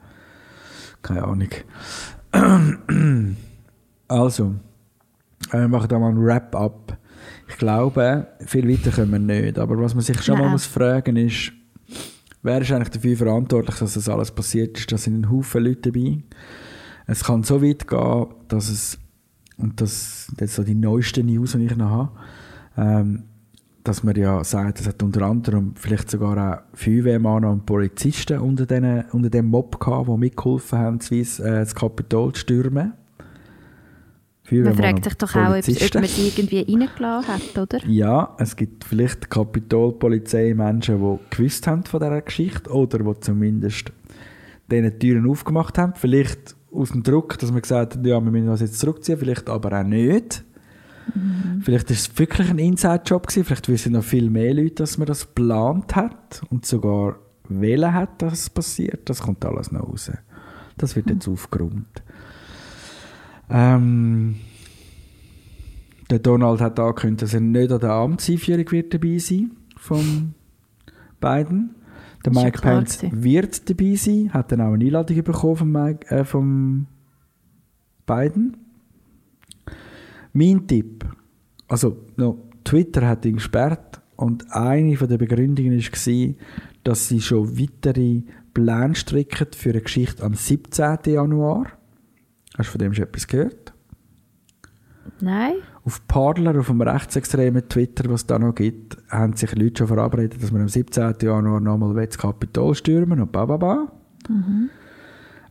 [1.02, 1.50] keine Ahnung.
[4.08, 4.54] Also,
[5.50, 6.96] äh, wir machen da mal ein Wrap-up.
[7.48, 10.52] Ich glaube, viel weiter können wir nicht, aber was man sich schon mal Nein.
[10.52, 11.50] muss fragen ist,
[12.42, 14.92] wer ist eigentlich dafür verantwortlich, dass das alles passiert ist?
[14.92, 16.22] Da sind ein Haufen Leute dabei.
[17.06, 18.98] Es kann so weit gehen, dass es,
[19.58, 22.10] und das, das ist so die neueste News, die ich noch habe,
[22.76, 23.24] ähm,
[23.84, 28.66] dass man ja sagt, es hat unter anderem vielleicht sogar auch Feuerwehrmänner und Polizisten unter,
[28.66, 32.92] denen, unter dem Mob gehabt, die mitgeholfen haben, das, äh, das Kapitol zu stürmen.
[34.50, 37.84] Man fragt sich doch auch, ob, man sie irgendwie reingelassen hat, oder?
[37.86, 43.92] Ja, es gibt vielleicht Kapitolpolizei-Menschen, die gewusst haben von dieser Geschichte oder die zumindest
[44.70, 45.94] diesen Türen aufgemacht haben.
[45.96, 49.48] Vielleicht aus dem Druck, dass man gesagt hat, ja, wir müssen das jetzt zurückziehen, vielleicht
[49.48, 50.44] aber auch nicht.
[51.62, 55.06] Vielleicht ist es wirklich ein Inside-Job gewesen, vielleicht wissen noch viel mehr Leute, dass man
[55.06, 59.08] das geplant hat und sogar wählen hat, dass es passiert.
[59.08, 60.10] Das kommt alles noch raus.
[60.76, 62.02] Das wird jetzt aufgeräumt.
[63.48, 64.36] Ähm,
[66.10, 70.34] der Donald hat angekündigt, dass er nicht an der Amtseinführung wird dabei sein von
[71.20, 71.74] Biden.
[72.26, 73.22] Der Ist Mike Pence gewesen.
[73.22, 76.86] wird dabei sein, hat dann auch eine Einladung bekommen von, Mike, äh, von
[78.04, 78.56] Biden.
[80.32, 81.04] Mein Tipp,
[81.68, 86.34] also no, Twitter hat ihn gesperrt und eine von der Begründungen war,
[86.82, 88.22] dass sie schon weitere
[88.52, 90.98] Pläne stricken für eine Geschichte am 17.
[91.06, 91.66] Januar.
[92.58, 93.72] Hast du von dem schon etwas gehört?
[95.20, 95.54] Nein?
[95.86, 99.86] Auf Parler, auf dem rechtsextremen Twitter, was es da noch gibt, haben sich Leute schon
[99.86, 101.14] verabredet, dass wir am 17.
[101.22, 103.92] Januar nochmal das Kapitol stürmen und bababa.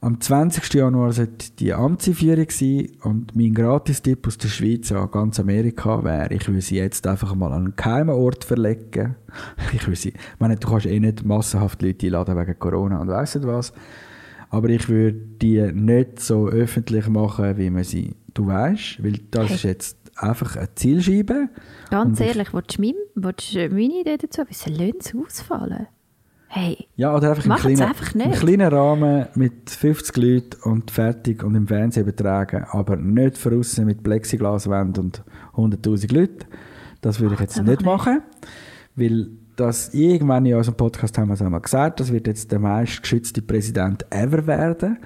[0.02, 0.74] Am 20.
[0.74, 6.34] Januar sollte die Amtseinführung sein und mein Gratistipp aus der Schweiz an ganz Amerika wäre,
[6.34, 9.16] ich will sie jetzt einfach mal an einen geheimen Ort verlegen.
[9.74, 13.08] Ich will sie, ich meine, du kannst eh nicht massenhaft Leute einladen wegen Corona und
[13.08, 13.72] weiss nicht was,
[14.50, 19.48] aber ich würde die nicht so öffentlich machen, wie man sie, du weißt, weil das
[19.48, 19.56] Hey.
[19.56, 21.50] ist jetzt einfach eine Zielscheibe.
[21.90, 24.74] Ganz Und ich- ehrlich, willst du, mein, willst du meine Idee dazu wissen?
[24.78, 25.88] Lass es ausfallen.
[26.48, 28.26] Hey, Ja, oder einfach Macht's kleinen, einfach nicht.
[28.28, 33.60] im kleinen Rahmen mit 50 Leuten und fertig und im Fernsehen übertragen, aber nicht von
[33.60, 35.24] aussen mit Plexiglaswänden und
[35.56, 36.46] 100'000 Leuten.
[37.02, 37.84] Das würde ich jetzt nicht nicht.
[37.84, 38.22] machen,
[38.96, 39.28] weil
[39.58, 43.42] das irgendwann in unserem Podcast haben wir es einmal gesagt, das wird jetzt der meistgeschützte
[43.42, 44.98] Präsident ever werden,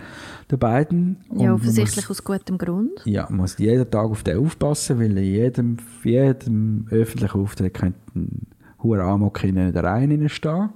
[0.49, 1.17] der Biden.
[1.29, 3.01] Und ja, man offensichtlich muss, aus gutem Grund.
[3.05, 7.99] ja, man muss jeden Tag auf den aufpassen, weil in jedem, jedem öffentlichen Auftritt könnte
[8.15, 8.47] ein
[8.81, 10.69] hoher Amok in der Reihe stehen.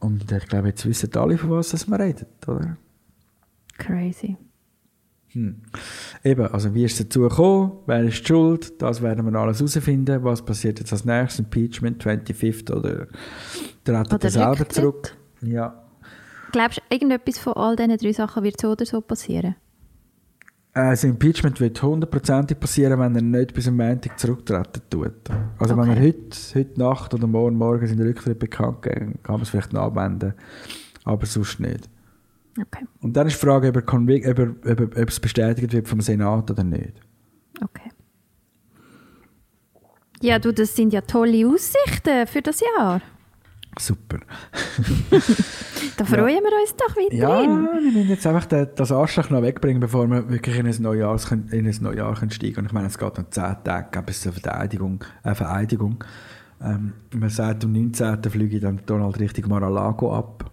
[0.00, 2.76] Und ich glaube, jetzt wissen alle, von was das wir reden, oder?
[3.78, 4.36] Crazy.
[6.24, 7.72] Eben, also wie ist es dazu gekommen?
[7.86, 8.82] Wer ist schuld?
[8.82, 10.24] Das werden wir alles herausfinden.
[10.24, 11.40] Was passiert jetzt als nächstes?
[11.40, 13.06] Impeachment, 25 oder
[13.84, 14.72] treten er selber Rücktritt?
[14.72, 15.16] zurück?
[15.42, 15.89] Ja.
[16.52, 19.54] Glaubst du, irgendetwas von all diesen drei Sachen wird so oder so passieren?
[20.72, 25.12] Also Impeachment wird hundertprozentig passieren, wenn er nicht bis am Montag zurücktreten tut.
[25.58, 26.14] Also wenn er Okay.
[26.14, 29.82] heute, heute Nacht oder morgen Morgen seinen Rücktritt bekannt geben, kann man es vielleicht noch
[29.82, 30.34] abwenden,
[31.04, 31.88] aber sonst nicht.
[32.60, 35.72] Okay, Und dann ist die Frage, ob, er convic- ob, er, ob, ob es bestätigt
[35.72, 36.94] wird vom Senat oder nicht.
[37.62, 37.90] okay.
[40.22, 43.00] Ja, du, das sind ja tolle Aussichten für das Jahr.
[43.78, 44.18] Super.
[45.96, 47.68] Da freuen wir uns doch wieder Ja, drin.
[47.82, 51.18] wir müssen jetzt einfach den, das Arschloch noch wegbringen, bevor wir wirklich in ein Neujahr,
[51.50, 52.66] in ein Neujahr können steigen können.
[52.68, 56.02] Ich meine, es geht noch 10 Tage bis zur Verteidigung, äh, Vereidigung.
[56.62, 58.22] Ähm, man sagt, am 19.
[58.30, 60.50] fliege ich dann Donald Richtung Mar-a-Lago ab.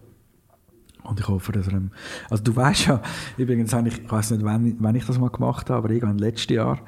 [1.04, 1.74] Und ich hoffe, dass er...
[1.76, 1.92] ihm-
[2.30, 3.02] Also du weißt ja,
[3.38, 6.18] übrigens habe ich, ich weiß nicht, wann, wann ich das mal gemacht habe, aber irgendwann
[6.18, 6.80] letztes Jahr,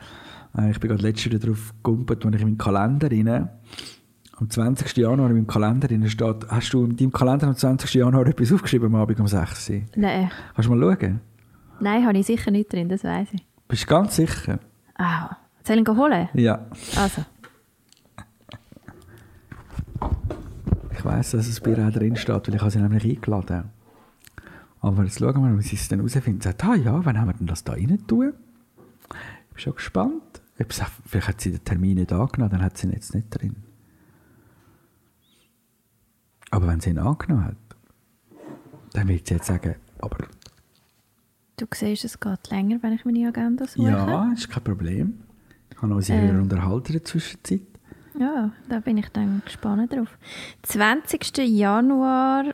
[0.57, 3.49] äh, ich bin gerade letztes Jahr darauf gegumpelt, wenn ich in meinen Kalender rein,
[4.40, 4.95] am 20.
[4.98, 7.94] Januar in meinem Kalender rein steht, hast du in deinem Kalender am 20.
[7.94, 9.82] Januar etwas aufgeschrieben am Abend um 6 Uhr?
[9.95, 11.22] Nein, Kannst du mal schauen?
[11.80, 13.45] nein, habe ich sicher nicht drin, das weiß ich.
[13.68, 14.60] Bist du ganz sicher?
[14.98, 15.36] Ah,
[15.66, 16.30] soll ich ihn holen?
[16.34, 16.66] Ja.
[16.98, 17.24] Also,
[20.98, 23.70] Ich weiss, dass es bei ihr auch drin steht, weil ich habe sie nämlich eingeladen.
[24.82, 26.41] Aber jetzt schauen wir mal, wie sie es dann herausfinden.
[26.41, 28.34] Sagt, ah ja, wann haben wir denn das da rein tun?
[29.10, 30.41] Ich bin schon gespannt.
[30.57, 33.56] Vielleicht hat sie den Termin nicht angenommen, dann hat sie ihn jetzt nicht drin.
[36.51, 37.55] Aber wenn sie ihn angenommen hat,
[38.93, 40.17] dann wird sie jetzt sagen, aber
[41.57, 43.89] Du siehst, es geht länger, wenn ich meine Agenda suche.
[43.89, 45.19] ja, ist kein Problem.
[45.71, 46.27] Ich habe unsere Ähm.
[46.31, 47.61] Hörer unterhalten in der Zwischenzeit.
[48.17, 50.17] Ja, da bin ich dann gespannt drauf.
[50.63, 51.38] 20.
[51.47, 52.45] Januar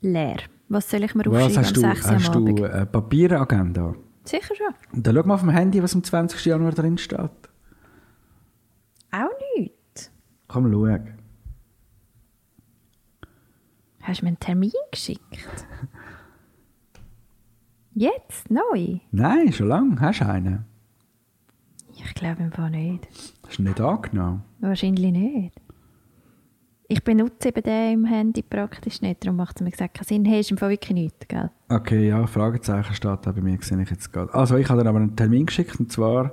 [0.00, 0.38] leer.
[0.70, 1.84] Was soll ich mir Was aufschreiben hast du?
[1.84, 2.06] am 6.
[2.10, 3.94] Hast am du eine Papieragenda?
[4.24, 4.74] Sicher schon.
[4.92, 6.44] Und dann schau mal auf dem Handy, was am 20.
[6.44, 7.20] Januar drin steht.
[9.10, 10.10] Auch nicht.
[10.48, 10.98] Komm, schau.
[14.08, 15.20] Hast du mir einen Termin geschickt?
[17.92, 18.50] Jetzt?
[18.50, 19.00] Neu?
[19.10, 20.00] Nein, schon lange.
[20.00, 20.64] Hast du einen?
[21.94, 23.06] Ich glaube im Fall nicht.
[23.46, 24.44] Hast du nicht angenommen?
[24.60, 25.60] Wahrscheinlich nicht.
[26.88, 30.24] Ich benutze eben den im Handy praktisch nicht, darum macht es mir gesagt keinen Sinn.
[30.24, 31.50] Hey, ist im Fall wirklich nichts, gell?
[31.68, 34.32] Okay, ja, Fragezeichen steht da bei mir, sehe ich jetzt gerade.
[34.32, 36.32] Also, ich habe dann aber einen Termin geschickt, und zwar,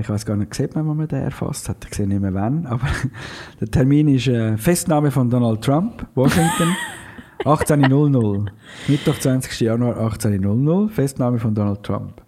[0.00, 2.34] ich weiß gar nicht, sieht man, wann man den erfasst hat, ich sehe nicht mehr
[2.34, 2.86] wann, aber
[3.60, 6.74] der Termin ist äh, Festnahme von Donald Trump, Washington,
[7.44, 8.46] 18.00.
[8.88, 9.60] Mittwoch, 20.
[9.60, 12.22] Januar, 18.00, Festnahme von Donald Trump.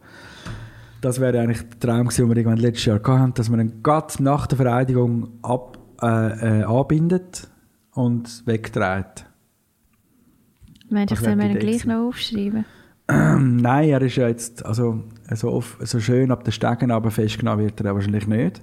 [1.01, 3.83] Das wäre eigentlich der Traum gewesen, den wir irgendwann letztes Jahr hatten, dass man ihn
[3.83, 7.49] gerade nach der Vereidigung ab, äh, äh, anbindet
[7.93, 9.27] und wegdreht.
[10.91, 12.65] Meinst du, ich soll wäre mir gleich noch aufschreiben?
[13.09, 15.03] Nein, er ist ja jetzt, also
[15.37, 18.63] so, auf, so schön ab den Stegen aber festgenommen wird er wahrscheinlich nicht.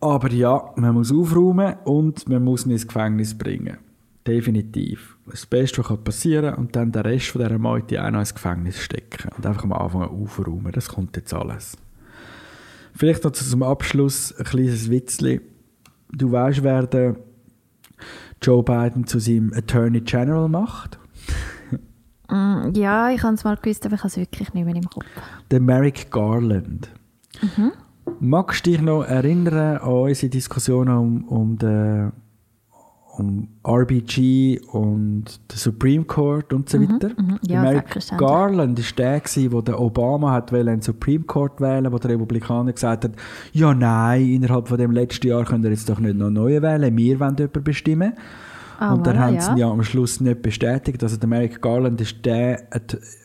[0.00, 3.78] Aber ja, man muss aufräumen und man muss ihn ins Gefängnis bringen.
[4.26, 5.16] Definitiv.
[5.26, 8.78] Das Beste, was kann passieren und dann den Rest dieser Meute auch noch ins Gefängnis
[8.78, 10.72] stecken und einfach am Anfang aufräumen.
[10.72, 11.76] Das kommt jetzt alles.
[12.94, 15.40] Vielleicht noch zum Abschluss ein kleines Witzli.
[16.10, 17.16] Du weißt, wer
[18.42, 20.98] Joe Biden zu seinem Attorney General macht?
[22.32, 24.88] Mm, ja, ich habe es mal gewusst, aber ich habe es wirklich nicht mehr im
[24.88, 25.04] Kopf.
[25.50, 26.88] der Merrick Garland.
[28.20, 32.12] Magst du dich noch erinnern an unsere Diskussionen um, um, den,
[33.18, 37.10] um RBG und den Supreme Court und so weiter?
[37.16, 37.38] mhm.
[37.46, 37.98] Ja, Merrick.
[38.16, 42.72] Garland war der, gewesen, der der Obama hat den Supreme Court wählen wo der Republikaner
[42.72, 43.12] gesagt hat,
[43.52, 46.96] ja nein, innerhalb von dem letzten Jahr könnt ihr jetzt doch nicht noch neue wählen,
[46.96, 48.14] wir wollen jemanden bestimmen.
[48.82, 49.56] Ah, und dann voilà, haben sie ja.
[49.56, 51.02] ja am Schluss nicht bestätigt.
[51.02, 52.64] Also der Merrick Garland ist der,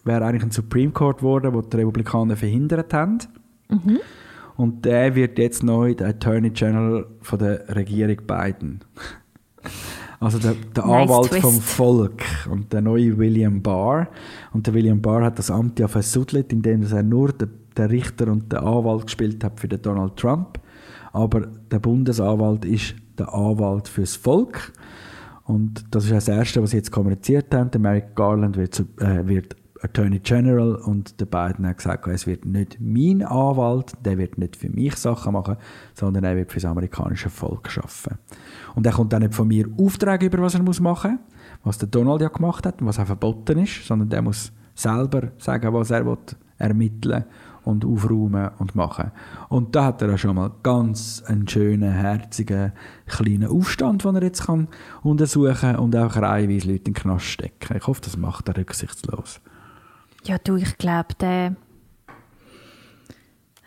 [0.03, 3.17] wäre eigentlich ein Supreme Court geworden, wo die Republikaner verhindert haben.
[3.69, 3.99] Mhm.
[4.55, 8.81] Und der wird jetzt neu der Attorney General von der Regierung Biden.
[10.19, 11.41] Also der, der Nice Anwalt twist.
[11.41, 14.07] vom Volk und der neue William Barr.
[14.53, 18.27] Und der William Barr hat das Amt ja versuddelt, indem er nur den, den Richter
[18.31, 20.59] und den Anwalt gespielt hat für den Donald Trump.
[21.13, 24.73] Aber der Bundesanwalt ist der Anwalt fürs Volk.
[25.47, 27.71] Und das ist das Erste, was sie jetzt kommuniziert haben.
[27.71, 32.45] Der Merrick Garland wird, äh, wird Attorney General und der Biden hat gesagt, es wird
[32.45, 35.57] nicht mein Anwalt, der wird nicht für mich Sachen machen,
[35.93, 38.19] sondern er wird für das amerikanische Volk arbeiten.
[38.75, 41.19] Und er kommt auch nicht von mir Aufträge über, was er muss machen
[41.63, 45.31] was der Donald ja gemacht hat und was auch verboten ist, sondern der muss selber
[45.37, 46.17] sagen, was er will,
[46.57, 47.25] ermitteln
[47.67, 49.11] und aufräumen und machen.
[49.49, 52.71] Und da hat er ja schon mal ganz einen schönen, herzigen,
[53.05, 54.67] kleinen Aufstand, den er jetzt kann
[55.03, 57.77] untersuchen und auch reihenweise Leute in den Knast stecken.
[57.77, 59.41] Ich hoffe, das macht er rücksichtslos.
[60.23, 61.55] Ja, du, ich glaube, der.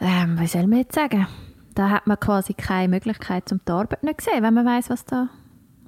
[0.00, 1.26] Ähm, was soll man jetzt sagen?
[1.74, 5.04] Da hat man quasi keine Möglichkeit zum die Arbeit nicht sehen, wenn man weiß, was
[5.04, 5.28] da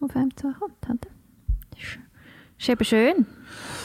[0.00, 0.76] auf einem zukommt.
[0.86, 0.98] Das
[2.58, 3.26] ist eben schön.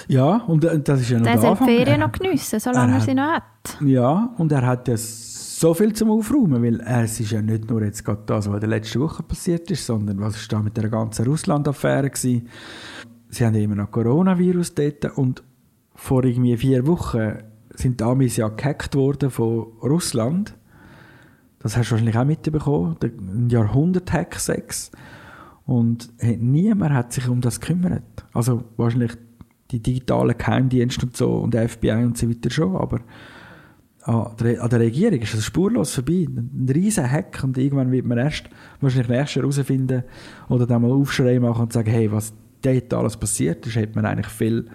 [0.07, 1.67] Ja, und äh, das ist ja noch Der der die Anfang.
[1.67, 3.77] Ferien Er- noch geniessen, solange er er hat- sie noch hat.
[3.81, 7.83] Ja, und er hat ja so viel zum Aufräumen, weil es ist ja nicht nur
[7.83, 10.77] jetzt gerade das, was in der letzten Woche passiert ist, sondern was ist da mit
[10.77, 12.47] der ganzen Russland-Affäre gewesen.
[13.29, 15.43] Sie haben ja immer noch Coronavirus dort und
[15.95, 17.39] vor irgendwie vier Wochen
[17.73, 20.55] sind die Amis ja gehackt worden von Russland.
[21.59, 22.95] Das hast du wahrscheinlich auch mitbekommen.
[23.03, 24.91] Ein Jahrhundert-Hack 6.
[25.65, 28.03] Und niemand hat sich um das gekümmert.
[28.31, 29.17] Also wahrscheinlich
[29.71, 33.01] die digitalen Geheimdienste und so und FBI und so weiter schon, aber
[34.07, 36.27] an der, Regierung ist das spurlos vorbei.
[36.29, 38.45] Ein riesen Hack und irgendwann wird man erst
[38.79, 40.03] wahrscheinlich Jahr herausfinden
[40.47, 44.05] oder dann mal Aufschrei machen und sagen, hey, was dort alles passiert ist, hätte man
[44.05, 44.69] eigentlich viel,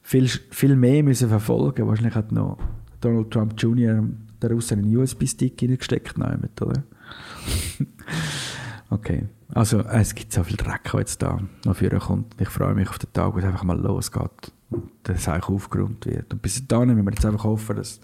[0.00, 1.88] viel, viel mehr müssen verfolgen.
[1.88, 2.58] Wahrscheinlich hat noch
[3.00, 4.04] Donald Trump Jr.
[4.44, 6.84] Russen einen USB-Stick reingesteckt, oder?
[8.92, 9.24] okay.
[9.54, 12.40] Also es gibt so viel Dreck, der jetzt da noch vorne kommt.
[12.40, 16.06] Ich freue mich auf den Tag, wo es einfach mal losgeht und das eigentlich aufgeräumt
[16.06, 16.32] wird.
[16.32, 18.00] Und bis dahin müssen wir jetzt einfach hoffen, dass,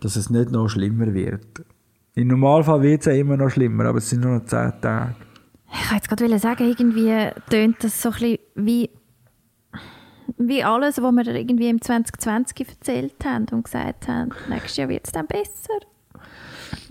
[0.00, 1.64] dass es nicht noch schlimmer wird.
[2.14, 5.14] Im Normalfall wird es ja immer noch schlimmer, aber es sind nur noch zehn Tage.
[5.72, 8.90] Ich wollte gerade sagen, irgendwie tönt das so ein bisschen wie
[10.38, 15.06] wie alles, was wir irgendwie im 2020 erzählt haben und gesagt haben, nächstes Jahr wird
[15.06, 15.78] es dann besser.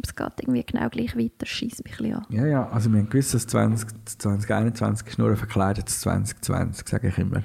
[0.04, 2.26] Es geht irgendwie genau gleich weiter, schießt mich ein bisschen an.
[2.30, 7.08] Ja, ja, also wir haben gewusst, dass 20, 2021 ist nur ein verkleidetes 2020, sage
[7.10, 7.44] ich immer.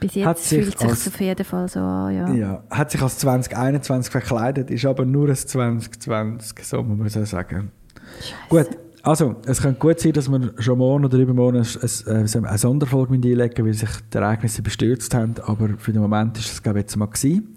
[0.00, 2.30] Bis Hat jetzt sich fühlt als- sich auf jeden Fall so an, ja.
[2.34, 7.24] Ja, hat sich als 2021 verkleidet, ist aber nur ein 2020, so muss man so
[7.24, 7.70] sagen.
[8.48, 8.66] Gut,
[9.02, 12.58] also es könnte gut sein, dass wir schon morgen oder übermorgen ein, ein, ein, eine
[12.58, 16.62] Sonderfolge mit einlegen, weil sich die Ereignisse bestürzt haben, aber für den Moment ist es
[16.62, 17.54] glaube ich jetzt mal gewesen.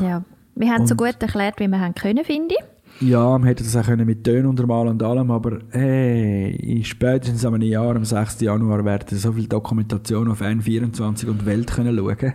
[0.00, 0.22] ja.
[0.58, 2.64] Wir haben so Und- gut erklärt, wie wir haben können, finde ich.
[3.00, 7.44] Ja, man hätte das auch können mit Tönen untermalen und allem, aber hey, in spätestens
[7.44, 8.40] einem Jahr, am 6.
[8.40, 12.32] Januar, werden so viele Dokumentationen auf N24 und Welt können schauen,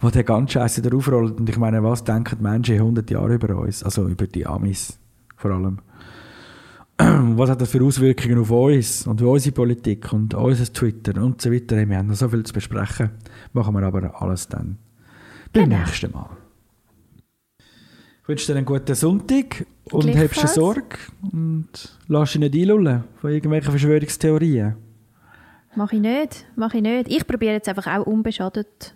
[0.00, 1.40] wo der ganz Scheiße drauf rollt.
[1.40, 3.82] Und ich meine, was denken die Menschen in 100 Jahren über uns?
[3.82, 4.98] Also über die Amis
[5.36, 5.78] vor allem.
[7.36, 11.42] Was hat das für Auswirkungen auf uns und auf unsere Politik und unser Twitter und
[11.42, 11.76] so weiter?
[11.76, 13.10] Hey, Wir haben noch so viel zu besprechen.
[13.52, 14.78] Machen wir aber alles dann
[15.52, 15.78] beim Genau.
[15.78, 16.28] nächsten Mal.
[18.28, 20.98] Ich wünsche dir einen guten Sonntag und habst du Sorge
[21.32, 21.66] und
[22.08, 24.74] lass dich nicht einlullen von irgendwelchen Verschwörungstheorien.
[25.74, 27.08] Mache ich nicht, mache ich nicht.
[27.10, 28.94] Ich probiere jetzt einfach auch unbeschadet,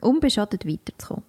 [0.00, 1.22] unbeschadet weiterzukommen.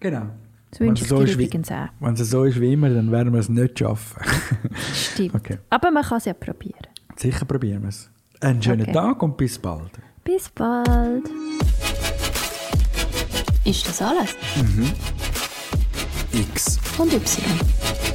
[0.00, 0.26] Genau.
[0.70, 1.88] Das Wenn wünsche es ich so dir ist wie- übrigens auch.
[2.00, 4.22] Wenn es so ist wie immer, dann werden wir es nicht schaffen.
[4.92, 5.34] Stimmt.
[5.36, 5.56] Okay.
[5.70, 6.82] Aber man kann es ja probieren.
[7.16, 8.10] Sicher probieren wir es.
[8.42, 8.92] Einen schönen Okay.
[8.92, 9.92] Tag und bis bald.
[10.22, 11.30] Bis bald.
[13.64, 14.36] Ist das alles?
[16.32, 16.78] X.
[16.98, 18.09] Und Y.